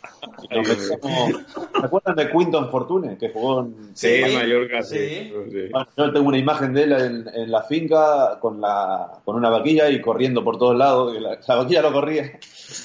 acuerdan 1.83 2.17
de 2.17 2.31
Quinton 2.31 2.71
Fortune? 2.71 3.19
Que 3.19 3.29
jugó 3.29 3.61
en, 3.61 3.95
sí, 3.95 4.23
Mallorca, 4.35 4.83
sí. 4.83 5.31
yo 5.95 6.11
tengo 6.11 6.27
una 6.27 6.39
imagen 6.39 6.73
de 6.73 6.85
él 6.85 7.27
en, 7.35 7.53
la 7.53 7.63
finca 7.65 8.39
con, 8.41 8.63
la, 8.63 9.21
con 9.27 9.37
una 9.37 9.51
vaquilla 9.51 9.91
y 9.91 10.01
corriendo 10.01 10.43
por 10.43 10.57
todos 10.57 10.75
lados. 10.75 11.15
La, 11.21 11.39
vaquilla 11.55 11.83
lo 11.83 11.93
corría. 11.93 12.39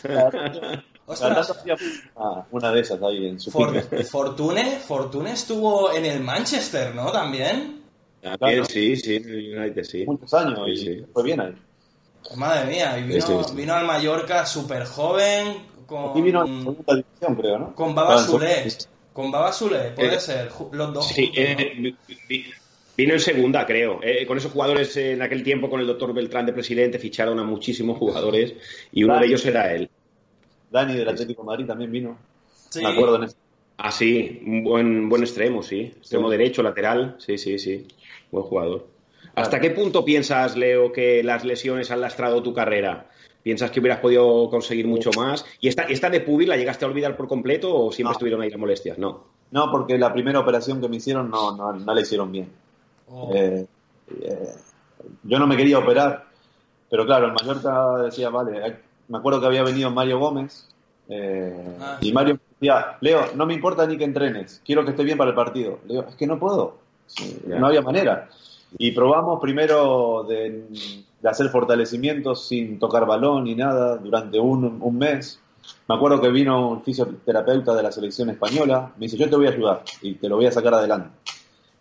una, 2.52 2.72
de 2.74 2.82
esas 2.82 3.02
ahí 3.02 3.28
en 3.28 3.40
su 3.40 3.50
finca. 3.50 3.82
Fortune, 4.04 4.72
Fortune 4.86 5.32
estuvo 5.32 5.94
en 5.94 6.06
el 6.06 6.20
Manchester, 6.20 6.94
¿no? 6.94 7.14
También. 7.14 7.79
Sí, 8.68 8.96
sí, 8.96 9.18
United, 9.18 9.84
sí. 9.84 10.06
Muchos 10.06 10.34
años 10.34 10.60
y 10.68 11.06
fue 11.14 11.24
bien 11.24 11.40
ahí. 11.40 11.56
Madre 12.36 12.70
mía, 12.70 13.00
y 13.00 13.04
vino, 13.04 13.44
vino 13.54 13.74
al 13.74 13.86
Mallorca 13.86 14.46
súper 14.46 14.86
joven. 14.86 15.58
Con, 15.86 16.12
Aquí 16.12 16.22
vino 16.22 16.46
en 16.46 16.64
segunda 16.64 16.96
división, 16.96 17.36
creo, 17.36 17.60
¿no? 17.60 17.76
Con 17.76 17.96
Baba 17.96 18.18
Sule. 18.20 18.68
Con 19.14 19.32
Baba 19.32 19.52
Sule, 19.52 19.92
puede 19.96 20.16
eh, 20.16 20.20
ser, 20.20 20.52
los 20.72 20.94
dos. 20.94 21.08
Sí, 21.08 21.32
eh, 21.36 21.94
vino 22.96 23.14
en 23.14 23.20
segunda, 23.20 23.66
creo. 23.66 24.00
Eh, 24.04 24.26
con 24.28 24.38
esos 24.38 24.52
jugadores 24.52 24.96
en 24.98 25.22
aquel 25.22 25.44
tiempo, 25.44 25.70
con 25.70 25.80
el 25.80 25.88
doctor 25.88 26.14
Beltrán 26.14 26.46
de 26.46 26.54
presidente, 26.54 27.00
ficharon 27.00 27.40
a 27.40 27.44
muchísimos 27.44 27.98
jugadores 27.98 28.54
y 28.92 29.04
uno 29.04 29.18
de 29.20 29.26
ellos 29.26 29.46
era 29.46 29.74
él. 29.74 29.90
Dani 30.70 30.96
del 30.96 31.10
Atlético 31.10 31.44
Madrid 31.44 31.66
también 31.66 31.92
vino. 31.92 32.18
Sí. 32.70 32.82
Me 32.84 32.90
acuerdo 32.90 33.16
en 33.16 33.24
eso. 33.24 33.36
Ah, 33.82 33.92
sí, 33.92 34.42
un 34.46 34.62
buen, 34.66 35.08
buen 35.08 35.22
extremo, 35.24 35.64
sí. 35.64 35.94
Extremo 35.96 36.30
derecho, 36.30 36.62
lateral, 36.62 37.16
sí, 37.18 37.38
sí, 37.38 37.58
sí. 37.58 37.88
Buen 38.30 38.44
jugador. 38.44 38.88
¿Hasta 39.36 39.62
qué 39.62 39.70
punto 39.70 40.04
piensas, 40.04 40.58
Leo, 40.58 40.92
que 40.92 41.24
las 41.24 41.46
lesiones 41.46 41.90
han 41.90 42.02
lastrado 42.02 42.44
tu 42.44 42.54
carrera? 42.54 43.08
¿Piensas 43.42 43.72
que 43.72 43.80
hubieras 43.80 44.02
podido 44.02 44.50
conseguir 44.50 44.86
mucho 44.86 45.12
más? 45.16 45.46
¿Y 45.62 45.70
esta, 45.70 45.84
esta 45.84 46.10
de 46.10 46.20
Pubil 46.20 46.50
la 46.50 46.58
llegaste 46.58 46.84
a 46.84 46.90
olvidar 46.90 47.16
por 47.16 47.30
completo 47.30 47.74
o 47.74 47.90
siempre 47.94 48.12
estuvieron 48.12 48.42
ahí 48.42 48.50
las 48.50 48.60
molestias? 48.60 48.98
No. 48.98 49.24
No, 49.52 49.72
porque 49.72 49.98
la 49.98 50.12
primera 50.12 50.42
operación 50.42 50.82
que 50.82 50.90
me 50.90 50.98
hicieron 50.98 51.30
no, 51.30 51.56
no, 51.56 51.72
no 51.72 51.94
la 51.94 52.02
hicieron 52.02 52.34
bien. 52.34 52.50
Oh. 53.08 53.32
Eh, 53.34 53.66
eh, 54.22 54.50
yo 55.24 55.40
no 55.40 55.48
me 55.48 55.56
quería 55.56 55.80
operar, 55.80 56.26
pero 56.90 57.06
claro, 57.06 57.28
el 57.28 57.32
Mallorca 57.32 58.04
decía, 58.04 58.30
vale, 58.30 58.76
me 59.08 59.18
acuerdo 59.20 59.40
que 59.40 59.48
había 59.48 59.64
venido 59.64 59.90
Mario 59.90 60.20
Gómez 60.20 60.68
eh, 61.10 61.76
ah, 61.82 61.98
y 62.02 62.14
Mario 62.14 62.36
me 62.36 62.40
decía, 62.60 62.98
Leo, 63.02 63.34
no 63.36 63.46
me 63.48 63.56
importa 63.56 63.86
ni 63.88 63.98
que 63.98 64.04
entrenes, 64.04 64.62
quiero 64.64 64.86
que 64.86 64.92
esté 64.92 65.04
bien 65.04 65.18
para 65.18 65.32
el 65.32 65.36
partido. 65.36 65.80
Le 65.88 65.96
digo, 65.96 66.06
es 66.08 66.16
que 66.16 66.28
no 66.28 66.40
puedo. 66.40 66.78
No 67.48 67.68
había 67.68 67.82
manera. 67.82 68.30
Y 68.78 68.92
probamos 68.92 69.42
primero 69.42 70.24
de, 70.30 70.66
hacer 71.24 71.50
fortalecimientos 71.50 72.48
sin 72.48 72.78
tocar 72.78 73.08
balón 73.08 73.46
ni 73.46 73.56
nada 73.56 73.98
durante 73.98 74.40
un, 74.40 74.78
un, 74.80 74.98
mes. 74.98 75.40
Me 75.88 75.96
acuerdo 75.96 76.22
que 76.22 76.30
vino 76.30 76.70
un 76.70 76.84
fisioterapeuta 76.84 77.74
de 77.74 77.82
la 77.82 77.92
selección 77.92 78.30
española, 78.30 78.92
me 78.98 79.08
dice, 79.08 79.18
yo 79.18 79.28
te 79.28 79.36
voy 79.36 79.48
a 79.48 79.50
ayudar 79.50 79.84
y 80.04 80.14
te 80.14 80.30
lo 80.30 80.36
voy 80.36 80.46
a 80.46 80.52
sacar 80.52 80.76
adelante. 80.76 81.10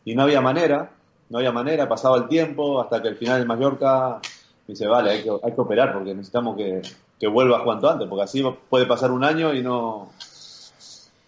Y 0.07 0.15
no 0.15 0.23
había 0.23 0.41
manera, 0.41 0.91
no 1.29 1.39
había 1.39 1.53
manera, 1.53 1.87
pasaba 1.87 2.17
el 2.17 2.29
tiempo 2.29 2.81
hasta 2.81 3.03
que 3.03 3.09
al 3.09 3.17
final 3.17 3.43
en 3.43 3.47
Mallorca 3.47 4.21
me 4.67 4.73
dice, 4.73 4.87
vale, 4.87 5.11
hay 5.11 5.23
que, 5.23 5.31
hay 5.43 5.53
que 5.53 5.61
operar 5.61 5.93
porque 5.93 6.15
necesitamos 6.15 6.57
que, 6.57 6.81
que 7.19 7.27
vuelvas 7.27 7.63
cuanto 7.63 7.91
antes, 7.91 8.09
porque 8.09 8.25
así 8.25 8.45
puede 8.69 8.87
pasar 8.87 9.11
un 9.11 9.25
año 9.25 9.55
y 9.55 9.63
no... 9.63 10.11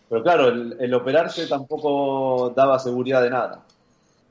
Pero 0.09 0.23
claro, 0.23 0.49
el 0.49 0.95
operarse 0.95 1.47
tampoco 1.47 2.53
daba 2.55 2.81
seguridad 2.81 3.23
de 3.23 3.31
nada. 3.31 3.63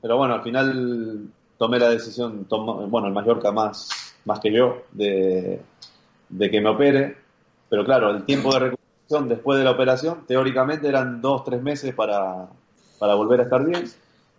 Pero 0.00 0.16
bueno, 0.16 0.34
al 0.34 0.42
final 0.42 1.28
tomé 1.58 1.78
la 1.78 1.90
decisión, 1.90 2.46
bueno, 2.48 3.06
el 3.06 3.12
Mallorca 3.12 3.52
más, 3.52 3.88
más 4.24 4.40
que 4.40 4.50
yo, 4.50 4.82
de, 4.92 5.60
que 6.38 6.60
me 6.60 6.70
opere. 6.70 7.16
Pero 7.68 7.84
claro, 7.84 8.10
el 8.10 8.24
tiempo 8.24 8.52
de 8.52 8.60
recuperación 8.60 9.28
después 9.28 9.58
de 9.58 9.64
la 9.64 9.72
operación, 9.72 10.24
teóricamente 10.26 10.88
eran 10.88 11.20
dos, 11.20 11.44
tres 11.44 11.62
meses 11.62 11.94
para, 11.94 12.48
volver 12.98 13.40
a 13.40 13.42
estar 13.44 13.64
bien. 13.64 13.84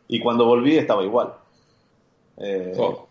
Y 0.07 0.19
cuando 0.19 0.45
volví 0.45 0.78
estaba 0.78 1.03
igual. 1.03 1.34
Eh, 2.38 2.74
oh, 2.78 3.07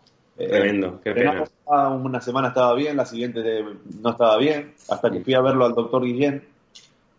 tremendo, 0.48 1.00
qué 1.02 1.12
pena. 1.12 1.44
Una 1.66 2.20
semana 2.20 2.48
estaba 2.48 2.74
bien, 2.74 2.96
la 2.96 3.06
siguiente 3.06 3.64
no 4.02 4.10
estaba 4.10 4.36
bien, 4.36 4.74
hasta 4.88 5.10
que 5.10 5.20
fui 5.20 5.34
a 5.34 5.40
verlo 5.40 5.64
al 5.64 5.74
doctor 5.74 6.04
Guillén 6.04 6.42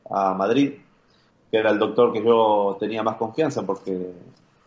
a 0.10 0.34
Madrid, 0.34 0.74
que 1.50 1.58
era 1.58 1.72
el 1.72 1.80
doctor 1.80 2.12
que 2.12 2.24
yo 2.24 2.78
tenía 2.80 3.04
más 3.04 3.16
confianza 3.16 3.64
porque 3.66 4.12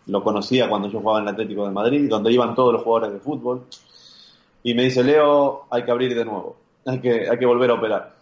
lo 0.06 0.22
conocía 0.22 0.68
cuando 0.68 0.88
yo 0.88 1.00
jugaba 1.00 1.18
en 1.20 1.28
el 1.28 1.34
Atlético 1.34 1.64
de 1.64 1.72
Madrid, 1.72 2.08
donde 2.08 2.32
iban 2.32 2.54
todos 2.54 2.72
los 2.72 2.82
jugadores 2.82 3.14
de 3.14 3.20
fútbol. 3.20 3.62
Y 4.62 4.74
me 4.74 4.84
dice, 4.84 5.02
Leo, 5.02 5.66
hay 5.70 5.84
que 5.84 5.90
abrir 5.90 6.14
de 6.14 6.24
nuevo, 6.24 6.56
hay 6.86 7.00
que, 7.00 7.28
hay 7.28 7.38
que 7.38 7.46
volver 7.46 7.70
a 7.70 7.74
operar. 7.74 8.14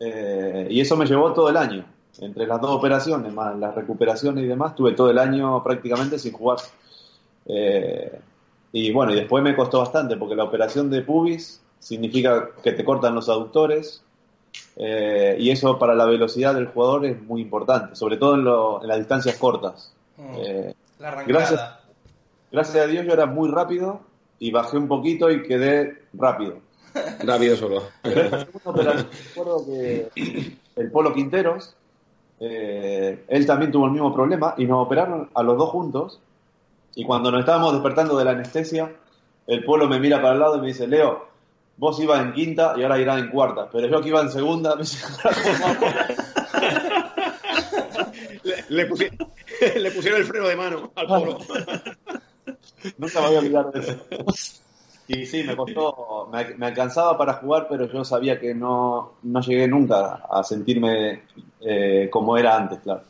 Eh, 0.00 0.68
y 0.70 0.80
eso 0.80 0.96
me 0.96 1.06
llevó 1.06 1.32
todo 1.32 1.48
el 1.48 1.56
año. 1.56 1.84
Entre 2.20 2.46
las 2.46 2.60
dos 2.60 2.70
operaciones, 2.70 3.32
más 3.32 3.56
las 3.58 3.74
recuperaciones 3.74 4.44
y 4.44 4.46
demás, 4.46 4.74
tuve 4.74 4.92
todo 4.92 5.10
el 5.10 5.18
año 5.18 5.62
prácticamente 5.62 6.18
sin 6.18 6.32
jugar. 6.32 6.58
Eh, 7.46 8.20
y 8.72 8.92
bueno, 8.92 9.12
y 9.12 9.16
después 9.16 9.42
me 9.42 9.56
costó 9.56 9.78
bastante, 9.80 10.16
porque 10.16 10.36
la 10.36 10.44
operación 10.44 10.90
de 10.90 11.02
pubis 11.02 11.60
significa 11.78 12.50
que 12.62 12.72
te 12.72 12.84
cortan 12.84 13.14
los 13.14 13.28
aductores, 13.28 14.02
eh, 14.76 15.36
y 15.38 15.50
eso 15.50 15.78
para 15.78 15.94
la 15.94 16.04
velocidad 16.04 16.54
del 16.54 16.68
jugador 16.68 17.06
es 17.06 17.22
muy 17.22 17.40
importante, 17.40 17.94
sobre 17.94 18.16
todo 18.16 18.80
en, 18.80 18.88
las 18.88 18.98
distancias 18.98 19.36
cortas. 19.36 19.92
Mm. 20.16 21.00
la 21.00 21.24
gracias, 21.24 21.60
gracias 22.50 22.84
a 22.84 22.86
Dios 22.88 23.06
yo 23.06 23.12
era 23.12 23.26
muy 23.26 23.48
rápido 23.48 24.00
y 24.38 24.50
bajé 24.50 24.76
un 24.76 24.88
poquito 24.88 25.30
y 25.30 25.42
quedé 25.42 26.02
rápido. 26.12 26.58
Rápido 27.24 27.56
solo. 27.56 27.82
recuerdo 28.02 29.64
que 29.66 30.08
el 30.76 30.90
Polo 30.90 31.12
Quinteros, 31.12 31.74
eh, 32.40 33.24
él 33.28 33.46
también 33.46 33.70
tuvo 33.70 33.86
el 33.86 33.92
mismo 33.92 34.12
problema 34.14 34.54
y 34.56 34.64
nos 34.64 34.86
operaron 34.86 35.28
a 35.34 35.42
los 35.42 35.58
dos 35.58 35.70
juntos. 35.70 36.20
Y 36.94 37.04
cuando 37.04 37.30
nos 37.30 37.40
estábamos 37.40 37.72
despertando 37.72 38.16
de 38.16 38.24
la 38.24 38.32
anestesia, 38.32 38.92
el 39.46 39.64
Polo 39.64 39.88
me 39.88 40.00
mira 40.00 40.20
para 40.20 40.34
el 40.34 40.40
lado 40.40 40.56
y 40.56 40.60
me 40.60 40.66
dice, 40.68 40.86
Leo, 40.86 41.28
vos 41.76 41.98
ibas 42.00 42.20
en 42.20 42.32
quinta 42.32 42.74
y 42.76 42.82
ahora 42.82 42.98
irás 42.98 43.20
en 43.20 43.30
cuarta. 43.30 43.68
Pero 43.70 43.88
yo 43.88 44.02
que 44.02 44.08
iba 44.08 44.20
en 44.20 44.30
segunda, 44.30 44.74
me 44.74 44.82
dice, 44.82 45.06
le, 48.68 48.82
le, 49.80 49.90
pusieron 49.90 50.20
el 50.20 50.26
freno 50.26 50.48
de 50.48 50.56
mano 50.56 50.92
al 50.94 51.06
Polo. 51.06 51.38
Nunca 52.98 53.20
me 53.20 53.26
voy 53.26 53.36
a 53.36 53.38
olvidar 53.38 53.72
de 53.72 53.80
eso. 53.80 53.96
Y 55.08 55.24
sí, 55.24 55.42
me 55.42 55.56
costó, 55.56 56.28
me, 56.30 56.66
alcanzaba 56.66 57.16
para 57.16 57.34
jugar, 57.34 57.66
pero 57.68 57.90
yo 57.90 58.04
sabía 58.04 58.38
que 58.38 58.54
no, 58.54 59.14
no 59.22 59.40
llegué 59.40 59.66
nunca 59.66 60.22
a 60.30 60.44
sentirme 60.44 61.22
eh, 61.60 62.08
como 62.12 62.36
era 62.36 62.56
antes, 62.56 62.80
claro. 62.80 63.02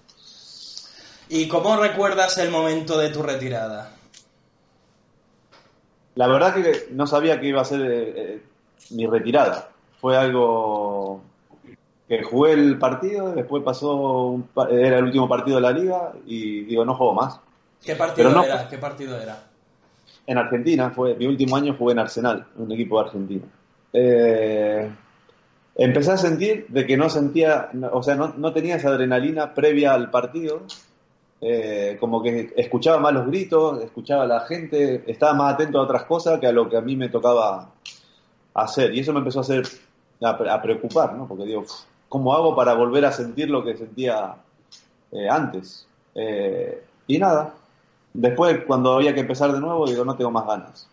¿Y 1.29 1.49
cómo 1.49 1.77
recuerdas 1.77 2.39
el 2.39 2.51
momento 2.51 2.99
de 2.99 3.11
tu 3.11 3.23
retirada? 3.23 3.93
La 6.15 6.27
verdad 6.27 6.55
que 6.55 6.89
no 6.93 7.07
sabía 7.07 7.39
que 7.41 7.47
iba 7.47 7.61
a 7.61 7.65
ser 7.65 7.81
eh, 7.83 8.13
eh, 8.17 8.43
mi 8.91 9.07
retirada. 9.07 9.71
Fue 10.01 10.17
algo 10.17 11.23
que 12.09 12.23
jugué 12.23 12.53
el 12.53 12.79
partido, 12.79 13.33
después 13.33 13.63
pasó, 13.63 14.41
era 14.71 14.99
el 14.99 15.05
último 15.05 15.29
partido 15.29 15.57
de 15.57 15.63
la 15.63 15.73
liga 15.73 16.13
y 16.27 16.63
digo, 16.63 16.85
no 16.85 16.95
juego 16.95 17.15
más. 17.15 17.39
¿Qué 17.85 17.95
partido 17.95 18.31
era? 18.45 18.69
¿Qué 18.69 18.79
partido 18.79 19.21
era? 19.21 19.49
en 20.29 20.37
Argentina, 20.37 20.91
fue 20.91 21.15
mi 21.15 21.27
último 21.27 21.57
año 21.57 21.75
jugué 21.77 21.93
en 21.93 22.01
Arsenal, 22.01 22.47
un 22.57 22.71
equipo 22.71 22.99
de 23.01 23.07
Argentina. 23.07 23.45
Eh, 23.95 24.91
empecé 25.75 26.13
a 26.13 26.17
sentir 26.19 26.67
de 26.69 26.87
que 26.87 26.99
no 26.99 27.09
sentía, 27.09 27.71
o 27.91 28.03
sea, 28.03 28.15
no, 28.15 28.53
tenía 28.53 28.77
esa 28.77 28.91
adrenalina 28.91 29.55
previa 29.55 29.95
al 29.95 30.11
partido, 30.11 30.65
eh, 31.41 31.97
como 32.01 32.23
que 32.23 32.53
escuchaba 32.57 32.99
más 32.99 33.13
los 33.13 33.27
gritos, 33.27 33.83
escuchaba 33.83 34.25
a 34.25 34.27
la 34.27 34.41
gente, 34.41 35.05
estaba 35.07 35.35
más 35.35 35.55
atento 35.55 35.79
a 35.79 35.83
otras 35.83 36.05
cosas 36.05 36.41
que 36.41 36.47
a 36.47 36.53
lo 36.53 36.69
que 36.69 36.77
a 36.77 36.81
mí 36.81 36.97
me 36.97 37.09
tocaba 37.09 37.71
hacer. 38.55 38.95
Y 38.95 39.01
eso 39.01 39.13
me 39.13 39.21
empezó 39.21 39.39
a 39.41 39.43
hacer, 39.43 39.67
a, 40.23 40.63
preocupar, 40.63 41.15
¿no? 41.15 41.27
Porque 41.27 41.45
digo, 41.45 41.65
¿cómo 42.09 42.35
hago 42.35 42.55
para 42.55 42.75
volver 42.75 43.05
a 43.05 43.13
sentir 43.13 43.51
lo 43.51 43.65
que 43.65 43.77
sentía 43.77 44.37
eh, 45.13 45.29
antes? 45.29 45.87
y 47.07 47.17
nada, 47.17 47.55
Después, 48.19 48.65
cuando 48.67 48.95
había 48.95 49.15
que 49.15 49.21
empezar 49.21 49.53
de 49.53 49.61
nuevo, 49.61 49.87
digo, 49.87 50.05
no 50.05 50.17
tengo 50.17 50.33
más 50.33 50.45
ganas. 50.45 50.89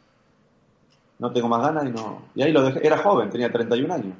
No 1.17 1.31
tengo 1.31 1.47
más 1.47 1.61
ganas 1.61 1.85
y 1.85 1.89
no. 1.89 2.21
Y 2.35 2.43
ahí 2.43 2.51
lo 2.51 2.61
dejé. 2.61 2.85
Era 2.85 2.97
joven, 2.97 3.29
tenía 3.29 3.51
31 3.51 3.93
años. 3.93 4.15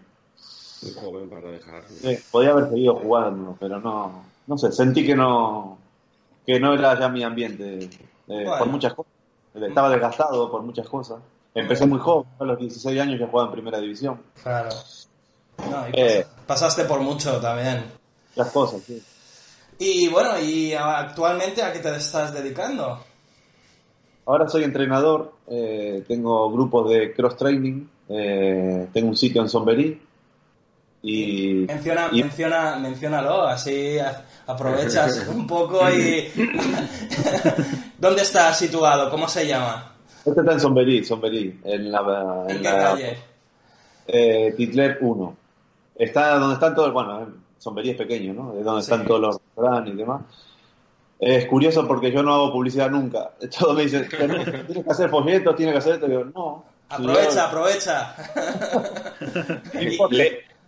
Muy 0.82 0.94
joven 0.94 1.30
para 1.30 1.52
dejar. 1.52 1.84
Sí, 1.88 2.18
podía 2.32 2.52
haber 2.52 2.70
seguido 2.70 2.96
jugando, 2.96 3.56
pero 3.60 3.80
no. 3.80 4.24
No 4.48 4.58
sé, 4.58 4.72
sentí 4.72 5.06
que 5.06 5.16
no. 5.16 5.78
Que 6.46 6.60
no 6.60 6.74
era 6.74 6.98
ya 7.00 7.10
mi 7.10 7.24
ambiente. 7.24 7.90
Eh, 8.28 8.46
por 8.58 8.68
muchas 8.68 8.94
cosas. 8.94 9.12
Estaba 9.54 9.90
desgastado 9.90 10.52
por 10.52 10.62
muchas 10.64 10.88
cosas. 10.88 11.20
Empecé 11.54 11.86
muy 11.86 12.00
joven, 12.00 12.28
a 12.40 12.44
los 12.44 12.60
16 12.60 13.00
años 13.00 13.20
ya 13.20 13.28
jugaba 13.28 13.48
en 13.48 13.54
primera 13.54 13.80
división. 13.80 14.22
Claro. 14.44 14.70
Eh, 15.94 16.26
pasaste 16.46 16.84
por 16.84 17.00
mucho 17.00 17.40
también. 17.40 17.86
Las 18.36 18.52
cosas, 18.52 18.82
sí. 18.82 19.02
Y 19.80 20.08
bueno, 20.10 20.40
¿y 20.40 20.74
actualmente 20.74 21.62
a 21.62 21.72
qué 21.72 21.80
te 21.80 21.96
estás 21.96 22.34
dedicando? 22.34 23.00
Ahora 24.26 24.48
soy 24.48 24.64
entrenador, 24.64 25.34
eh, 25.48 26.04
tengo 26.08 26.52
grupos 26.52 26.90
de 26.90 27.14
cross 27.14 27.38
training, 27.38 27.86
eh, 28.10 28.88
tengo 28.92 29.10
un 29.10 29.18
sitio 29.18 29.42
en 29.42 29.50
Somberí 29.50 30.02
y... 31.08 31.66
Menciona, 31.68 32.10
menciona, 32.12 32.76
menciónalo, 32.78 33.44
así 33.44 33.98
aprovechas 34.48 35.28
un 35.36 35.46
poco 35.46 35.88
y... 35.92 36.32
¿Dónde 38.00 38.24
está 38.24 38.52
situado? 38.54 39.12
¿Cómo 39.12 39.28
se 39.28 39.46
llama? 39.46 39.94
Este 40.26 40.40
está 40.40 40.54
en 40.54 40.60
Somberí, 40.60 41.04
Somberí, 41.06 41.60
en 41.64 41.92
la... 41.92 42.46
¿En, 42.50 42.58
qué 42.58 42.64
calle? 42.64 43.18
Eh, 44.08 44.54
Titler 44.58 44.98
1. 45.00 45.38
Está 45.96 46.40
donde 46.40 46.56
están 46.56 46.74
todos, 46.74 46.92
bueno, 46.92 47.28
Sombería 47.60 47.92
es 47.92 47.98
pequeño, 48.00 48.34
¿no? 48.34 48.54
De 48.54 48.64
donde 48.64 48.82
están 48.82 49.06
todos 49.06 49.22
los 49.22 49.36
restaurantes 49.40 49.94
y 49.94 49.98
demás. 49.98 50.22
Es 51.20 51.46
curioso 51.46 51.88
porque 51.88 52.12
yo 52.12 52.24
no 52.24 52.34
hago 52.34 52.52
publicidad 52.52 52.90
nunca. 52.90 53.32
Todo 53.60 53.74
me 53.76 53.84
dicen, 53.84 54.10
tienes 54.10 54.84
que 54.84 54.90
hacer 54.90 55.10
folletos, 55.12 55.56
tienes 55.56 55.74
que 55.74 55.80
hacer 55.80 55.94
esto. 55.94 56.08
Digo, 56.08 56.26
no. 56.34 56.64
Aprovecha, 56.90 57.48
aprovecha. 57.48 58.16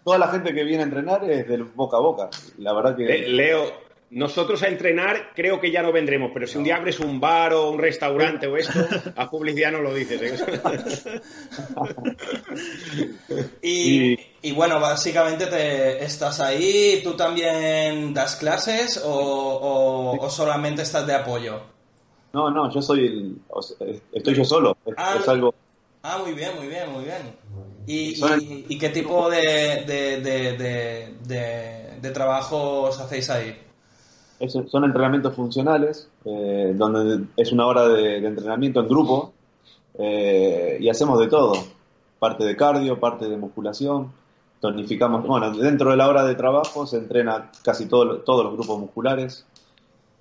Toda 0.07 0.19
la 0.19 0.29
gente 0.29 0.53
que 0.53 0.63
viene 0.63 0.83
a 0.83 0.85
entrenar 0.85 1.29
es 1.29 1.45
de 1.49 1.57
boca 1.57 1.97
a 1.97 1.99
boca. 1.99 2.29
La 2.59 2.71
verdad 2.71 2.95
que. 2.95 3.27
Leo, 3.27 3.65
nosotros 4.09 4.63
a 4.63 4.69
entrenar 4.69 5.33
creo 5.35 5.59
que 5.59 5.69
ya 5.69 5.81
no 5.81 5.91
vendremos, 5.91 6.31
pero 6.33 6.47
si 6.47 6.57
un 6.57 6.63
día 6.63 6.77
abres 6.77 7.01
un 7.01 7.19
bar 7.19 7.51
o 7.51 7.69
un 7.69 7.77
restaurante 7.77 8.47
o 8.47 8.55
esto, 8.55 8.79
a 9.17 9.29
publicidad 9.29 9.73
no 9.73 9.81
lo 9.81 9.93
dices. 9.93 10.41
¿eh? 13.61 14.17
y, 14.41 14.51
bueno, 14.53 14.79
básicamente 14.79 15.47
te 15.47 16.01
estás 16.01 16.39
ahí, 16.39 17.01
¿tú 17.03 17.17
también 17.17 18.13
das 18.13 18.37
clases 18.37 19.03
o, 19.03 20.25
solamente 20.29 20.83
estás 20.83 21.05
de 21.05 21.15
apoyo? 21.15 21.59
No, 22.31 22.49
no, 22.49 22.71
yo 22.71 22.81
soy 22.81 23.35
estoy 24.13 24.35
yo 24.35 24.45
solo, 24.45 24.77
es, 24.85 24.93
ah, 24.95 25.19
algo... 25.27 25.53
Ah, 26.01 26.17
muy 26.23 26.31
bien, 26.31 26.51
muy 26.55 26.67
bien, 26.67 26.89
muy 26.93 27.03
bien. 27.03 27.35
¿Y, 27.87 28.77
qué 28.77 28.89
tipo 28.89 29.29
de, 29.29 29.83
de, 29.87 31.15
de 32.01 32.11
trabajos 32.11 32.99
hacéis 32.99 33.29
ahí? 33.29 33.55
son 34.45 34.83
entrenamientos 34.83 35.33
funcionales, 35.35 36.09
eh, 36.25 36.73
donde 36.75 37.25
es 37.35 37.51
una 37.51 37.65
hora 37.65 37.87
de, 37.87 38.17
entrenamiento 38.17 38.81
en 38.81 38.87
grupo 38.87 39.33
eh, 39.97 40.77
y 40.79 40.89
hacemos 40.89 41.19
de 41.19 41.27
todo, 41.27 41.53
parte 42.19 42.45
de 42.45 42.55
cardio, 42.55 42.99
parte 42.99 43.27
de 43.27 43.35
musculación, 43.35 44.11
tonificamos, 44.59 45.25
bueno, 45.25 45.55
dentro 45.57 45.89
de 45.89 45.97
la 45.97 46.07
hora 46.07 46.23
de 46.23 46.35
trabajo 46.35 46.85
se 46.85 46.97
entrena 46.97 47.51
casi 47.63 47.87
todo, 47.87 48.19
todos 48.19 48.45
los 48.45 48.53
grupos 48.53 48.79
musculares 48.79 49.45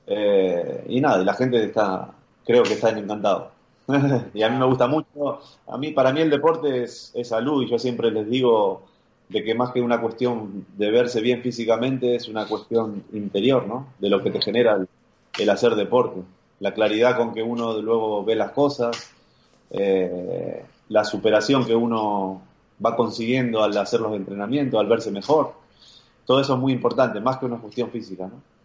eh, 0.07 0.87
y 0.89 1.01
nada, 1.01 1.21
y 1.21 1.25
la 1.25 1.35
gente 1.35 1.63
está, 1.63 2.09
creo 2.45 2.63
que 2.63 2.75
está 2.75 2.91
encantado. 2.91 3.51
y 4.35 4.43
a 4.43 4.49
mí 4.49 4.57
me 4.57 4.67
gusta 4.67 4.87
mucho, 4.89 5.41
a 5.67 5.79
mí, 5.79 5.93
para 5.93 6.13
mí 6.13 6.21
el 6.21 6.31
deporte 6.31 6.83
es, 6.83 7.13
es 7.15 7.29
salud 7.29 7.63
y 7.63 7.71
yo 7.71 7.79
siempre 7.79 8.11
les 8.11 8.29
digo 8.29 8.83
de 9.29 9.43
que 9.43 9.55
más 9.55 9.73
que 9.73 9.81
una 9.81 10.01
cuestión 10.01 10.67
de 10.77 10.91
verse 10.91 11.21
bien 11.21 11.43
físicamente 11.43 12.15
es 12.15 12.29
una 12.29 12.47
cuestión 12.47 13.05
interior, 13.13 13.67
¿no? 13.67 13.89
De 13.99 14.09
lo 14.09 14.23
que 14.23 14.31
te 14.31 14.41
genera 14.41 14.79
el, 15.39 15.51
hacer 15.51 15.75
deporte. 15.75 16.21
La 16.61 16.73
claridad 16.73 17.17
con 17.17 17.35
que 17.35 17.43
uno 17.43 17.81
luego 17.81 18.25
ve 18.25 18.37
las 18.37 18.53
cosas, 18.53 19.11
eh, 19.71 20.65
la 20.89 21.05
superación 21.05 21.65
que 21.67 21.75
uno 21.75 22.41
va 22.85 22.97
consiguiendo 22.97 23.63
al 23.63 23.77
hacer 23.77 24.01
los 24.01 24.15
entrenamientos, 24.15 24.79
al 24.79 24.87
verse 24.87 25.11
mejor. 25.11 25.55
Todo 26.25 26.41
eso 26.41 26.55
es 26.55 26.61
muy 26.61 26.73
importante, 26.73 27.21
más 27.21 27.39
que 27.39 27.47
una 27.47 27.59
cuestión 27.59 27.91
física, 27.91 28.27
¿no? 28.27 28.56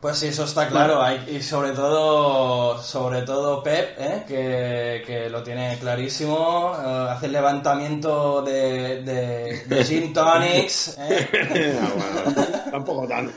Pues 0.00 0.18
sí, 0.18 0.28
eso 0.28 0.44
está 0.44 0.68
claro. 0.68 1.02
y 1.26 1.42
sobre 1.42 1.72
todo, 1.72 2.80
sobre 2.80 3.22
todo 3.22 3.60
Pep, 3.64 3.96
¿eh? 3.98 5.02
que, 5.04 5.28
lo 5.28 5.42
tiene 5.42 5.76
clarísimo. 5.80 6.76
Eh, 6.80 7.06
hace 7.10 7.26
el 7.26 7.32
levantamiento 7.32 8.42
de, 8.42 9.02
de, 9.02 9.64
de 9.66 9.84
gin 9.84 10.12
tonics. 10.14 10.96
¿eh? 11.00 11.76
tampoco 12.70 13.08
tanto. 13.08 13.32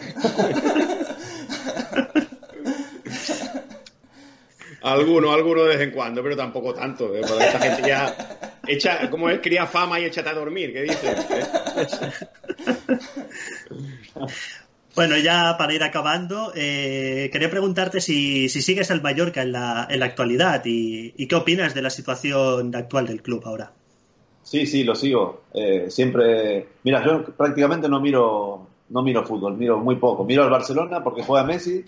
alguno, 4.84 5.32
alguno 5.32 5.64
de 5.64 5.70
vez 5.70 5.82
en 5.82 5.91
cuando, 5.91 6.22
pero 6.22 6.38
tampoco 6.38 6.76
tanto. 6.76 7.16
¿eh? 7.16 7.22
esta 7.22 7.59
gente 7.59 7.88
ya 7.88 8.16
echa, 8.68 9.09
como 9.09 9.32
es, 9.32 9.39
cría 9.39 9.66
fama 9.66 9.99
y 9.99 10.05
échate 10.05 10.30
a 10.30 10.34
dormir, 10.34 10.74
¿qué 10.74 10.82
dices? 10.84 11.26
Bueno, 14.94 15.18
ya 15.18 15.56
para 15.58 15.74
ir 15.74 15.84
acabando, 15.84 16.52
eh, 16.54 17.30
quería 17.32 17.50
preguntarte 17.50 18.02
si, 18.02 18.50
sigues 18.50 18.92
al 18.92 19.02
Mallorca 19.02 19.42
en 19.42 19.54
la, 19.54 19.88
en 19.89 20.00
la 20.00 20.06
actualidad 20.06 20.62
y, 20.66 21.26
qué 21.28 21.36
opinas 21.36 21.74
de 21.74 21.82
la 21.82 21.89
situación 21.89 22.76
actual 22.76 23.08
del 23.08 23.22
club 23.22 23.42
ahora. 23.46 23.72
Sí, 24.44 24.66
sí, 24.66 24.84
lo 24.84 24.96
sigo. 24.96 25.44
Eh, 25.54 25.86
siempre, 25.89 26.68
mira, 26.84 27.04
yo 27.06 27.24
prácticamente 27.24 27.88
no 27.88 28.02
miro, 28.02 28.68
no 28.89 29.02
miro 29.02 29.24
fútbol, 29.24 29.56
miro 29.56 29.78
muy 29.78 29.96
poco. 29.96 30.26
Miro 30.26 30.44
al 30.44 30.50
Barcelona 30.50 31.02
porque 31.02 31.24
juega 31.24 31.46
Messi, 31.46 31.86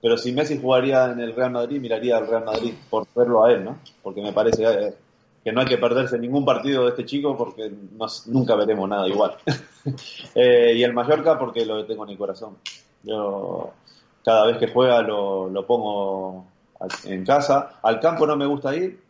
pero 0.00 0.16
si 0.16 0.32
Messi 0.32 0.58
jugaría 0.58 1.10
en 1.10 1.20
el 1.20 1.34
Real 1.34 1.50
Madrid, 1.50 1.78
miraría 1.78 2.16
al 2.16 2.26
Real 2.26 2.44
Madrid 2.44 2.72
por 2.88 3.06
verlo 3.14 3.44
a 3.44 3.52
él, 3.52 3.64
¿no? 3.64 3.78
Porque 4.02 4.22
me 4.22 4.32
parece 4.32 4.64
eh, 4.64 4.94
que 5.42 5.52
no 5.52 5.60
hay 5.60 5.66
que 5.66 5.78
perderse 5.78 6.18
ningún 6.18 6.44
partido 6.44 6.84
de 6.84 6.90
este 6.90 7.04
chico 7.04 7.36
porque 7.36 7.72
nunca 8.26 8.54
veremos 8.54 8.88
nada 8.88 9.08
igual. 9.08 9.36
Eh, 10.34 10.74
y 10.76 10.82
el 10.82 10.92
Mallorca 10.92 11.38
porque 11.38 11.64
lo 11.64 11.86
tengo 11.86 12.04
en 12.04 12.10
el 12.10 12.18
corazón. 12.18 12.58
Yo 13.02 13.72
cada 14.22 14.44
vez 14.44 14.58
que 14.58 14.68
juega 14.68 15.00
lo, 15.00 15.48
lo 15.48 15.66
pongo 15.66 16.44
en 17.04 17.24
casa. 17.24 17.80
Al 17.82 17.98
campo 17.98 18.26
no 18.26 18.36
me 18.36 18.44
gusta 18.44 18.76
ir 18.76 19.00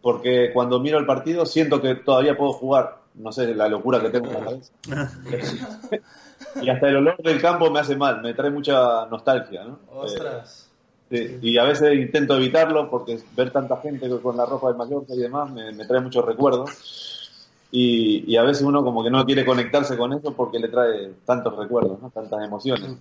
porque 0.00 0.52
cuando 0.54 0.78
miro 0.78 1.00
el 1.00 1.06
partido 1.06 1.44
siento 1.44 1.82
que 1.82 1.96
todavía 1.96 2.36
puedo 2.36 2.52
jugar. 2.52 2.98
No 3.14 3.32
sé, 3.32 3.52
la 3.52 3.66
locura 3.66 4.00
que 4.00 4.10
tengo 4.10 4.28
en 4.28 4.34
la 4.34 4.44
cabeza. 4.44 4.72
y 6.62 6.70
hasta 6.70 6.88
el 6.88 6.96
olor 6.98 7.16
del 7.16 7.42
campo 7.42 7.68
me 7.68 7.80
hace 7.80 7.96
mal, 7.96 8.22
me 8.22 8.32
trae 8.32 8.50
mucha 8.52 9.06
nostalgia. 9.06 9.64
¿no? 9.64 9.80
Ostras 9.90 10.71
y 11.12 11.58
a 11.58 11.64
veces 11.64 11.94
intento 11.94 12.36
evitarlo 12.36 12.88
porque 12.88 13.18
ver 13.36 13.50
tanta 13.50 13.76
gente 13.78 14.08
con 14.20 14.36
la 14.36 14.46
ropa 14.46 14.72
de 14.72 14.78
Mallorca 14.78 15.14
y 15.14 15.18
demás 15.18 15.50
me, 15.50 15.84
trae 15.86 16.00
muchos 16.00 16.24
recuerdos. 16.24 16.70
Y, 17.70 18.36
a 18.36 18.42
veces 18.42 18.62
uno 18.64 18.84
como 18.84 19.02
que 19.02 19.10
no 19.10 19.24
quiere 19.24 19.46
conectarse 19.46 19.96
con 19.96 20.12
eso 20.12 20.34
porque 20.34 20.58
le 20.58 20.68
trae 20.68 21.10
tantos 21.24 21.56
recuerdos, 21.56 22.00
¿no? 22.00 22.10
tantas 22.10 22.44
emociones. 22.44 22.96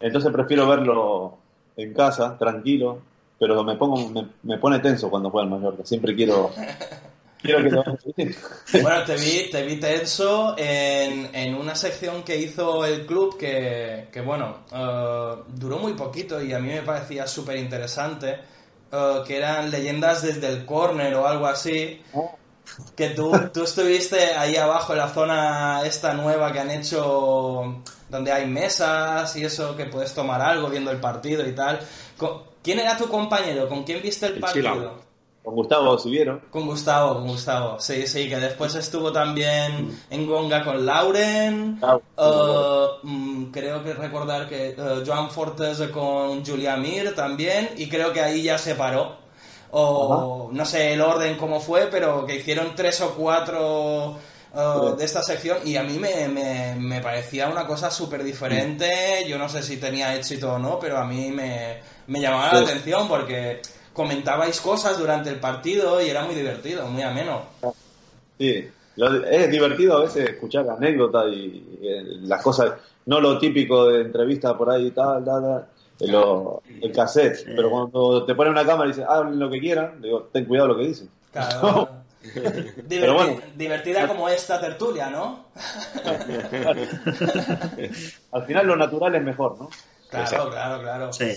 Entonces 0.00 0.32
prefiero 0.32 0.68
verlo 0.68 1.38
en 1.76 1.92
casa, 1.92 2.36
tranquilo, 2.38 2.98
pero 3.38 3.64
me 3.64 3.76
pongo 3.76 4.08
me, 4.10 4.28
me 4.44 4.58
pone 4.58 4.78
tenso 4.78 5.10
cuando 5.10 5.30
juega 5.30 5.46
en 5.46 5.52
Mallorca. 5.52 5.84
Siempre 5.84 6.14
quiero 6.14 6.50
Bueno, 8.82 9.04
te 9.04 9.16
vi, 9.16 9.50
te 9.50 9.62
vi 9.64 9.76
tenso 9.76 10.54
en, 10.56 11.34
en, 11.34 11.54
una 11.54 11.74
sección 11.74 12.22
que 12.22 12.36
hizo 12.36 12.84
el 12.84 13.04
club 13.04 13.36
que, 13.36 14.08
que 14.12 14.20
bueno, 14.20 14.58
eh, 14.72 15.42
duró 15.48 15.78
muy 15.78 15.94
poquito 15.94 16.42
y 16.42 16.52
a 16.52 16.58
mí 16.58 16.68
me 16.68 16.82
parecía 16.82 17.26
súper 17.26 17.56
interesante, 17.56 18.38
eh, 18.92 19.22
que 19.26 19.36
eran 19.36 19.70
leyendas 19.70 20.22
desde 20.22 20.48
el 20.48 20.64
corner 20.64 21.14
o 21.14 21.26
algo 21.26 21.46
así. 21.46 22.00
Que 22.96 23.10
tú, 23.10 23.32
tú 23.52 23.64
estuviste 23.64 24.34
ahí 24.34 24.56
abajo 24.56 24.92
en 24.92 24.98
la 24.98 25.08
zona 25.08 25.82
esta 25.84 26.14
nueva 26.14 26.52
que 26.52 26.60
han 26.60 26.70
hecho, 26.70 27.82
donde 28.08 28.32
hay 28.32 28.46
mesas 28.46 29.34
y 29.36 29.44
eso, 29.44 29.76
que 29.76 29.86
puedes 29.86 30.14
tomar 30.14 30.40
algo 30.40 30.70
viendo 30.70 30.90
el 30.90 30.98
partido 30.98 31.46
y 31.46 31.52
tal. 31.52 31.80
¿Quién 32.62 32.78
era 32.78 32.96
tu 32.96 33.08
compañero? 33.08 33.68
¿Con 33.68 33.82
quién 33.82 34.00
viste 34.00 34.26
el 34.26 34.38
partido? 34.38 35.11
Con 35.42 35.56
Gustavo 35.56 35.96
vieron? 36.04 36.40
Con 36.50 36.66
Gustavo, 36.66 37.14
con 37.14 37.26
Gustavo. 37.26 37.80
Sí, 37.80 38.06
sí, 38.06 38.28
que 38.28 38.36
después 38.36 38.76
estuvo 38.76 39.10
también 39.10 39.98
en 40.08 40.26
Gonga 40.26 40.62
con 40.62 40.86
Lauren. 40.86 41.80
Uh, 42.16 42.86
mm, 43.02 43.50
creo 43.50 43.82
que 43.82 43.92
recordar 43.92 44.48
que 44.48 44.76
uh, 44.78 45.04
Joan 45.04 45.30
Fortes 45.30 45.78
con 45.92 46.44
Julia 46.46 46.76
Mir 46.76 47.14
también. 47.16 47.70
Y 47.76 47.88
creo 47.88 48.12
que 48.12 48.20
ahí 48.20 48.42
ya 48.42 48.56
se 48.56 48.76
paró. 48.76 49.16
O 49.72 50.50
no 50.52 50.64
sé 50.64 50.92
el 50.92 51.00
orden 51.00 51.36
cómo 51.36 51.58
fue, 51.58 51.86
pero 51.86 52.24
que 52.24 52.36
hicieron 52.36 52.74
tres 52.76 53.00
o 53.00 53.14
cuatro 53.14 54.18
uh, 54.54 54.96
de 54.96 55.04
esta 55.04 55.22
sección 55.22 55.58
y 55.64 55.76
a 55.76 55.82
mí 55.82 55.98
me, 55.98 56.28
me, 56.28 56.76
me 56.76 57.00
parecía 57.00 57.48
una 57.48 57.66
cosa 57.66 57.90
súper 57.90 58.22
diferente. 58.22 59.24
Yo 59.26 59.38
no 59.38 59.48
sé 59.48 59.62
si 59.62 59.78
tenía 59.78 60.14
éxito 60.14 60.52
o 60.52 60.58
no, 60.58 60.78
pero 60.78 60.98
a 60.98 61.04
mí 61.04 61.32
me, 61.32 61.80
me 62.06 62.20
llamaba 62.20 62.52
la 62.52 62.60
atención 62.60 63.08
porque 63.08 63.62
comentabais 63.92 64.60
cosas 64.60 64.98
durante 64.98 65.30
el 65.30 65.40
partido 65.40 66.00
y 66.00 66.08
era 66.08 66.24
muy 66.24 66.34
divertido, 66.34 66.86
muy 66.86 67.02
ameno. 67.02 67.42
Sí, 68.38 68.68
es 69.30 69.50
divertido 69.50 69.96
a 69.96 70.02
veces 70.02 70.30
escuchar 70.30 70.68
anécdotas 70.68 71.26
y, 71.32 71.78
eh, 71.82 72.02
las 72.22 72.42
cosas, 72.42 72.72
no 73.06 73.20
lo 73.20 73.38
típico 73.38 73.88
de 73.88 74.02
entrevista 74.02 74.56
por 74.56 74.70
ahí 74.70 74.86
y 74.86 74.90
tal, 74.90 75.24
tal, 75.24 75.66
el 76.00 76.92
cassette, 76.92 77.44
pero 77.54 77.70
cuando 77.70 78.24
te 78.24 78.34
ponen 78.34 78.52
una 78.52 78.66
cámara 78.66 78.86
y 78.86 78.92
dicen, 78.92 79.06
hablen 79.08 79.38
lo 79.38 79.50
que 79.50 79.60
quieran, 79.60 80.02
digo, 80.02 80.28
ten 80.32 80.44
cuidado 80.44 80.68
lo 80.68 80.76
que 80.76 80.88
dicen. 80.88 81.08
Claro. 81.32 81.88
divertida 83.56 84.06
como 84.06 84.28
esta 84.28 84.60
tertulia, 84.60 85.10
¿no? 85.10 85.46
Al 88.32 88.46
final 88.46 88.66
lo 88.66 88.76
natural 88.76 89.14
es 89.16 89.22
mejor, 89.22 89.58
¿no? 89.58 89.70
Claro, 90.08 90.50
claro, 90.50 90.82
claro. 90.82 91.12
Sí. 91.12 91.32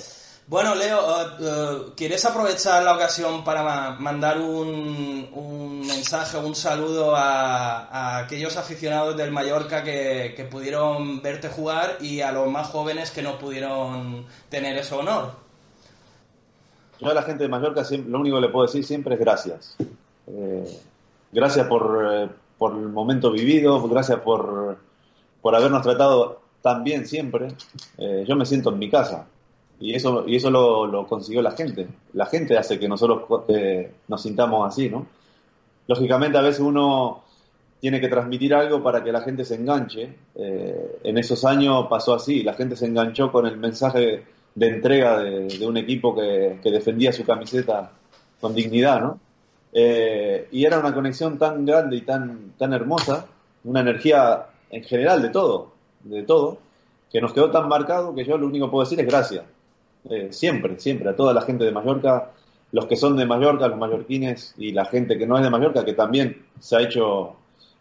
Bueno, 0.47 0.75
Leo, 0.75 0.99
eh, 0.99 1.25
eh, 1.39 1.77
¿quieres 1.95 2.23
aprovechar 2.23 2.83
la 2.83 2.93
ocasión 2.93 3.43
para 3.43 3.93
mandar 3.93 4.39
un, 4.39 5.27
un 5.33 5.79
mensaje, 5.79 6.37
un 6.37 6.53
saludo 6.53 7.15
a, 7.15 8.19
aquellos 8.19 8.55
aficionados 8.55 9.17
del 9.17 9.31
Mallorca 9.31 9.83
que, 9.83 10.47
pudieron 10.51 11.19
verte 11.23 11.49
jugar 11.49 11.97
y 11.99 12.21
a 12.21 12.31
los 12.31 12.47
más 12.47 12.67
jóvenes 12.67 13.09
que 13.09 13.23
no 13.23 13.39
pudieron 13.39 14.27
tener 14.47 14.77
ese 14.77 14.93
honor? 14.93 15.31
Yo 16.99 17.09
a 17.09 17.15
la 17.15 17.23
gente 17.23 17.43
de 17.45 17.49
Mallorca 17.49 17.81
lo 18.05 18.19
único 18.19 18.35
que 18.35 18.41
le 18.41 18.49
puedo 18.49 18.67
decir 18.67 18.85
siempre 18.85 19.15
es 19.15 19.19
gracias. 19.19 19.75
Eh, 20.27 20.79
gracias 21.31 21.65
por, 21.65 22.29
por, 22.59 22.73
el 22.73 22.89
momento 22.89 23.31
vivido, 23.31 23.81
gracias 23.87 24.19
por, 24.19 24.77
por 25.41 25.55
habernos 25.55 25.81
tratado 25.81 26.41
tan 26.61 26.83
bien 26.83 27.07
siempre. 27.07 27.47
yo 27.97 28.35
me 28.35 28.45
siento 28.45 28.69
en 28.69 28.77
mi 28.77 28.91
casa 28.91 29.25
y 29.79 29.93
eso, 29.93 30.23
y 30.27 30.35
eso 30.37 30.49
lo, 30.49 31.05
consiguió 31.07 31.41
la 31.41 31.51
gente. 31.51 31.87
La 32.13 32.25
gente 32.25 32.57
hace 32.57 32.79
que 32.79 32.87
nosotros 32.87 33.23
eh, 33.49 33.91
nos 34.07 34.21
sintamos 34.21 34.67
así, 34.67 34.89
¿no? 34.89 35.05
Lógicamente 35.87 36.37
a 36.37 36.41
veces 36.41 36.61
uno 36.61 37.23
tiene 37.79 37.99
que 37.99 38.07
transmitir 38.07 38.53
algo 38.53 38.81
para 38.81 39.03
que 39.03 39.11
la 39.11 39.21
gente 39.21 39.45
se 39.45 39.55
enganche. 39.55 40.15
Eh, 40.35 40.99
en 41.03 41.17
esos 41.17 41.45
años 41.45 41.87
pasó 41.89 42.15
así, 42.15 42.41
la 42.41 42.53
gente 42.53 42.75
se 42.75 42.85
enganchó 42.85 43.31
con 43.31 43.45
el 43.45 43.57
mensaje 43.57 44.23
de 44.55 44.67
entrega 44.67 45.19
de, 45.19 45.67
un 45.67 45.77
equipo 45.77 46.15
que, 46.15 46.59
defendía 46.63 47.11
su 47.11 47.25
camiseta 47.25 47.91
con 48.39 48.55
dignidad, 48.55 49.01
¿no? 49.01 49.19
Eh, 49.73 50.47
y 50.51 50.63
era 50.63 50.79
una 50.79 50.93
conexión 50.93 51.37
tan 51.37 51.65
grande 51.65 51.97
y 51.97 52.01
tan, 52.01 52.53
tan 52.57 52.71
hermosa, 52.71 53.27
una 53.65 53.81
energía 53.81 54.45
en 54.69 54.83
general 54.83 55.21
de 55.21 55.29
todo, 55.29 55.73
de 56.03 56.23
todo, 56.23 56.59
que 57.11 57.19
nos 57.19 57.33
quedó 57.33 57.51
tan 57.51 57.67
marcado 57.67 58.15
que 58.15 58.23
yo 58.23 58.37
lo 58.37 58.47
único 58.47 58.67
que 58.67 58.71
puedo 58.71 58.85
decir 58.85 58.99
es 58.99 59.05
gracias. 59.05 59.43
Eh, 60.09 60.27
siempre, 60.31 60.79
siempre, 60.79 61.09
a 61.09 61.15
toda 61.15 61.33
la 61.33 61.41
gente 61.41 61.63
de 61.63 61.71
Mallorca, 61.71 62.31
los 62.71 62.85
que 62.85 62.95
son 62.95 63.15
de 63.17 63.25
Mallorca, 63.25 63.67
los 63.67 63.77
mallorquines 63.77 64.53
y 64.57 64.71
la 64.71 64.85
gente 64.85 65.17
que 65.17 65.25
no 65.25 65.37
es 65.37 65.43
de 65.43 65.49
Mallorca, 65.49 65.83
que 65.83 65.93
también 65.93 66.45
se 66.59 66.75
ha 66.75 66.81
hecho 66.81 67.35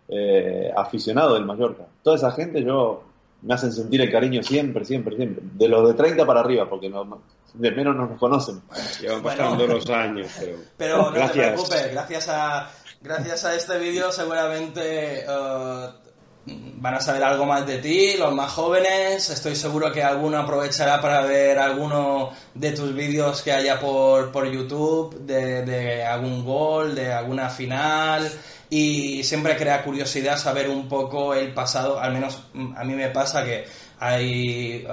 eh, 0.09 0.73
aficionado 0.75 1.35
del 1.35 1.45
Mallorca. 1.45 1.85
Toda 2.03 2.17
esa 2.17 2.31
gente 2.31 2.63
yo 2.63 3.03
me 3.43 3.55
hacen 3.55 3.73
sentir 3.73 4.01
el 4.01 4.11
cariño 4.11 4.43
siempre, 4.43 4.85
siempre, 4.85 5.17
siempre. 5.17 5.45
De 5.53 5.69
los 5.69 5.87
de 5.87 5.95
30 5.95 6.25
para 6.25 6.41
arriba, 6.41 6.69
porque 6.69 6.89
no, 6.89 7.21
de 7.53 7.71
menos 7.73 7.95
no 7.95 8.07
nos 8.07 8.19
conocen. 8.19 8.63
Llevan 9.01 9.23
pasando 9.23 9.67
los 9.67 9.89
años, 9.91 10.31
pero... 10.39 10.59
Pero 10.77 10.97
no 10.97 11.11
gracias. 11.13 11.33
te 11.35 11.53
preocupes, 11.53 11.93
gracias 11.93 12.29
a, 12.31 12.71
gracias 13.03 13.45
a 13.45 13.55
este 13.55 13.79
vídeo 13.79 14.11
seguramente... 14.11 15.25
Uh, 15.29 16.05
van 16.47 16.95
a 16.95 17.01
saber 17.01 17.23
algo 17.25 17.47
más 17.47 17.67
de 17.67 17.79
ti, 17.79 18.17
los 18.19 18.35
más 18.35 18.53
jóvenes. 18.53 19.31
Estoy 19.31 19.57
seguro 19.57 19.91
que 19.93 20.03
alguno 20.03 20.39
aprovechará 20.39 21.01
para 21.01 21.23
ver 21.23 21.59
alguno 21.59 22.31
de 22.55 22.73
tus 22.73 22.95
vídeos 22.95 23.43
que 23.43 23.53
haya 23.53 23.81
por, 23.81 24.31
por 24.31 24.51
YouTube, 24.51 25.19
de, 25.21 26.05
algún 26.05 26.45
gol, 26.45 26.95
de 26.95 27.13
alguna 27.13 27.49
final. 27.49 28.31
Y 28.69 29.23
siempre 29.25 29.57
crea 29.57 29.83
curiosidad 29.83 30.37
saber 30.37 30.69
un 30.69 30.89
poco 30.89 31.35
el 31.35 31.55
pasado. 31.55 31.99
Al 31.99 32.13
menos 32.13 32.43
a 32.77 32.85
mí 32.85 32.95
me 32.95 33.09
pasa 33.09 33.45
que 33.45 33.65
hay 33.99 34.85
eh, 34.87 34.89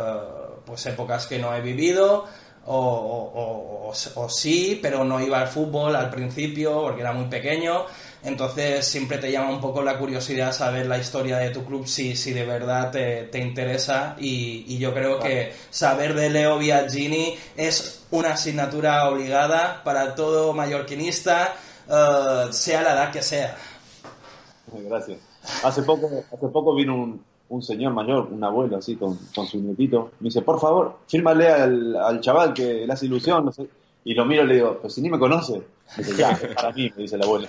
pues 0.66 0.86
épocas 0.86 1.28
que 1.28 1.40
no 1.40 1.54
he 1.54 1.62
vivido. 1.62 2.26
O 2.64 3.92
sí, 4.30 4.80
pero 4.82 5.04
no 5.04 5.20
iba 5.20 5.42
al 5.42 5.48
fútbol 5.48 5.96
al 5.96 6.10
principio 6.12 6.82
porque 6.84 7.02
era 7.02 7.12
muy 7.12 7.26
pequeño 7.26 7.86
entonces 8.24 8.86
siempre 8.86 9.18
te 9.18 9.32
llama 9.32 9.50
un 9.50 9.62
poco 9.62 9.82
la 9.82 9.98
curiosidad 9.98 10.52
saber 10.52 10.86
la 10.86 11.00
historia 11.00 11.38
de 11.38 11.50
tu 11.50 11.64
club 11.66 11.88
si, 11.88 12.16
si 12.16 12.34
de 12.34 12.46
verdad 12.46 12.92
te, 12.92 13.24
te 13.24 13.40
interesa 13.40 14.16
y, 14.20 14.78
yo 14.78 14.94
creo 14.94 15.20
que 15.20 15.54
saber 15.70 16.16
de 16.16 16.30
Leo 16.30 16.58
Biagini 16.58 17.36
es 17.56 18.06
una 18.12 18.34
asignatura 18.34 19.08
obligada 19.10 19.84
para 19.84 20.16
todo 20.16 20.54
mallorquinista, 20.54 21.54
eh, 21.88 22.48
sea 22.52 22.82
la 22.82 22.94
edad 22.94 23.12
que 23.12 23.22
sea. 23.22 23.56
Gracias. 24.72 25.20
Hace 25.64 25.84
poco, 25.84 26.08
hace 26.32 26.48
poco 26.48 26.74
vino 26.74 26.96
un, 26.96 27.24
un 27.52 27.62
señor 27.62 27.94
mayor, 27.94 28.30
un 28.32 28.44
abuelo 28.44 28.78
así 28.78 28.96
con, 28.96 29.18
con 29.36 29.46
su 29.46 29.60
nietito, 29.60 30.12
me 30.20 30.30
dice, 30.30 30.42
por 30.42 30.60
favor, 30.60 31.00
fírmale 31.08 31.50
al, 31.50 31.96
al 31.98 32.22
chaval 32.22 32.54
que 32.54 32.86
le 32.88 32.94
hace 32.94 33.08
ilusión, 33.08 33.46
no 33.46 33.52
sé. 33.52 33.68
Y 34.06 34.14
lo 34.14 34.26
miro 34.26 34.44
y 34.44 34.48
le 34.48 34.54
digo, 34.56 34.78
pues 34.82 34.94
si 34.94 35.02
ni 35.02 35.10
me 35.10 35.20
conoce. 35.20 35.62
Dice, 35.98 36.16
ya, 36.16 36.32
es 36.32 36.56
para 36.56 36.72
mí, 36.72 36.92
me 36.96 37.04
dice 37.04 37.16
el 37.16 37.24
abuelo. 37.24 37.48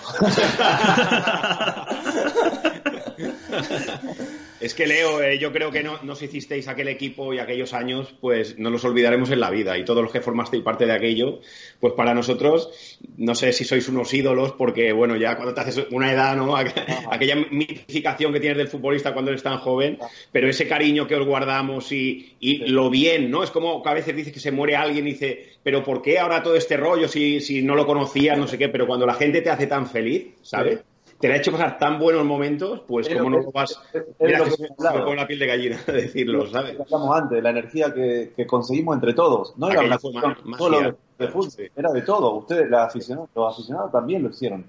Es 4.63 4.75
que 4.75 4.87
Leo, 4.87 5.21
eh, 5.21 5.41
yo 5.41 5.51
creo 5.51 5.73
que 5.73 5.83
no, 5.83 6.01
nos 6.05 6.23
hicisteis 6.23 6.69
aquel 6.69 6.87
equipo 6.87 7.35
y 7.35 7.41
aquellos 7.41 7.75
años, 7.75 8.15
pues 8.21 8.61
no 8.61 8.71
los 8.71 8.85
olvidaremos 8.85 9.33
en 9.33 9.41
la 9.41 9.51
vida. 9.51 9.77
Y 9.77 9.85
todos 9.85 10.05
los 10.05 10.13
que 10.13 10.21
formasteis 10.21 10.63
parte 10.63 10.87
de 10.87 10.93
aquello, 10.93 11.41
pues 11.81 11.95
para 11.95 12.15
nosotros, 12.15 12.71
no 13.17 13.35
sé 13.35 13.53
si 13.53 13.65
sois 13.65 13.89
unos 13.89 14.15
ídolos, 14.15 14.53
porque 14.53 14.93
bueno, 14.93 15.17
ya 15.17 15.35
cuando 15.35 15.53
te 15.53 15.63
haces 15.63 15.87
una 15.91 16.13
edad, 16.13 16.37
¿no? 16.37 16.57
Aquella 16.57 17.35
mitificación 17.51 18.33
que 18.33 18.39
tienes 18.39 18.57
del 18.57 18.69
futbolista 18.69 19.13
cuando 19.13 19.33
eres 19.33 19.43
tan 19.43 19.59
joven, 19.59 19.99
pero 20.31 20.49
ese 20.49 20.69
cariño 20.69 21.09
que 21.09 21.17
os 21.17 21.27
guardamos 21.27 21.91
y, 21.91 22.37
lo 22.41 22.89
bien, 22.89 23.33
¿no? 23.33 23.43
Es 23.43 23.51
como 23.51 23.83
que 23.83 23.89
a 23.89 23.95
veces 23.95 24.15
dices 24.15 24.33
que 24.33 24.39
se 24.39 24.53
muere 24.53 24.77
alguien 24.77 25.09
y 25.09 25.13
dice, 25.13 25.55
pero 25.65 25.83
¿por 25.83 26.03
qué 26.03 26.21
ahora 26.21 26.41
todo 26.41 26.55
este 26.55 26.77
rollo 26.77 27.09
si, 27.09 27.41
si 27.41 27.63
no 27.63 27.75
lo 27.75 27.85
conocías, 27.85 28.39
no 28.39 28.47
sé 28.47 28.59
qué? 28.59 28.69
Pero 28.69 28.87
cuando 28.87 29.07
la 29.07 29.15
gente 29.15 29.43
te 29.43 29.51
hace 29.51 29.67
tan 29.67 29.89
feliz, 29.89 30.29
¿sabes? 30.43 30.85
Te 31.23 31.33
ha 31.33 31.37
hecho 31.37 31.53
pasar 31.53 31.79
tan 31.79 32.01
buenos 32.01 32.25
momentos, 32.25 32.81
pues 32.85 33.09
como 33.09 33.31
no 33.31 33.39
lo 33.39 33.53
vas. 33.53 33.81
Mira 34.19 34.43
que, 34.43 34.51
se 34.51 34.63
me 34.65 35.03
pone 35.03 35.15
la 35.15 35.27
piel 35.29 35.39
de 35.39 35.47
gallina 35.47 35.81
decirlo, 35.87 36.51
¿sabes? 36.51 36.77
Hablamos 36.81 37.17
antes, 37.17 37.41
la 37.41 37.51
energía 37.51 37.95
que, 37.95 38.45
conseguimos 38.45 38.97
entre 38.97 39.15
todos. 39.15 39.57
No 39.57 39.71
era 39.71 39.83
una 39.83 39.99
cuestión 39.99 40.37
solo 40.59 40.97
de, 41.17 41.29
fútbol, 41.29 41.71
era 41.77 41.93
de 41.93 42.03
todo. 42.03 42.35
Ustedes, 42.35 42.69
los 42.69 42.81
aficionados, 42.81 43.31
los 43.37 43.55
aficionados 43.55 43.93
también 43.93 44.25
lo 44.25 44.31
hicieron. 44.31 44.67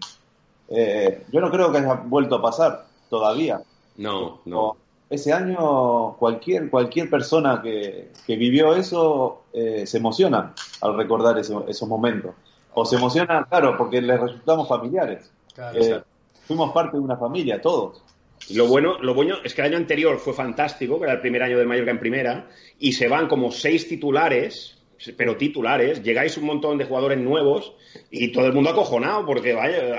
Eh, 0.69 1.23
yo 1.31 1.41
no 1.41 1.49
creo 1.49 1.71
que 1.71 1.79
haya 1.79 1.95
vuelto 2.05 2.35
a 2.35 2.41
pasar 2.43 2.85
todavía. 3.09 3.59
No, 3.97 4.41
no. 4.45 4.77
Ese 5.09 5.33
año 5.33 6.13
cualquier, 6.19 6.69
cualquier 6.69 7.09
persona 7.09 7.63
que, 7.63 8.11
que 8.27 8.35
vivió 8.35 8.75
eso 8.75 9.45
eh, 9.53 9.87
se 9.87 9.97
emociona 9.97 10.53
al 10.81 10.97
recordar 10.97 11.39
esos 11.39 11.87
momentos. 11.87 12.35
O 12.75 12.85
se 12.85 12.97
emociona, 12.97 13.43
claro, 13.49 13.75
porque 13.75 14.03
les 14.03 14.19
resultamos 14.19 14.67
familiares. 14.67 15.31
Claro, 15.55 15.79
eh, 15.79 16.03
fuimos 16.45 16.71
parte 16.71 16.97
de 16.97 17.03
una 17.03 17.17
familia, 17.17 17.61
todos. 17.61 18.03
Lo 18.51 18.67
bueno, 18.67 18.99
lo 18.99 19.13
bueno 19.13 19.37
es 19.43 19.53
que 19.53 19.61
el 19.61 19.67
año 19.67 19.77
anterior 19.77 20.17
fue 20.19 20.33
fantástico, 20.33 20.97
que 20.97 21.05
era 21.05 21.13
el 21.13 21.21
primer 21.21 21.43
año 21.43 21.57
de 21.57 21.65
Mallorca 21.65 21.91
en 21.91 21.99
primera, 21.99 22.47
y 22.77 22.93
se 22.93 23.07
van 23.07 23.27
como 23.27 23.51
seis 23.51 23.87
titulares, 23.87 24.77
pero 25.17 25.37
titulares, 25.37 26.03
llegáis 26.03 26.37
un 26.37 26.45
montón 26.45 26.77
de 26.77 26.85
jugadores 26.85 27.19
nuevos 27.19 27.73
y 28.11 28.31
todo 28.31 28.45
el 28.45 28.53
mundo 28.53 28.71
acojonado, 28.71 29.25
porque 29.25 29.53
vaya, 29.53 29.97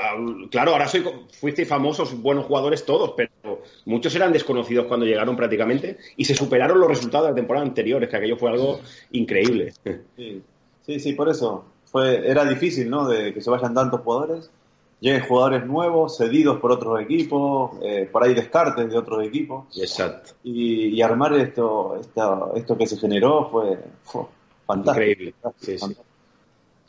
claro, 0.50 0.72
ahora 0.72 0.88
soy, 0.88 1.04
fuisteis 1.32 1.68
famosos, 1.68 2.20
buenos 2.20 2.44
jugadores 2.44 2.84
todos, 2.84 3.14
pero 3.16 3.62
muchos 3.86 4.14
eran 4.14 4.32
desconocidos 4.32 4.86
cuando 4.86 5.06
llegaron 5.06 5.36
prácticamente 5.36 5.98
y 6.16 6.24
se 6.24 6.34
superaron 6.34 6.78
los 6.78 6.88
resultados 6.88 7.26
de 7.26 7.32
la 7.32 7.36
temporada 7.36 7.66
anterior, 7.66 8.06
que 8.06 8.16
aquello 8.16 8.36
fue 8.36 8.50
algo 8.50 8.80
increíble. 9.12 9.72
Sí, 10.16 10.42
sí, 10.82 11.00
sí 11.00 11.12
por 11.14 11.28
eso. 11.30 11.64
Fue, 11.86 12.28
era 12.28 12.44
difícil, 12.44 12.90
¿no? 12.90 13.08
De 13.08 13.32
que 13.32 13.40
se 13.40 13.50
vayan 13.50 13.72
tantos 13.72 14.00
jugadores 14.00 14.50
lleguen 15.04 15.28
jugadores 15.28 15.66
nuevos, 15.66 16.16
cedidos 16.16 16.58
por 16.60 16.72
otros 16.72 16.98
equipos, 16.98 17.72
eh, 17.82 18.08
por 18.10 18.24
ahí 18.24 18.32
descartes 18.32 18.88
de 18.88 18.96
otros 18.96 19.22
equipos. 19.22 19.66
Exacto. 19.76 20.32
Y, 20.42 21.02
armar 21.02 21.34
esto, 21.34 22.00
esto 22.54 22.78
que 22.78 22.86
se 22.86 22.96
generó 22.96 23.50
fue, 23.50 23.78
fantástico. 24.66 25.02
Increíble. 25.02 25.34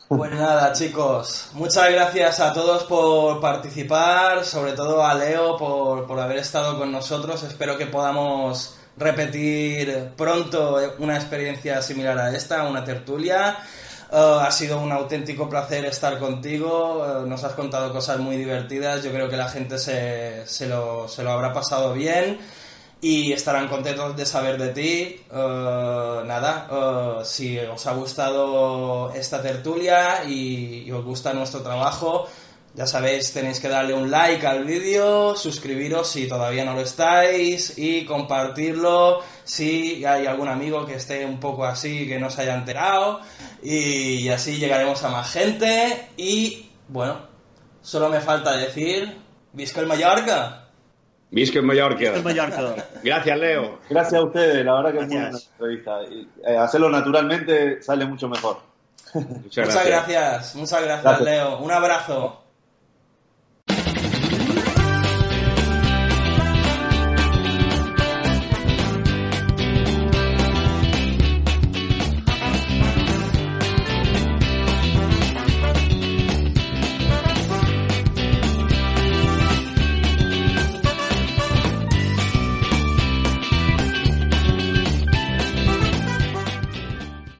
Pues 0.07 0.31
nada, 0.31 0.71
chicos, 0.71 1.49
muchas 1.55 1.91
gracias 1.91 2.39
a 2.39 2.53
todos 2.53 2.83
por 2.85 3.41
participar, 3.41 4.45
sobre 4.45 4.73
todo 4.73 5.03
a 5.03 5.13
Leo 5.13 5.57
por, 5.57 6.07
por 6.07 6.17
haber 6.17 6.37
estado 6.37 6.77
con 6.77 6.93
nosotros. 6.93 7.43
Espero 7.43 7.77
que 7.77 7.87
podamos 7.87 8.77
repetir 8.95 10.11
pronto 10.15 10.79
una 10.99 11.17
experiencia 11.17 11.81
similar 11.81 12.17
a 12.17 12.33
esta, 12.33 12.63
una 12.63 12.85
tertulia. 12.85 13.57
Eh, 14.15 14.37
ha 14.41 14.49
sido 14.49 14.79
un 14.79 14.93
auténtico 14.93 15.49
placer 15.49 15.83
estar 15.83 16.17
contigo, 16.17 17.05
eh, 17.05 17.27
nos 17.27 17.43
has 17.43 17.51
contado 17.51 17.91
cosas 17.91 18.17
muy 18.17 18.37
divertidas, 18.37 19.03
yo 19.03 19.11
creo 19.11 19.27
que 19.27 19.35
la 19.35 19.49
gente 19.49 19.77
se, 19.77 20.47
se, 20.47 20.67
lo, 20.67 21.05
se 21.09 21.21
lo 21.21 21.31
habrá 21.31 21.51
pasado 21.51 21.91
bien 21.91 22.37
y 23.01 23.33
estarán 23.33 23.67
contentos 23.67 24.15
de 24.15 24.25
saber 24.25 24.57
de 24.57 24.69
ti. 24.69 25.21
Eh, 25.29 26.23
nada, 26.25 27.25
si 27.25 27.59
os 27.59 27.85
ha 27.87 27.91
gustado 27.93 29.11
esta 29.13 29.41
tertulia 29.41 30.23
y, 30.23 30.89
os 30.91 31.03
gusta 31.03 31.33
nuestro 31.33 31.61
trabajo, 31.61 32.25
ya 32.73 32.87
sabéis, 32.87 33.33
tenéis 33.33 33.59
que 33.59 33.67
darle 33.67 33.93
un 33.93 34.09
like 34.09 34.47
al 34.47 34.63
vídeo, 34.63 35.35
suscribiros 35.35 36.07
si 36.09 36.25
todavía 36.25 36.63
no 36.63 36.73
lo 36.73 36.81
estáis 36.81 37.77
y 37.77 38.05
compartirlo 38.05 39.21
si 39.45 40.03
hay 40.03 40.25
algún 40.25 40.49
amigo 40.49 40.85
que 40.85 40.95
esté 40.95 41.25
un 41.25 41.39
poco 41.39 41.63
así, 41.63 42.05
que 42.07 42.19
no 42.19 42.29
se 42.29 42.41
haya 42.41 42.55
enterado 42.55 43.21
y 43.63 44.27
así 44.27 44.57
llegaremos 44.57 45.01
a 45.03 45.09
más 45.09 45.31
gente 45.31 46.09
y 46.17 46.69
bueno, 46.89 47.19
solo 47.81 48.09
me 48.09 48.19
falta 48.19 48.57
decir, 48.57 49.23
Visca 49.55 49.79
el 49.79 49.87
Mallorca. 49.87 50.67
Visca 51.31 51.59
el 51.59 51.65
Mallorca. 51.65 52.15
el 52.15 52.23
Mallorca. 52.23 52.75
Gracias, 53.01 53.39
Leo. 53.39 53.79
Gracias 53.89 54.21
a 54.21 54.25
ustedes, 54.25 54.65
la 54.65 54.73
verdad 54.75 54.91
que 54.91 54.99
es 54.99 55.07
muy 55.07 55.17
buena 55.17 55.37
entrevista. 55.37 56.03
Y, 56.11 56.29
eh, 56.45 56.57
hacerlo 56.57 56.89
naturalmente 56.89 57.81
sale 57.81 58.05
mucho 58.05 58.27
mejor. 58.27 58.57
Muchas 59.13 59.85
gracias. 59.85 60.55
muchas 60.55 60.83
gracias, 60.83 61.21
Leo. 61.21 61.59
Un 61.59 61.71
abrazo. 61.71 62.44